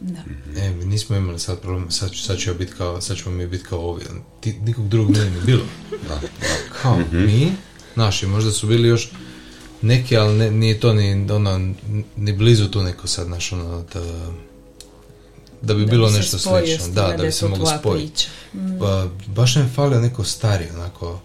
Da. 0.00 0.20
E, 0.56 0.70
mi 0.70 0.84
nismo 0.84 1.16
imali 1.16 1.38
sad 1.38 1.60
problem, 1.60 1.90
sad, 1.90 2.10
ću- 2.10 2.22
sad 2.22 2.38
ću 2.38 2.50
ja 2.50 2.54
biti 2.54 2.72
kao, 2.72 3.00
sad 3.00 3.16
ćemo 3.16 3.30
mi 3.30 3.46
biti 3.46 3.64
kao 3.64 3.78
ovi, 3.80 4.04
ti, 4.40 4.52
nikog 4.54 4.88
drugog 4.88 5.12
nije 5.12 5.30
ni 5.30 5.40
bilo. 5.40 5.62
Da, 6.08 6.14
da. 6.14 6.20
Kao 6.82 6.98
mi, 7.12 7.52
naši, 7.96 8.26
možda 8.26 8.50
su 8.50 8.66
bili 8.66 8.88
još 8.88 9.10
neki, 9.82 10.16
ali 10.16 10.38
ne, 10.38 10.50
nije 10.50 10.80
to 10.80 10.94
ni, 10.94 11.32
ono, 11.32 11.74
ni 12.16 12.32
blizu 12.32 12.68
tu 12.68 12.82
neko 12.82 13.06
sad, 13.06 13.28
naš, 13.28 13.52
ono, 13.52 13.84
da, 13.94 14.00
da 15.62 15.74
bi 15.74 15.86
bilo 15.86 16.08
bi 16.08 16.14
nešto 16.14 16.38
slično, 16.38 16.88
da, 16.94 17.14
da 17.16 17.22
bi 17.22 17.32
se 17.32 17.48
moglo 17.48 17.64
tvoja 17.64 17.78
spojiti. 17.78 18.06
priča. 18.06 18.28
Pa, 18.80 19.08
baš 19.26 19.54
nam 19.54 19.64
je 19.64 19.72
falio 19.72 20.00
neko 20.00 20.24
stariji, 20.24 20.68
onako, 20.74 21.20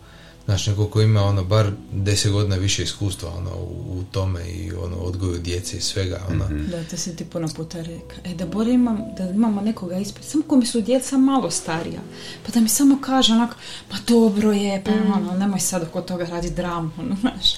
znaš, 0.45 0.67
neko 0.67 0.87
ko 0.87 1.01
ima, 1.01 1.23
ono, 1.23 1.43
bar 1.43 1.71
deset 1.91 2.31
godina 2.31 2.55
više 2.55 2.83
iskustva, 2.83 3.29
ono, 3.37 3.49
u, 3.49 3.99
u 3.99 4.03
tome 4.11 4.49
i, 4.49 4.71
ono, 4.71 4.95
odgoju 4.95 5.39
djece 5.39 5.77
i 5.77 5.81
svega, 5.81 6.21
ono, 6.29 6.47
Da, 6.71 6.83
to 6.83 6.97
si 6.97 7.15
ti 7.15 7.25
puno 7.25 7.47
puta 7.55 7.81
rekao. 7.81 8.17
E, 8.23 8.35
da 8.35 8.45
bolje 8.45 8.73
imam, 8.73 8.99
da 9.17 9.29
imamo 9.29 9.61
nekoga 9.61 9.97
ispred, 9.97 10.25
samo 10.25 10.43
ko 10.47 10.55
mi 10.55 10.65
su 10.65 10.81
djeca 10.81 11.17
malo 11.17 11.51
starija, 11.51 12.01
pa 12.45 12.51
da 12.51 12.59
mi 12.59 12.69
samo 12.69 12.97
kaže 13.01 13.33
onako, 13.33 13.55
pa 13.89 13.97
dobro 14.07 14.51
je, 14.51 14.83
pa 14.83 14.91
ono, 14.91 15.37
nemoj 15.37 15.59
sad 15.59 15.83
oko 15.83 16.01
toga 16.01 16.25
raditi 16.25 16.55
dramu, 16.55 16.89
ono, 16.99 17.15
znaš. 17.21 17.53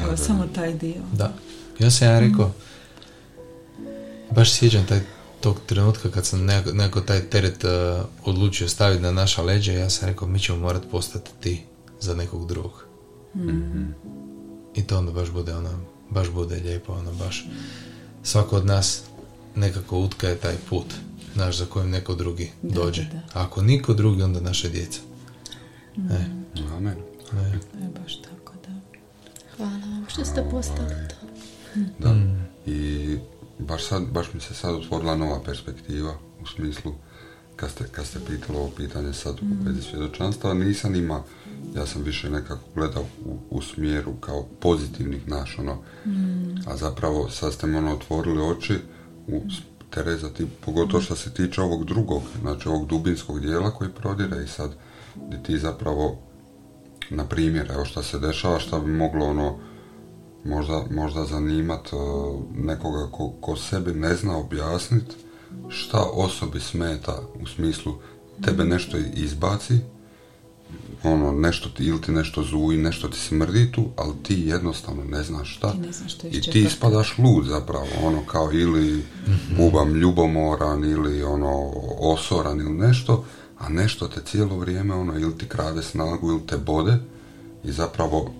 Evo, 0.00 0.16
samo 0.16 0.46
taj 0.54 0.74
dio. 0.74 1.02
Da. 1.12 1.32
Ja 1.78 1.90
sam 1.90 2.08
ja 2.08 2.20
rekao, 2.20 2.52
baš 4.30 4.52
sjećam 4.52 4.86
taj, 4.86 5.00
tog 5.40 5.60
trenutka 5.66 6.10
kad 6.10 6.26
sam 6.26 6.44
neko, 6.44 6.72
neko 6.72 7.00
taj 7.00 7.20
teret 7.20 7.64
uh, 7.64 7.70
odlučio 8.24 8.68
staviti 8.68 9.02
na 9.02 9.12
naša 9.12 9.42
leđa, 9.42 9.72
ja 9.72 9.90
sam 9.90 10.08
rekao, 10.08 10.28
mi 10.28 10.40
ćemo 10.40 10.58
morati 10.58 10.86
postati 10.90 11.30
ti 11.40 11.62
za 12.00 12.14
nekog 12.14 12.48
drugog. 12.48 12.84
I 14.74 14.82
to 14.82 14.98
onda 14.98 15.12
baš 15.12 15.30
bude 15.30 15.54
ono, 15.54 15.70
baš 16.10 16.30
bude 16.30 16.56
lijepo, 16.56 16.92
ono 16.92 17.12
baš 17.12 17.46
svako 18.22 18.56
od 18.56 18.66
nas 18.66 19.02
nekako 19.56 19.98
utkaje 19.98 20.36
taj 20.36 20.54
put, 20.70 20.86
naš 21.34 21.56
za 21.56 21.66
kojim 21.66 21.90
neko 21.90 22.14
drugi 22.14 22.50
Da, 22.62 22.74
dođe. 22.74 23.02
da, 23.02 23.08
da. 23.08 23.18
A 23.40 23.44
ako 23.44 23.62
niko 23.62 23.94
drugi, 23.94 24.22
onda 24.22 24.40
naše 24.40 24.68
djeca. 24.68 25.00
E, 25.96 26.24
Amen. 26.76 26.96
e. 27.32 27.58
E, 27.84 27.88
baš 28.00 28.18
vam 28.28 28.31
što 30.12 30.24
ste 30.24 30.44
postali 30.50 30.94
to. 31.08 31.16
Da. 31.98 32.14
I 32.66 33.16
baš, 33.58 33.86
sad, 33.86 34.02
baš 34.02 34.34
mi 34.34 34.40
se 34.40 34.54
sad 34.54 34.74
otvorila 34.74 35.16
nova 35.16 35.40
perspektiva 35.44 36.14
u 36.40 36.46
smislu 36.46 36.92
kad 37.56 37.70
ste, 37.70 37.84
kad 37.92 38.06
ste 38.06 38.18
pitali 38.26 38.58
ovo 38.58 38.70
pitanje 38.76 39.12
sad 39.12 39.34
u 39.34 39.64
vezi 39.64 39.82
svjedočanstva, 39.82 40.54
nisam 40.54 40.94
ima, 40.94 41.22
ja 41.76 41.86
sam 41.86 42.02
više 42.02 42.30
nekako 42.30 42.64
gledao 42.74 43.02
u, 43.24 43.38
u 43.50 43.62
smjeru 43.62 44.12
kao 44.20 44.46
pozitivnih 44.60 45.28
naš, 45.28 45.58
ono, 45.58 45.78
a 46.66 46.76
zapravo 46.76 47.30
sad 47.30 47.52
ste 47.52 47.66
mi 47.66 47.76
ono 47.76 47.94
otvorili 47.94 48.42
oči 48.42 48.74
u 49.26 49.40
Tereza, 49.90 50.28
ti, 50.28 50.46
pogotovo 50.64 51.02
što 51.02 51.16
se 51.16 51.34
tiče 51.34 51.60
ovog 51.60 51.84
drugog, 51.84 52.22
znači 52.40 52.68
ovog 52.68 52.86
dubinskog 52.86 53.40
dijela 53.40 53.70
koji 53.70 53.90
prodire 53.90 54.44
i 54.44 54.48
sad 54.48 54.70
gdje 55.26 55.42
ti 55.42 55.58
zapravo 55.58 56.18
na 57.10 57.24
primjer, 57.24 57.70
evo 57.70 57.84
što 57.84 58.02
se 58.02 58.18
dešava, 58.18 58.58
što 58.58 58.80
bi 58.80 58.90
moglo 58.90 59.26
ono 59.26 59.58
možda, 60.44 60.84
možda 60.90 61.24
zanimat 61.24 61.92
uh, 61.92 62.00
nekoga 62.54 63.10
ko, 63.12 63.32
ko 63.40 63.56
sebi 63.56 63.94
ne 63.94 64.16
zna 64.16 64.38
objasniti 64.38 65.14
šta 65.68 66.04
osobi 66.12 66.60
smeta 66.60 67.18
u 67.42 67.46
smislu 67.46 67.94
tebe 68.44 68.64
nešto 68.64 68.96
izbaci 69.14 69.78
ono 71.04 71.32
nešto 71.32 71.68
ti 71.68 71.84
ili 71.84 72.00
ti 72.00 72.12
nešto 72.12 72.42
zuji, 72.42 72.78
nešto 72.78 73.08
ti 73.08 73.18
smrdi 73.18 73.72
tu, 73.72 73.88
ali 73.96 74.12
ti 74.22 74.42
jednostavno 74.46 75.04
ne 75.04 75.22
znaš 75.22 75.56
šta 75.56 75.74
ne 75.86 75.92
znaš 75.92 76.16
i 76.30 76.40
ti 76.40 76.60
ispadaš 76.60 77.18
lud 77.18 77.46
zapravo, 77.46 77.86
ono 78.02 78.26
kao 78.26 78.52
ili 78.52 79.04
bubam 79.56 79.94
ljubomoran 79.94 80.84
ili 80.84 81.22
ono 81.22 81.72
osoran 81.98 82.60
ili 82.60 82.72
nešto, 82.72 83.24
a 83.58 83.68
nešto 83.68 84.08
te 84.08 84.20
cijelo 84.24 84.58
vrijeme 84.58 84.94
ono 84.94 85.18
ili 85.18 85.38
ti 85.38 85.48
krade 85.48 85.82
snagu 85.82 86.30
ili 86.30 86.46
te 86.46 86.56
bode 86.56 86.98
i 87.64 87.72
zapravo 87.72 88.32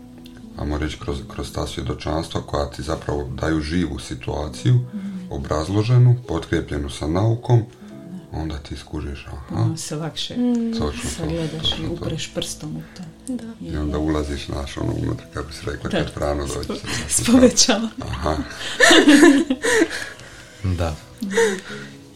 ajmo 0.59 0.79
reći 0.79 0.99
kroz, 0.99 1.19
kroz 1.29 1.53
ta 1.53 1.67
svjedočanstva 1.67 2.41
koja 2.41 2.67
ti 2.67 2.83
zapravo 2.83 3.29
daju 3.33 3.61
živu 3.61 3.99
situaciju, 3.99 4.81
obrazloženu, 5.31 6.17
potkrijepljenu 6.29 6.91
sa 6.91 7.07
naukom, 7.07 7.63
onda 8.33 8.59
ti 8.59 8.77
skužiš, 8.77 9.27
aha, 9.27 9.57
Ono 9.57 9.77
se 9.77 9.97
lakše 9.97 10.35
točno 10.73 11.03
to, 11.03 11.09
sagledaš 11.11 11.53
i 11.53 11.59
točno 11.61 11.89
to. 11.89 11.95
upreš 11.95 12.31
prstom 12.35 12.77
u 12.77 12.83
to. 12.97 13.03
Da. 13.29 13.45
I 13.63 13.77
onda 13.77 13.99
ulaziš 13.99 14.49
naš 14.49 14.77
ono 14.77 14.93
unutra, 14.95 15.27
kako 15.35 15.53
si 15.53 15.67
rekla, 15.67 15.91
kad 15.91 16.05
Da. 16.05 16.11
prano 16.11 16.47
dođe. 16.47 16.81
S 17.09 17.27
povećalom. 17.27 17.91
Aha, 18.03 18.37
Da. 20.79 20.95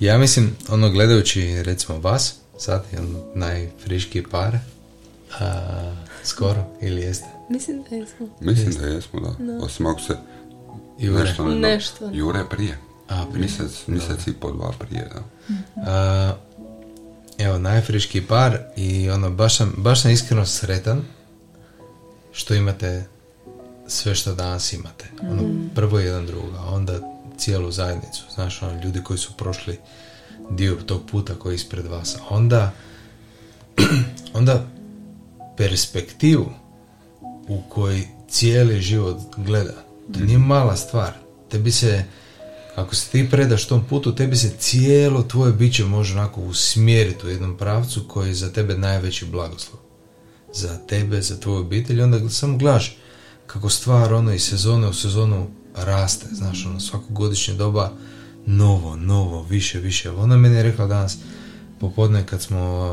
Ja 0.01 0.18
mislim, 0.18 0.57
ono 0.68 0.91
gledajući 0.91 1.62
recimo 1.62 1.99
vas, 1.99 2.34
sad, 2.59 2.84
jedan 2.93 3.16
najfriškiji 3.34 4.22
par, 4.22 4.59
a, 5.41 5.95
skoro, 6.24 6.64
ili 6.80 7.01
jeste? 7.01 7.26
Mislim 7.49 7.84
da 7.90 7.97
jesmo. 7.97 8.28
mislim 8.40 8.74
da 8.74 8.86
jesmo, 8.86 9.20
da. 9.20 9.64
Osim 9.64 9.86
ako 9.86 10.01
se 10.01 10.16
Jure. 10.99 11.24
nešto 11.24 11.44
ne 11.44 11.55
Nešto. 11.55 12.11
Jure 12.12 12.44
prije. 12.51 12.78
A, 13.09 13.24
prije. 13.32 13.40
Mjesec, 13.40 13.86
mjesec 13.86 14.26
i 14.26 14.32
po 14.32 14.53
dva 14.53 14.72
prije, 14.78 15.09
da. 15.14 15.22
A, 15.76 16.36
evo, 17.38 17.59
najfriškiji 17.59 18.22
par 18.22 18.59
i 18.76 19.11
ono, 19.11 19.30
baš 19.30 19.57
sam, 19.57 19.74
baš 19.76 20.03
sam 20.03 20.11
iskreno 20.11 20.47
sretan 20.47 21.03
što 22.32 22.55
imate 22.55 23.05
sve 23.86 24.14
što 24.14 24.34
danas 24.34 24.72
imate. 24.72 25.11
Ono, 25.22 25.42
prvo 25.74 25.99
jedan 25.99 26.26
druga, 26.26 26.61
onda 26.68 27.01
cijelu 27.38 27.70
zajednicu. 27.70 28.24
Znaš, 28.34 28.62
ono, 28.62 28.82
ljudi 28.82 29.03
koji 29.03 29.18
su 29.18 29.32
prošli 29.36 29.78
dio 30.51 30.74
tog 30.74 31.03
puta 31.11 31.34
koji 31.34 31.53
je 31.53 31.57
ispred 31.57 31.86
vas. 31.86 32.16
Onda, 32.30 32.72
onda 34.34 34.66
perspektivu 35.57 36.53
u 37.49 37.62
kojoj 37.68 38.09
cijeli 38.28 38.80
život 38.80 39.16
gleda. 39.36 39.84
To 40.12 40.20
nije 40.20 40.38
mala 40.38 40.76
stvar. 40.76 41.12
Tebi 41.51 41.70
se, 41.70 42.05
ako 42.76 42.94
se 42.94 43.11
ti 43.11 43.28
predaš 43.30 43.66
tom 43.66 43.84
putu, 43.84 44.14
tebi 44.14 44.36
se 44.36 44.51
cijelo 44.59 45.22
tvoje 45.22 45.53
biće 45.53 45.84
može 45.84 46.14
onako 46.14 46.40
usmjeriti 46.40 47.26
u 47.26 47.30
jednom 47.30 47.57
pravcu 47.57 48.05
koji 48.09 48.28
je 48.28 48.34
za 48.34 48.53
tebe 48.53 48.78
najveći 48.78 49.24
blagoslov. 49.24 49.80
Za 50.55 50.78
tebe, 50.88 51.22
za 51.22 51.40
tvoju 51.40 51.61
obitelj. 51.61 52.03
Onda 52.03 52.28
samo 52.28 52.59
gledaš 52.59 52.97
kako 53.47 53.68
stvar 53.68 54.14
ono 54.14 54.32
iz 54.32 54.42
sezone 54.42 54.88
u 54.88 54.92
sezonu 54.92 55.47
raste. 55.74 56.26
Znaš, 56.32 56.66
ono 56.66 56.80
svako 56.80 57.07
godišnje 57.09 57.55
doba 57.55 57.92
novo, 58.47 58.97
novo, 58.97 59.42
više, 59.42 59.78
više. 59.78 60.11
Ona 60.11 60.36
meni 60.36 60.57
je 60.57 60.62
rekla 60.62 60.86
danas 60.86 61.18
popodne 61.80 62.26
kad 62.26 62.42
smo 62.42 62.90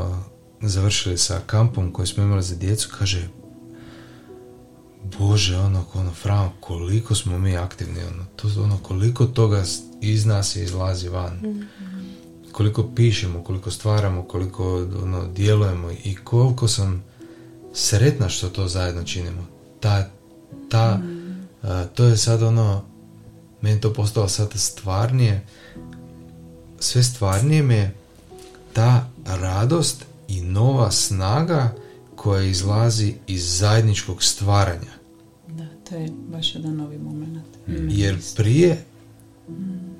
uh, 0.60 0.68
završili 0.68 1.18
sa 1.18 1.40
kampom 1.46 1.92
koji 1.92 2.06
smo 2.06 2.22
imali 2.22 2.42
za 2.42 2.56
djecu, 2.56 2.88
kaže 2.98 3.28
Bože, 5.18 5.58
ono, 5.58 5.84
ono, 5.94 6.10
Fran, 6.10 6.50
koliko 6.60 7.14
smo 7.14 7.38
mi 7.38 7.56
aktivni, 7.56 8.00
ono, 8.02 8.24
to, 8.36 8.48
ono, 8.62 8.78
koliko 8.82 9.26
toga 9.26 9.64
iz 10.00 10.26
nas 10.26 10.56
izlazi 10.56 11.08
van. 11.08 11.66
Koliko 12.52 12.88
pišemo, 12.94 13.44
koliko 13.44 13.70
stvaramo, 13.70 14.22
koliko, 14.22 14.76
ono, 15.02 15.26
djelujemo 15.32 15.90
i 15.90 16.16
koliko 16.24 16.68
sam 16.68 17.04
sretna 17.74 18.28
što 18.28 18.48
to 18.48 18.68
zajedno 18.68 19.04
činimo. 19.04 19.46
Ta, 19.80 20.08
ta, 20.70 21.00
a, 21.62 21.84
to 21.84 22.04
je 22.04 22.16
sad 22.16 22.42
ono, 22.42 22.84
meni 23.60 23.80
to 23.80 23.92
postalo 23.92 24.28
sad 24.28 24.52
stvarnije, 24.54 25.46
sve 26.78 27.02
stvarnije 27.02 27.62
mi 27.62 27.74
je 27.74 27.94
ta 28.72 29.08
radost 29.26 30.04
i 30.28 30.40
nova 30.40 30.90
snaga 30.90 31.74
koja 32.16 32.42
izlazi 32.42 33.14
iz 33.26 33.58
zajedničkog 33.58 34.22
stvaranja. 34.22 34.93
To 35.84 35.96
je 35.96 36.08
baš 36.28 36.54
jedan 36.54 36.76
novi 36.76 36.98
moment. 36.98 37.44
Jer 37.88 38.18
prije, 38.36 38.84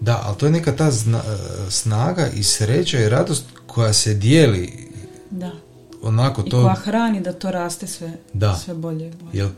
da, 0.00 0.20
ali 0.24 0.36
to 0.38 0.46
je 0.46 0.52
neka 0.52 0.72
ta 0.72 0.90
zna- 0.92 1.22
snaga 1.70 2.28
i 2.28 2.42
sreća 2.42 3.00
i 3.00 3.08
radost 3.08 3.44
koja 3.66 3.92
se 3.92 4.14
dijeli 4.14 4.88
Da. 5.30 5.50
onako 6.02 6.42
I 6.46 6.50
to... 6.50 6.62
koja 6.62 6.74
hrani 6.74 7.20
da 7.20 7.32
to 7.32 7.50
raste 7.50 7.86
sve, 7.86 8.12
Da. 8.32 8.56
sve 8.56 8.74
bolje 8.74 9.08
i 9.08 9.12
bolje. 9.12 9.30
Jer 9.34 9.48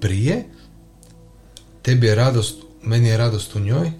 prije 0.00 0.44
tebi 1.82 2.06
je 2.06 2.14
radost, 2.14 2.54
meni 2.82 3.08
je 3.08 3.16
radost 3.16 3.56
u 3.56 3.60
njoj 3.60 3.92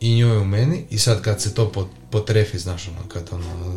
i 0.00 0.14
njoj 0.14 0.38
u 0.38 0.44
meni 0.44 0.84
i 0.90 0.98
sad 0.98 1.20
kad 1.20 1.40
se 1.40 1.54
to 1.54 1.72
pot- 1.74 1.88
potrefi, 2.10 2.58
znaš 2.58 2.88
ono, 2.88 3.08
kad 3.08 3.28
ono... 3.32 3.76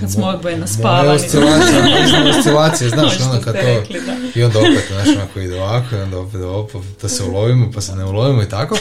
Kad 0.00 0.12
smo 0.12 0.26
mo- 0.26 0.34
odvojeno 0.34 0.58
moja 0.60 0.66
spavani. 0.66 1.10
oscilacija, 1.10 1.82
moja 2.20 2.38
oscilacija, 2.38 2.90
znaš, 2.90 3.20
ono 3.20 3.40
kad 3.40 3.54
to... 3.54 3.60
rekli, 3.60 4.00
da. 4.06 4.40
I 4.40 4.42
onda 4.42 4.58
opet, 4.58 4.84
znaš, 4.88 5.16
onako 5.16 5.40
ide 5.40 5.60
ovako, 5.60 5.96
i 5.96 5.98
onda 5.98 6.18
opet 6.18 6.40
ovako, 6.40 6.82
da 7.02 7.08
se 7.08 7.24
ulovimo, 7.24 7.70
pa 7.74 7.80
se 7.80 7.96
ne 7.96 8.04
ulovimo 8.04 8.42
i 8.42 8.48
tako. 8.48 8.76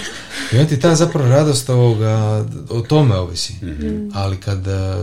I 0.52 0.58
onda 0.58 0.70
ti 0.70 0.80
ta 0.80 0.96
zapravo 0.96 1.30
radost 1.30 1.70
ovoga, 1.70 2.46
o 2.70 2.82
tome 2.82 3.16
ovisi. 3.16 3.54
Ali 4.14 4.38
kad, 4.38 4.68
eh, 4.68 4.96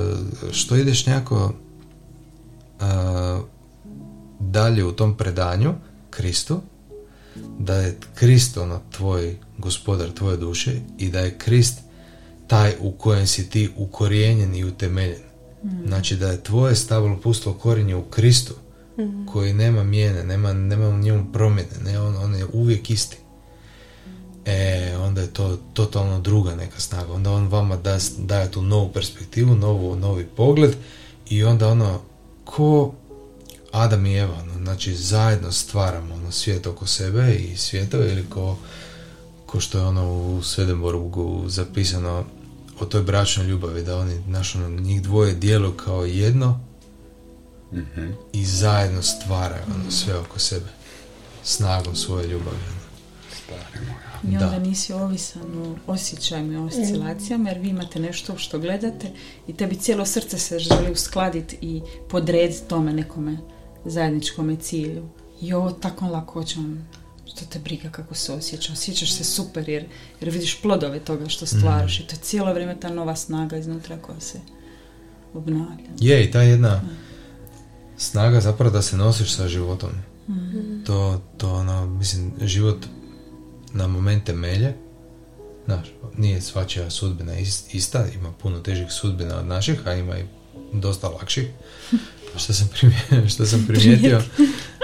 što 0.53 0.77
ideš 0.77 1.07
nekako 1.07 1.53
eh, 2.81 3.41
dalje 4.41 4.85
u 4.85 4.93
tom 4.93 5.17
predanju, 5.17 5.75
Kristu, 6.11 6.61
da 7.59 7.75
je 7.75 7.99
Krist 8.15 8.57
ono 8.57 8.81
tvoj 8.97 9.37
gospodar 9.59 10.11
tvoje 10.11 10.37
duše 10.37 10.73
i 10.99 11.09
da 11.09 11.21
je 11.21 11.39
Krist 11.39 11.79
taj 12.47 12.75
u 12.81 12.93
kojem 12.93 13.27
si 13.27 13.51
ti 13.51 13.71
ukorijenjen 13.77 14.55
i 14.55 14.65
utemeljen. 14.65 15.30
Znači 15.87 16.17
da 16.17 16.29
je 16.29 16.43
tvoje 16.43 16.77
stablo 16.77 17.19
pustilo 17.23 17.55
korinje 17.55 17.97
u 17.97 18.03
Kristu 18.03 18.55
koji 19.33 19.53
nema 19.53 19.85
mijene, 19.85 20.25
nema, 20.25 20.53
nema 20.53 20.89
u 20.89 20.99
njemu 20.99 21.33
promjene, 21.33 21.77
ne, 21.85 22.01
on, 22.01 22.17
on 22.17 22.35
je 22.35 22.47
uvijek 22.53 22.91
isti. 22.91 23.17
E, 24.45 24.97
onda 24.97 25.21
je 25.21 25.27
to 25.27 25.59
totalno 25.73 26.21
druga 26.21 26.55
neka 26.55 26.81
snaga. 26.81 27.13
Onda 27.13 27.33
on 27.33 27.49
vama 27.49 27.77
da, 27.77 27.99
daje 28.19 28.51
tu 28.51 28.63
novu 28.63 28.93
perspektivu, 28.93 29.55
novu, 29.55 29.97
novi 29.97 30.27
pogled 30.37 30.75
i 31.29 31.45
onda 31.45 31.69
ono, 31.69 32.01
ko 32.45 32.93
Adam 33.73 34.07
i 34.07 34.19
Eva, 34.19 34.35
ono, 34.43 34.55
znači 34.63 34.95
zajedno 34.95 35.53
stvaramo 35.53 36.15
ono, 36.15 36.33
svijet 36.33 36.67
oko 36.67 36.87
sebe 36.87 37.35
i 37.35 37.57
svjetove 37.57 38.13
ili 38.13 38.25
ko, 38.31 38.57
ko 39.47 39.61
što 39.61 39.79
je 39.79 39.85
ono 39.85 40.13
u 40.13 40.41
Swedenborgu 40.43 41.49
zapisano 41.49 42.25
o 42.81 42.87
toj 42.87 43.03
bračnoj 43.03 43.47
ljubavi, 43.47 43.83
da 43.83 43.97
oni, 43.97 44.23
znaš, 44.23 44.55
ono, 44.55 44.69
njih 44.71 45.03
dvoje 45.03 45.35
djeluju 45.35 45.73
kao 45.73 46.05
jedno 46.05 46.61
Mhm. 47.73 48.11
i 48.33 48.45
zajedno 48.45 49.03
stvaraju 49.03 49.63
ono, 49.75 49.91
sve 49.91 50.19
oko 50.19 50.39
sebe 50.39 50.67
snagom 51.45 51.97
svoje 51.97 52.27
ljubavi. 52.27 52.57
ono. 52.57 52.81
Stari. 53.37 53.85
I 54.25 54.37
onda 54.37 54.47
Da. 54.47 54.59
nisi 54.59 54.93
ovisan 54.93 55.43
o 55.59 55.93
osjećajima 55.93 56.53
i 56.53 56.57
oscilacijama 56.57 57.49
jer 57.49 57.59
vi 57.59 57.69
imate 57.69 58.01
nešto 58.01 58.39
što 58.39 58.59
gledate 58.59 59.11
i 59.47 59.53
tebi 59.53 59.77
cijelo 59.77 60.07
srce 60.07 60.39
se 60.39 60.59
želi 60.59 60.93
uskladiti 60.93 61.59
i 61.61 61.81
podrediti 62.09 62.63
tome 62.69 62.93
nekome 62.93 63.37
zajedničkome 63.85 64.57
cilju. 64.57 65.09
I 65.41 65.53
ovo 65.53 65.71
tako 65.71 66.07
lakoćom 66.07 66.85
što 67.31 67.45
te 67.45 67.59
briga 67.59 67.91
kako 67.91 68.15
se 68.15 68.33
osjeća. 68.33 68.73
Osjećaš 68.73 69.13
se 69.13 69.25
super 69.25 69.69
jer, 69.69 69.85
jer 70.21 70.31
vidiš 70.31 70.61
plodove 70.63 71.01
toga 71.01 71.29
što 71.29 71.47
stvaraš 71.47 72.01
i 72.01 72.07
to 72.07 72.15
je 72.15 72.21
cijelo 72.21 72.53
vrijeme 72.53 72.77
ta 72.81 72.89
nova 72.89 73.17
snaga 73.17 73.57
iznutra 73.57 73.99
koja 73.99 74.21
se 74.21 74.41
obnavlja. 75.35 75.91
Je, 75.99 76.25
i 76.25 76.31
ta 76.31 76.43
jedna 76.43 76.83
snaga 77.97 78.41
zapravo 78.41 78.71
da 78.71 78.83
se 78.83 78.97
nosiš 78.97 79.35
sa 79.35 79.49
životom. 79.49 79.91
To, 80.87 81.21
to 81.37 81.53
ono, 81.55 81.87
mislim, 81.87 82.33
život 82.41 82.87
na 83.73 83.87
momente 83.87 84.33
melje. 84.33 84.75
Znaš, 85.65 85.89
nije 86.17 86.41
svačija 86.41 86.91
sudbina 86.91 87.33
is- 87.35 87.75
ista, 87.75 88.07
ima 88.15 88.33
puno 88.33 88.59
težih 88.61 88.87
sudbina 88.91 89.39
od 89.39 89.47
naših, 89.47 89.87
a 89.87 89.95
ima 89.95 90.19
i 90.19 90.25
dosta 90.73 91.09
lakših. 91.09 91.49
Što 92.45 92.53
sam 92.53 92.69
primijetio, 92.69 93.29
što 93.29 93.47
sam 93.47 93.65
primijetio 93.69 94.23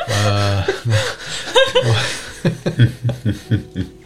a, 0.09 0.63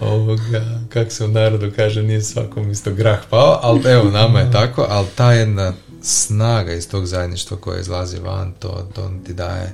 ovoga, 0.00 0.80
kako 0.88 1.10
se 1.10 1.24
u 1.24 1.28
narodu 1.28 1.72
kaže, 1.76 2.02
nije 2.02 2.22
svakom 2.22 2.70
isto 2.70 2.94
grah 2.94 3.20
pao, 3.30 3.58
ali 3.62 3.90
evo, 3.90 4.10
nama 4.10 4.40
je 4.40 4.52
tako, 4.52 4.86
ali 4.88 5.06
ta 5.14 5.32
jedna 5.32 5.72
snaga 6.02 6.72
iz 6.72 6.88
tog 6.88 7.06
zajedništva 7.06 7.56
koja 7.56 7.80
izlazi 7.80 8.18
van, 8.18 8.52
to, 8.58 8.88
to 8.94 9.12
ti 9.26 9.34
daje 9.34 9.72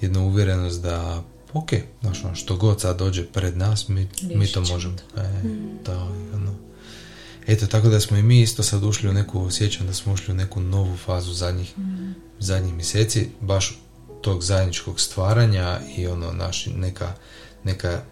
jednu 0.00 0.26
uvjerenost 0.26 0.82
da 0.82 1.22
ok, 1.52 1.70
znaš, 2.00 2.24
ono, 2.24 2.34
što 2.34 2.56
god 2.56 2.80
sad 2.80 2.98
dođe 2.98 3.26
pred 3.26 3.56
nas, 3.56 3.88
mi, 3.88 4.08
mi 4.22 4.46
to 4.46 4.60
možemo. 4.60 4.94
E, 5.16 5.20
to, 5.84 5.92
je 5.92 5.98
ono. 6.34 6.54
Eto, 7.46 7.66
tako 7.66 7.88
da 7.88 8.00
smo 8.00 8.16
i 8.16 8.22
mi 8.22 8.40
isto 8.40 8.62
sad 8.62 8.84
ušli 8.84 9.08
u 9.08 9.12
neku, 9.12 9.40
osjećam 9.40 9.86
da 9.86 9.94
smo 9.94 10.12
ušli 10.12 10.32
u 10.32 10.36
neku 10.36 10.60
novu 10.60 10.96
fazu 10.96 11.32
zadnjih, 11.32 11.74
zadnjih 12.38 12.74
mjeseci, 12.74 13.28
baš 13.40 13.78
tog 14.20 14.42
zajedničkog 14.42 15.00
stvaranja 15.00 15.80
i 15.96 16.06
ono, 16.06 16.32
naš, 16.32 16.66
neka, 16.66 17.14
neka 17.64 18.02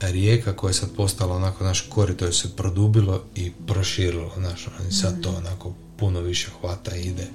rijeka 0.00 0.56
koja 0.56 0.70
je 0.70 0.74
sad 0.74 0.88
postala 0.96 1.36
onako, 1.36 1.64
naš 1.64 1.80
korito 1.80 2.24
je 2.24 2.32
se 2.32 2.56
produbilo 2.56 3.24
i 3.34 3.52
proširilo, 3.66 4.32
znaš, 4.38 4.66
ono, 4.66 4.88
i 4.88 4.92
sad 4.92 5.22
to 5.22 5.30
onako 5.38 5.74
puno 5.96 6.20
više 6.20 6.48
hvata 6.60 6.96
i 6.96 7.02
ide. 7.02 7.26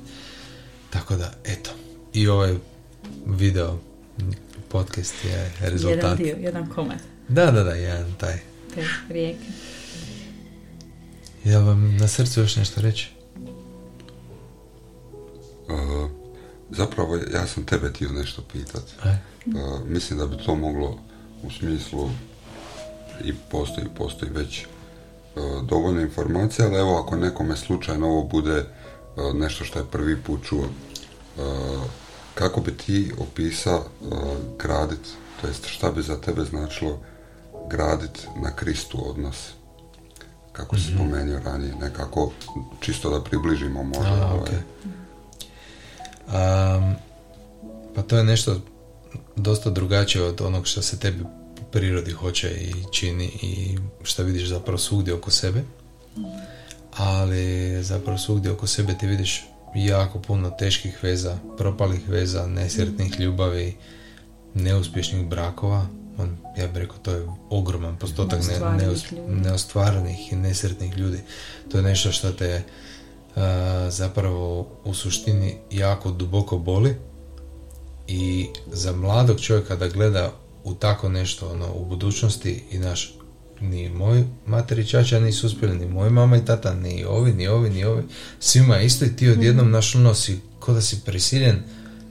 Tako 0.90 1.16
da, 1.16 1.34
eto, 1.46 1.72
i 2.14 2.28
ovaj 2.28 2.56
video 3.26 3.80
podcast 4.70 5.26
je 5.26 5.32
Jedan 5.32 5.72
rezultat. 5.72 6.18
dio, 6.18 6.36
jedan 6.40 6.70
komad 6.70 6.98
Da, 7.28 7.52
da, 7.52 7.64
da, 7.64 7.72
jedan 7.72 8.14
taj. 8.20 8.40
te 8.76 8.84
rijeke. 9.10 9.46
Jel 11.44 11.66
vam 11.66 11.98
na 11.98 12.08
srcu 12.08 12.42
još 12.42 12.56
nešto 12.56 12.82
reći? 12.82 13.10
Uh, 15.68 16.25
zapravo 16.70 17.16
ja 17.16 17.48
sam 17.48 17.66
tebe 17.66 17.90
htio 17.90 18.10
nešto 18.10 18.42
pitat. 18.54 18.84
Aj. 19.04 19.18
Uh, 19.46 19.88
mislim 19.88 20.20
da 20.20 20.26
bi 20.26 20.38
to 20.38 20.56
moglo 20.56 20.98
u 21.44 21.52
smislu 21.52 22.10
i 23.24 23.34
postoji, 23.52 23.88
postoji 23.98 24.32
već 24.32 24.66
uh, 24.66 25.68
dovoljno 25.68 26.02
informacija, 26.02 26.68
ali 26.68 26.80
evo 26.80 26.98
ako 26.98 27.16
nekome 27.16 27.56
slučajno 27.56 28.08
ovo 28.08 28.24
bude 28.24 28.58
uh, 28.60 29.36
nešto 29.36 29.66
što 29.66 29.80
je 29.80 29.86
prvi 29.92 30.22
put 30.24 30.44
čuo, 30.44 30.64
uh, 30.64 31.84
kako 32.36 32.62
bi 32.62 32.78
ti 32.78 33.12
opisao 33.18 33.78
uh, 34.02 34.18
gradit, 34.60 35.08
to 35.42 35.48
jest 35.48 35.66
šta 35.68 35.92
bi 35.92 36.02
za 36.02 36.22
tebe 36.22 36.44
značilo 36.44 37.00
gradit 37.70 38.28
na 38.44 38.56
Kristu 38.56 39.10
odnos? 39.10 39.50
Kako 40.52 40.78
si 40.78 40.94
spomenuo 40.96 41.40
ranije, 41.46 41.76
nekako 41.82 42.32
čisto 42.80 43.10
da 43.10 43.24
približimo 43.24 43.84
možda. 43.84 44.14
A, 44.14 44.34
ovaj, 44.34 44.62
Am, 46.28 46.96
pa 47.96 48.02
to 48.02 48.18
je 48.18 48.24
nešto 48.24 48.62
dosta 49.36 49.70
drugačije 49.70 50.24
od 50.24 50.42
onog 50.42 50.68
što 50.68 50.82
se 50.82 51.00
tebi 51.00 51.24
po 51.58 51.64
prirodi 51.72 52.12
hoće 52.12 52.50
i 52.50 52.74
čini 52.92 53.26
i 53.42 53.78
što 54.04 54.24
vidiš 54.24 54.48
zapravo 54.50 54.78
svugdje 54.78 55.14
oko 55.14 55.32
sebe. 55.32 55.64
Ali 56.98 57.78
zapravo 57.84 58.18
svugdje 58.18 58.52
oko 58.52 58.68
sebe 58.68 58.98
ti 58.98 59.08
vidiš 59.08 59.44
jako 59.76 60.20
puno 60.20 60.50
teških 60.50 61.04
veza, 61.04 61.38
propalih 61.58 62.10
veza, 62.10 62.48
nesretnih 62.48 63.20
ljubavi, 63.20 63.76
neuspješnih 64.54 65.28
brakova. 65.28 65.88
On, 66.18 66.38
ja 66.58 66.68
bih 66.68 66.78
rekao, 66.78 66.98
to 66.98 67.12
je 67.12 67.28
ogroman 67.50 67.98
postotak 67.98 68.40
ne, 68.48 68.86
neus- 68.86 69.12
ljudi. 69.12 69.32
neostvarenih 69.32 70.34
i 70.34 70.36
nesretnih 70.36 70.98
ljudi. 70.98 71.20
To 71.72 71.78
je 71.78 71.84
nešto 71.84 72.12
što 72.12 72.32
te 72.32 72.64
zapravo 73.90 74.68
u 74.84 74.94
suštini 74.94 75.58
jako 75.72 76.12
duboko 76.12 76.58
boli 76.58 76.96
i 78.08 78.48
za 78.72 78.92
mladog 78.92 79.42
čovjeka 79.42 79.76
da 79.76 79.88
gleda 79.88 80.34
u 80.64 80.74
tako 80.74 81.10
nešto 81.10 81.50
ono, 81.50 81.74
u 81.74 81.86
budućnosti 81.86 82.64
i 82.72 82.80
naš 82.80 83.14
ni 83.62 83.90
moj 83.90 84.24
materi 84.46 84.82
i 84.82 84.88
čača 84.88 85.20
nisu 85.20 85.48
uspjeli, 85.48 85.78
ni 85.78 85.86
moj 85.86 86.10
mama 86.10 86.38
i 86.38 86.46
tata, 86.46 86.74
ni 86.74 87.06
ovi, 87.06 87.34
ni 87.34 87.48
ovi, 87.48 87.70
ni 87.70 87.86
ovi. 87.86 88.04
Svima 88.40 88.82
isto 88.82 89.06
i 89.06 89.16
ti 89.16 89.30
odjednom 89.30 89.72
naš 89.72 89.96
ono 89.96 90.14
si, 90.14 90.40
ko 90.60 90.74
da 90.74 90.82
si 90.82 91.02
prisiljen 91.06 91.64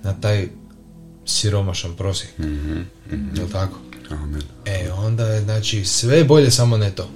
na 0.02 0.20
taj 0.20 0.48
siromašan 1.26 1.96
prosjek. 1.96 2.38
mhm, 2.38 3.36
Jel 3.36 3.48
tako? 3.52 3.78
Amen. 4.10 4.42
E, 4.64 4.92
onda 4.92 5.26
je, 5.26 5.40
znači, 5.40 5.84
sve 5.84 6.16
je 6.16 6.24
bolje, 6.24 6.50
samo 6.50 6.76
ne 6.76 6.90
to. 6.90 7.08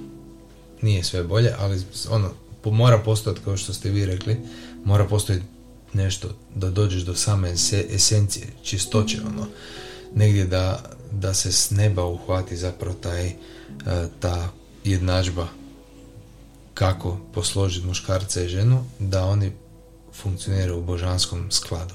Nije 0.81 1.03
sve 1.03 1.23
bolje, 1.23 1.53
ali 1.59 1.81
ono, 2.09 2.31
mora 2.65 2.97
postojati, 2.97 3.41
kao 3.43 3.57
što 3.57 3.73
ste 3.73 3.89
vi 3.89 4.05
rekli, 4.05 4.37
mora 4.85 5.05
postojati 5.05 5.45
nešto 5.93 6.29
da 6.55 6.69
dođeš 6.69 7.01
do 7.01 7.15
same 7.15 7.51
ese- 7.51 7.95
esencije, 7.95 8.47
čistoće, 8.63 9.17
ono, 9.27 9.47
negdje 10.15 10.45
da, 10.45 10.83
da 11.11 11.33
se 11.33 11.51
s 11.51 11.71
neba 11.71 12.05
uhvati 12.05 12.57
zapravo 12.57 12.95
taj, 12.95 13.27
e, 13.27 13.35
ta 14.19 14.49
jednadžba 14.83 15.47
kako 16.73 17.17
posložiti 17.33 17.87
muškarca 17.87 18.43
i 18.43 18.49
ženu, 18.49 18.85
da 18.99 19.25
oni 19.25 19.51
funkcioniraju 20.13 20.79
u 20.79 20.83
božanskom 20.83 21.51
skladu. 21.51 21.93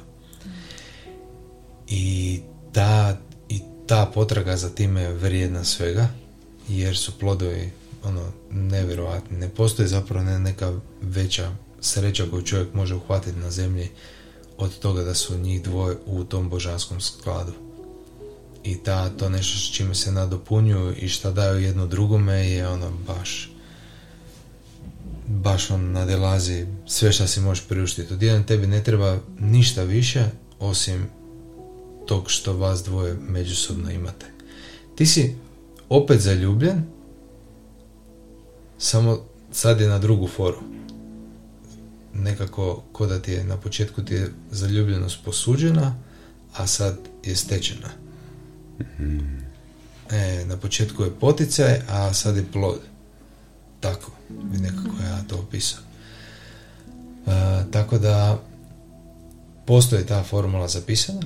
I 1.89 2.41
ta, 2.73 3.17
i 3.49 3.61
ta 3.87 4.11
potraga 4.15 4.57
za 4.57 4.71
time 4.71 5.03
je 5.03 5.13
vrijedna 5.13 5.65
svega, 5.65 6.09
jer 6.69 6.97
su 6.97 7.19
plodovi 7.19 7.73
ono, 8.05 8.33
nevjerojatni. 8.51 9.39
Ne 9.39 9.49
postoji 9.49 9.89
zapravo 9.89 10.25
ne- 10.25 10.39
neka 10.39 10.73
veća 11.03 11.51
sreća 11.81 12.27
koju 12.31 12.43
čovjek 12.43 12.75
može 12.75 12.95
uhvatiti 12.95 13.39
na 13.39 13.51
zemlji 13.51 13.89
od 14.59 14.79
toga 14.79 15.03
da 15.03 15.15
su 15.15 15.39
njih 15.39 15.63
dvoje 15.63 15.97
u 16.07 16.25
tom 16.25 16.49
božanskom 16.49 17.01
skladu. 17.01 17.53
I 18.65 18.83
ta, 18.83 19.11
to 19.11 19.29
nešto 19.29 19.59
s 19.59 19.73
čime 19.73 19.95
se 19.95 20.13
nadopunjuju 20.13 20.95
i 20.97 21.09
šta 21.09 21.31
daju 21.31 21.61
jedno 21.61 21.87
drugome 21.87 22.51
je 22.51 22.69
ono 22.69 22.91
baš 23.07 23.55
baš 25.27 25.71
on 25.71 25.93
nadelazi 25.93 26.67
sve 26.87 27.13
što 27.13 27.27
si 27.27 27.41
možeš 27.41 27.65
priuštiti. 27.65 28.15
Odjedan 28.15 28.45
tebi 28.45 28.67
ne 28.67 28.83
treba 28.85 29.19
ništa 29.39 29.83
više 29.83 30.25
osim 30.61 31.07
tog 32.07 32.31
što 32.31 32.57
vas 32.57 32.85
dvoje 32.85 33.15
međusobno 33.29 33.91
imate. 33.91 34.27
Ti 34.97 35.07
si 35.07 35.37
opet 35.89 36.21
zaljubljen, 36.21 36.83
samo 38.79 39.19
sad 39.53 39.81
je 39.81 39.89
na 39.89 39.99
drugu 39.99 40.29
foru. 40.29 40.59
Nekako, 42.15 42.83
ko 42.93 43.07
da 43.07 43.23
ti 43.23 43.33
je 43.33 43.45
na 43.45 43.57
početku 43.57 44.03
ti 44.03 44.15
je 44.15 44.33
zaljubljenost 44.51 45.19
posuđena, 45.25 45.95
a 46.57 46.67
sad 46.67 46.99
je 47.25 47.37
stečena. 47.37 47.89
E, 50.11 50.45
na 50.47 50.57
početku 50.57 51.03
je 51.03 51.15
poticaj, 51.21 51.81
a 51.89 52.13
sad 52.13 52.37
je 52.37 52.45
plod. 52.53 52.81
Tako 53.81 54.11
bi 54.29 54.59
nekako 54.59 55.03
ja 55.03 55.23
to 55.29 55.37
opisao. 55.39 55.81
E, 57.27 57.31
tako 57.71 57.99
da 57.99 58.43
postoji 59.67 60.07
ta 60.07 60.23
formula 60.23 60.69
zapisana, 60.69 61.23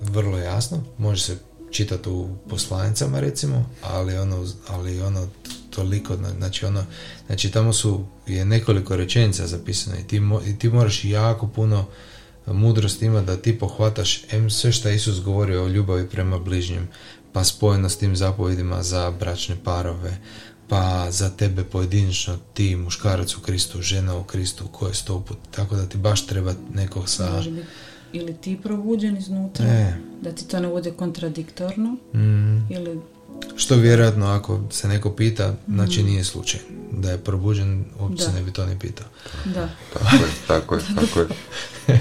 vrlo 0.00 0.38
jasno, 0.38 0.84
može 0.98 1.22
se 1.22 1.38
čitati 1.70 2.08
u 2.08 2.28
poslanicama 2.48 3.20
recimo, 3.20 3.70
ali 3.82 4.18
ono, 4.18 4.46
ali 4.68 5.00
ono 5.00 5.28
toliko, 5.70 6.16
znači 6.38 6.66
ono, 6.66 6.84
znači 7.26 7.50
tamo 7.50 7.72
su 7.72 8.04
je 8.26 8.44
nekoliko 8.44 8.96
rečenica 8.96 9.46
zapisano 9.46 9.96
i 9.98 10.06
ti, 10.06 10.20
mo- 10.20 10.50
i 10.50 10.58
ti 10.58 10.68
moraš 10.68 11.04
jako 11.04 11.48
puno 11.48 11.86
mudrosti 12.46 13.06
ima 13.06 13.22
da 13.22 13.36
ti 13.36 13.58
pohvataš 13.58 14.24
em 14.30 14.50
sve 14.50 14.72
što 14.72 14.88
Isus 14.88 15.20
govorio 15.20 15.64
o 15.64 15.68
ljubavi 15.68 16.08
prema 16.08 16.38
bližnjem, 16.38 16.88
pa 17.32 17.44
spojeno 17.44 17.88
s 17.88 17.98
tim 17.98 18.16
zapovjedima 18.16 18.82
za 18.82 19.10
bračne 19.10 19.56
parove, 19.64 20.18
pa 20.68 21.10
za 21.10 21.30
tebe 21.30 21.64
pojedinično 21.64 22.38
ti 22.54 22.76
muškarac 22.76 23.36
u 23.36 23.40
Kristu, 23.40 23.82
žena 23.82 24.16
u 24.16 24.24
Kristu, 24.24 24.68
ko 24.72 24.88
je 24.88 24.94
sto 24.94 25.20
put, 25.20 25.38
tako 25.50 25.76
da 25.76 25.86
ti 25.86 25.98
baš 25.98 26.26
treba 26.26 26.54
nekog 26.74 27.08
sa... 27.08 27.40
Biti 27.40 27.62
ili 28.12 28.34
ti 28.34 28.58
probuđen 28.62 29.16
iznutra, 29.16 29.66
E. 29.66 29.94
da 30.22 30.32
ti 30.32 30.48
to 30.48 30.60
ne 30.60 30.68
bude 30.68 30.90
kontradiktorno, 30.90 31.96
Mm, 32.14 32.72
ili 32.72 33.00
što 33.56 33.76
vjerojatno 33.76 34.26
ako 34.26 34.60
se 34.70 34.88
neko 34.88 35.10
pita, 35.10 35.54
znači 35.68 36.02
nije 36.02 36.24
slučaj. 36.24 36.60
Da 36.92 37.10
je 37.10 37.18
probuđen, 37.18 37.84
uopće 38.00 38.24
Da. 38.24 38.32
ne 38.32 38.42
bi 38.42 38.52
to 38.52 38.66
ni 38.66 38.78
pitao. 38.78 39.06
da, 39.44 39.68
Tako 39.92 40.16
je, 40.16 40.30
tako 40.46 40.74
je, 40.74 40.80
tako 40.94 41.20
je. 41.20 41.26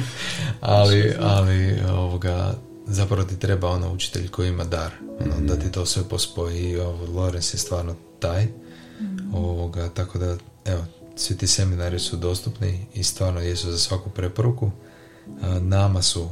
ali, 0.62 1.14
ali 1.20 1.78
ovoga, 1.90 2.54
zapravo 2.88 3.24
ti 3.24 3.40
treba 3.40 3.70
ono 3.70 3.94
učitelj 3.94 4.28
koji 4.28 4.50
ima 4.50 4.64
dar, 4.64 4.92
ono, 5.20 5.48
da 5.48 5.56
ti 5.56 5.72
to 5.72 5.86
sve 5.86 6.04
pospoji 6.04 6.60
i 6.62 6.78
ovo, 6.78 7.06
Lorenz 7.14 7.54
je 7.54 7.58
stvarno 7.58 7.96
taj, 8.20 8.48
ovoga, 9.34 9.90
tako 9.90 10.18
da, 10.18 10.38
evo, 10.66 10.86
svi 11.16 11.38
ti 11.38 11.48
seminari 11.48 12.00
su 12.00 12.18
dostupni 12.18 12.86
i 12.94 13.04
stvarno 13.04 13.40
jesu 13.40 13.72
za 13.72 13.78
svaku 13.78 14.10
preporuku. 14.10 14.72
A, 15.42 15.60
nama 15.60 16.02
su 16.02 16.28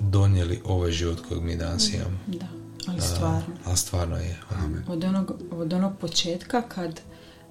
donijeli 0.00 0.60
ovaj 0.64 0.90
život 0.90 1.20
kojeg 1.28 1.42
mi 1.42 1.56
danas 1.56 1.94
imamo. 1.94 2.18
da, 2.26 2.46
ali 2.88 2.98
A, 2.98 3.00
stvarno. 3.00 3.54
ali 3.64 3.76
stvarno 3.76 4.16
je. 4.16 4.40
ono. 4.64 4.76
Od 4.88 5.04
onog, 5.04 5.32
od 5.50 5.72
onog 5.72 5.92
početka 6.00 6.62
kad 6.62 7.00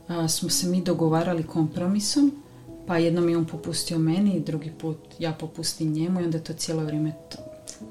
a, 0.08 0.28
smo 0.28 0.50
se 0.50 0.68
mi 0.68 0.84
dogovarali 0.84 1.44
kompromisom, 1.44 2.32
pa 2.88 2.98
jednom 2.98 3.30
je 3.30 3.38
on 3.38 3.46
popustio 3.46 3.98
meni, 4.00 4.40
drugi 4.40 4.72
put 4.82 4.98
ja 5.20 5.32
popustim 5.32 5.92
njemu 5.94 6.22
i 6.22 6.24
onda 6.24 6.40
to 6.40 6.54
cijelo 6.54 6.84
vrijeme 6.84 7.12
to, 7.32 7.38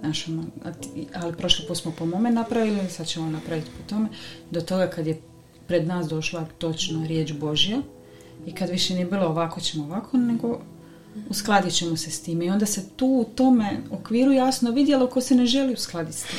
znaš, 0.01 0.29
ono, 0.29 0.43
a 0.65 0.73
ali 1.15 1.37
prošli 1.37 1.67
put 1.69 1.77
smo 1.77 1.93
po 1.99 2.07
mome 2.07 2.31
napravili, 2.31 2.91
sad 2.91 3.07
ćemo 3.07 3.31
napraviti 3.31 3.71
po 3.71 3.89
tome, 3.89 4.09
do 4.51 4.61
toga 4.61 4.87
kad 4.87 5.07
je 5.07 5.21
pred 5.67 5.87
nas 5.87 6.09
došla 6.09 6.47
točno 6.59 7.07
riječ 7.07 7.33
Božja 7.33 7.83
i 8.47 8.53
kad 8.53 8.71
više 8.71 8.95
nije 8.95 9.07
bilo 9.07 9.27
ovako 9.27 9.61
ćemo 9.61 9.85
ovako, 9.85 10.17
nego 10.17 10.61
uskladit 11.29 11.73
ćemo 11.75 11.97
se 11.97 12.11
s 12.11 12.23
time 12.23 12.45
i 12.47 12.51
onda 12.51 12.67
se 12.67 12.89
tu 12.97 13.07
u 13.07 13.31
tome 13.35 13.81
okviru 13.91 14.33
jasno 14.33 14.71
vidjelo 14.71 15.07
ko 15.07 15.21
se 15.21 15.35
ne 15.35 15.47
želi 15.47 15.73
uskladiti 15.73 16.17
s 16.19 16.23
tim. 16.23 16.39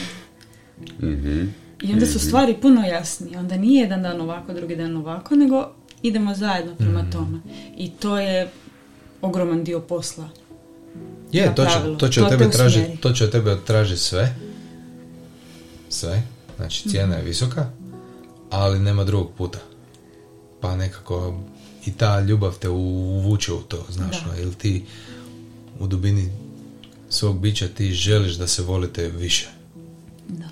Mhm. 1.09 1.43
I 1.81 1.93
onda 1.93 2.05
su 2.05 2.19
stvari 2.19 2.55
puno 2.61 2.85
jasnije. 2.85 3.39
Onda 3.39 3.57
nije 3.57 3.81
jedan 3.81 4.03
dan 4.03 4.21
ovako, 4.21 4.53
drugi 4.53 4.75
dan 4.75 4.97
ovako, 4.97 5.35
nego 5.35 5.71
idemo 6.01 6.35
zajedno 6.35 6.75
prema 6.75 7.05
tome. 7.11 7.39
I 7.77 7.91
to 7.91 8.17
je 8.19 8.49
ogroman 9.21 9.63
dio 9.63 9.79
posla. 9.79 10.29
Je, 11.31 11.55
to 11.55 11.65
će, 11.65 11.97
to 11.99 12.07
će 12.07 12.19
To 12.19 12.25
od 12.25 12.31
te 12.31 12.37
tebe 12.37 12.51
tražiti, 12.51 12.81
usmjeri. 12.81 13.01
to 13.01 13.11
će 13.11 13.23
od 13.23 13.31
tebe 13.31 13.57
tražiti 13.65 14.01
sve. 14.01 14.35
Sve. 15.89 16.23
Znači 16.57 16.89
cijena 16.89 17.15
je 17.15 17.23
visoka, 17.23 17.69
ali 18.49 18.79
nema 18.79 19.03
drugog 19.03 19.31
puta. 19.37 19.59
Pa 20.61 20.75
nekako 20.75 21.39
i 21.85 21.91
ta 21.91 22.19
ljubav 22.19 22.57
te 22.59 22.69
uvuče 22.69 23.53
u 23.53 23.61
to, 23.61 23.85
znaš, 23.89 24.23
Da. 24.25 24.41
ili 24.41 24.55
ti 24.55 24.85
u 25.79 25.87
dubini 25.87 26.29
svog 27.09 27.39
bića 27.39 27.67
ti 27.67 27.93
želiš 27.93 28.33
da 28.35 28.47
se 28.47 28.61
volite 28.61 29.07
više. 29.09 29.47
Da. 30.29 30.49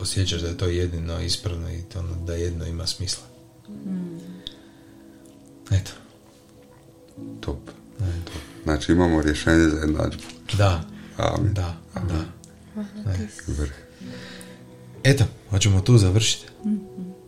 Osjećaš 0.00 0.40
da 0.40 0.48
je 0.48 0.58
to 0.58 0.66
jedino 0.66 1.20
ispravno 1.20 1.70
i 1.72 1.82
to 1.82 1.98
ono, 1.98 2.24
da 2.26 2.34
jedno 2.34 2.66
ima 2.66 2.86
smisla. 2.86 3.22
Eto, 5.70 5.90
Top. 7.40 7.58
Top. 7.98 8.42
Znači 8.64 8.92
imamo 8.92 9.22
rješenje 9.22 9.68
za 9.68 9.76
jednadžbu. 9.76 10.22
da, 10.58 10.84
Amen. 11.16 11.54
da, 11.54 11.76
da. 11.94 12.24
Vrh. 13.46 13.72
Eto, 15.04 15.24
hoćemo 15.50 15.80
tu 15.80 15.98
završiti. 15.98 16.46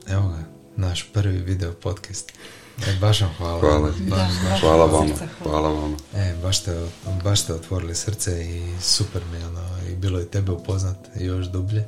Evo 0.09 0.28
ga, 0.28 0.44
naš 0.77 1.10
prvi 1.12 1.39
video 1.39 1.73
podcast. 1.73 2.32
E, 2.78 2.97
baš 2.97 3.20
vam 3.20 3.31
hvala. 3.39 3.61
Hvala. 3.61 3.81
Baš, 3.81 3.97
Da, 3.99 4.16
baš. 4.16 4.32
baš 4.43 4.61
Hvala 4.61 4.85
od 4.85 4.90
vama. 4.93 5.09
srca 5.09 5.27
hvala. 5.39 5.61
Hvala 5.61 5.81
vama. 5.81 5.97
E, 6.15 6.35
baš 6.43 6.59
ste, 6.59 6.86
baš 7.24 7.40
ste 7.40 7.55
otvorili 7.55 7.94
srce 7.94 8.44
i 8.47 8.81
super 8.81 9.23
mi 9.27 9.39
je 9.39 9.47
ono, 9.47 9.61
i 9.90 9.97
bilo 9.97 10.19
je 10.19 10.28
tebe 10.28 10.53
upoznat 10.53 10.97
još 11.16 11.47
dublje. 11.47 11.85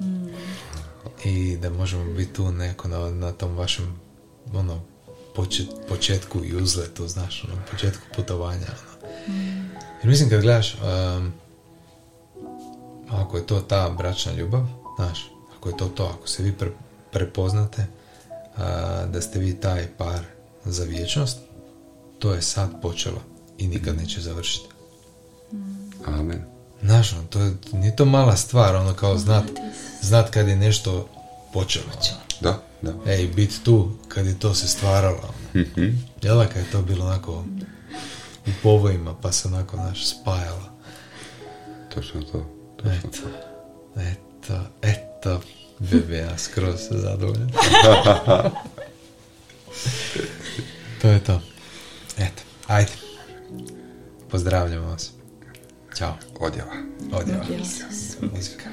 I 1.24 1.56
da 1.56 1.70
možemo 1.70 2.04
biti 2.06 2.32
tu 2.32 2.52
neko 2.52 2.88
na, 2.88 3.10
na 3.10 3.32
tom 3.32 3.56
vašem 3.56 4.00
ono, 4.54 4.80
počet, 5.34 5.66
početku 5.88 6.44
i 6.44 6.56
uzletu, 6.56 7.08
znaš, 7.08 7.44
ono, 7.44 7.62
početku 7.70 8.02
putovanja. 8.16 8.66
Ono. 8.66 9.12
Jer 9.94 10.06
mislim 10.06 10.30
kad 10.30 10.40
gledaš, 10.40 10.74
um, 10.74 11.32
ako 13.10 13.36
je 13.36 13.46
to 13.46 13.60
ta 13.60 13.90
bračna 13.90 14.32
ljubav, 14.32 14.66
znaš, 14.96 15.30
ako 15.56 15.68
je 15.68 15.76
to 15.76 15.88
to, 15.88 16.04
ako 16.08 16.28
se 16.28 16.42
vi 16.42 16.52
pre- 16.52 16.72
prepoznate 17.10 17.86
a, 18.56 18.62
da 19.06 19.20
ste 19.20 19.38
vi 19.38 19.54
taj 19.54 19.86
par 19.88 20.24
za 20.64 20.84
vječnost, 20.84 21.38
to 22.18 22.32
je 22.34 22.42
sad 22.42 22.70
počelo 22.82 23.22
i 23.58 23.68
nikad 23.68 23.96
neće 23.96 24.20
završiti. 24.20 24.66
Amen. 26.06 26.44
Znaš, 26.82 27.12
ono, 27.12 27.22
to 27.22 27.40
je, 27.40 27.56
nije 27.72 27.96
to 27.96 28.04
mala 28.04 28.36
stvar, 28.36 28.76
ono 28.76 28.94
kao 28.94 29.18
znat, 29.18 29.44
znat 30.02 30.30
kad 30.30 30.48
je 30.48 30.56
nešto 30.56 31.08
počelo. 31.52 31.86
Da, 32.40 32.62
da. 32.82 33.12
Ej, 33.12 33.26
bit 33.26 33.60
tu 33.64 33.90
kad 34.08 34.26
je 34.26 34.38
to 34.38 34.54
se 34.54 34.68
stvaralo. 34.68 35.34
Mhm. 35.54 35.88
Jel 36.22 36.38
da 36.38 36.46
kad 36.46 36.56
je 36.56 36.70
to 36.72 36.82
bilo 36.82 37.06
onako 37.06 37.44
u 38.46 38.50
povojima 38.62 39.14
pa 39.22 39.32
se 39.32 39.48
onako 39.48 39.76
naš 39.76 40.06
spajalo. 40.06 40.68
Točno 41.94 42.22
to. 42.22 42.46
Točno 42.76 42.92
Eto, 42.92 43.08
to. 43.22 44.00
eto, 44.00 44.60
eto, 44.82 45.40
bebe, 45.78 46.16
ja 46.16 46.38
skroz 46.38 46.80
se 46.80 46.98
zadovoljan. 46.98 47.50
to 51.04 51.10
je 51.10 51.20
to. 51.24 51.40
Eto, 52.18 52.42
ajde. 52.66 52.92
Pozdravljamo 54.30 54.86
vas. 54.86 55.12
Ćao. 55.96 56.14
Odjava. 56.40 56.72
Odjava. 57.12 57.44
Jel? 57.50 57.60
Muzika. 58.34 58.70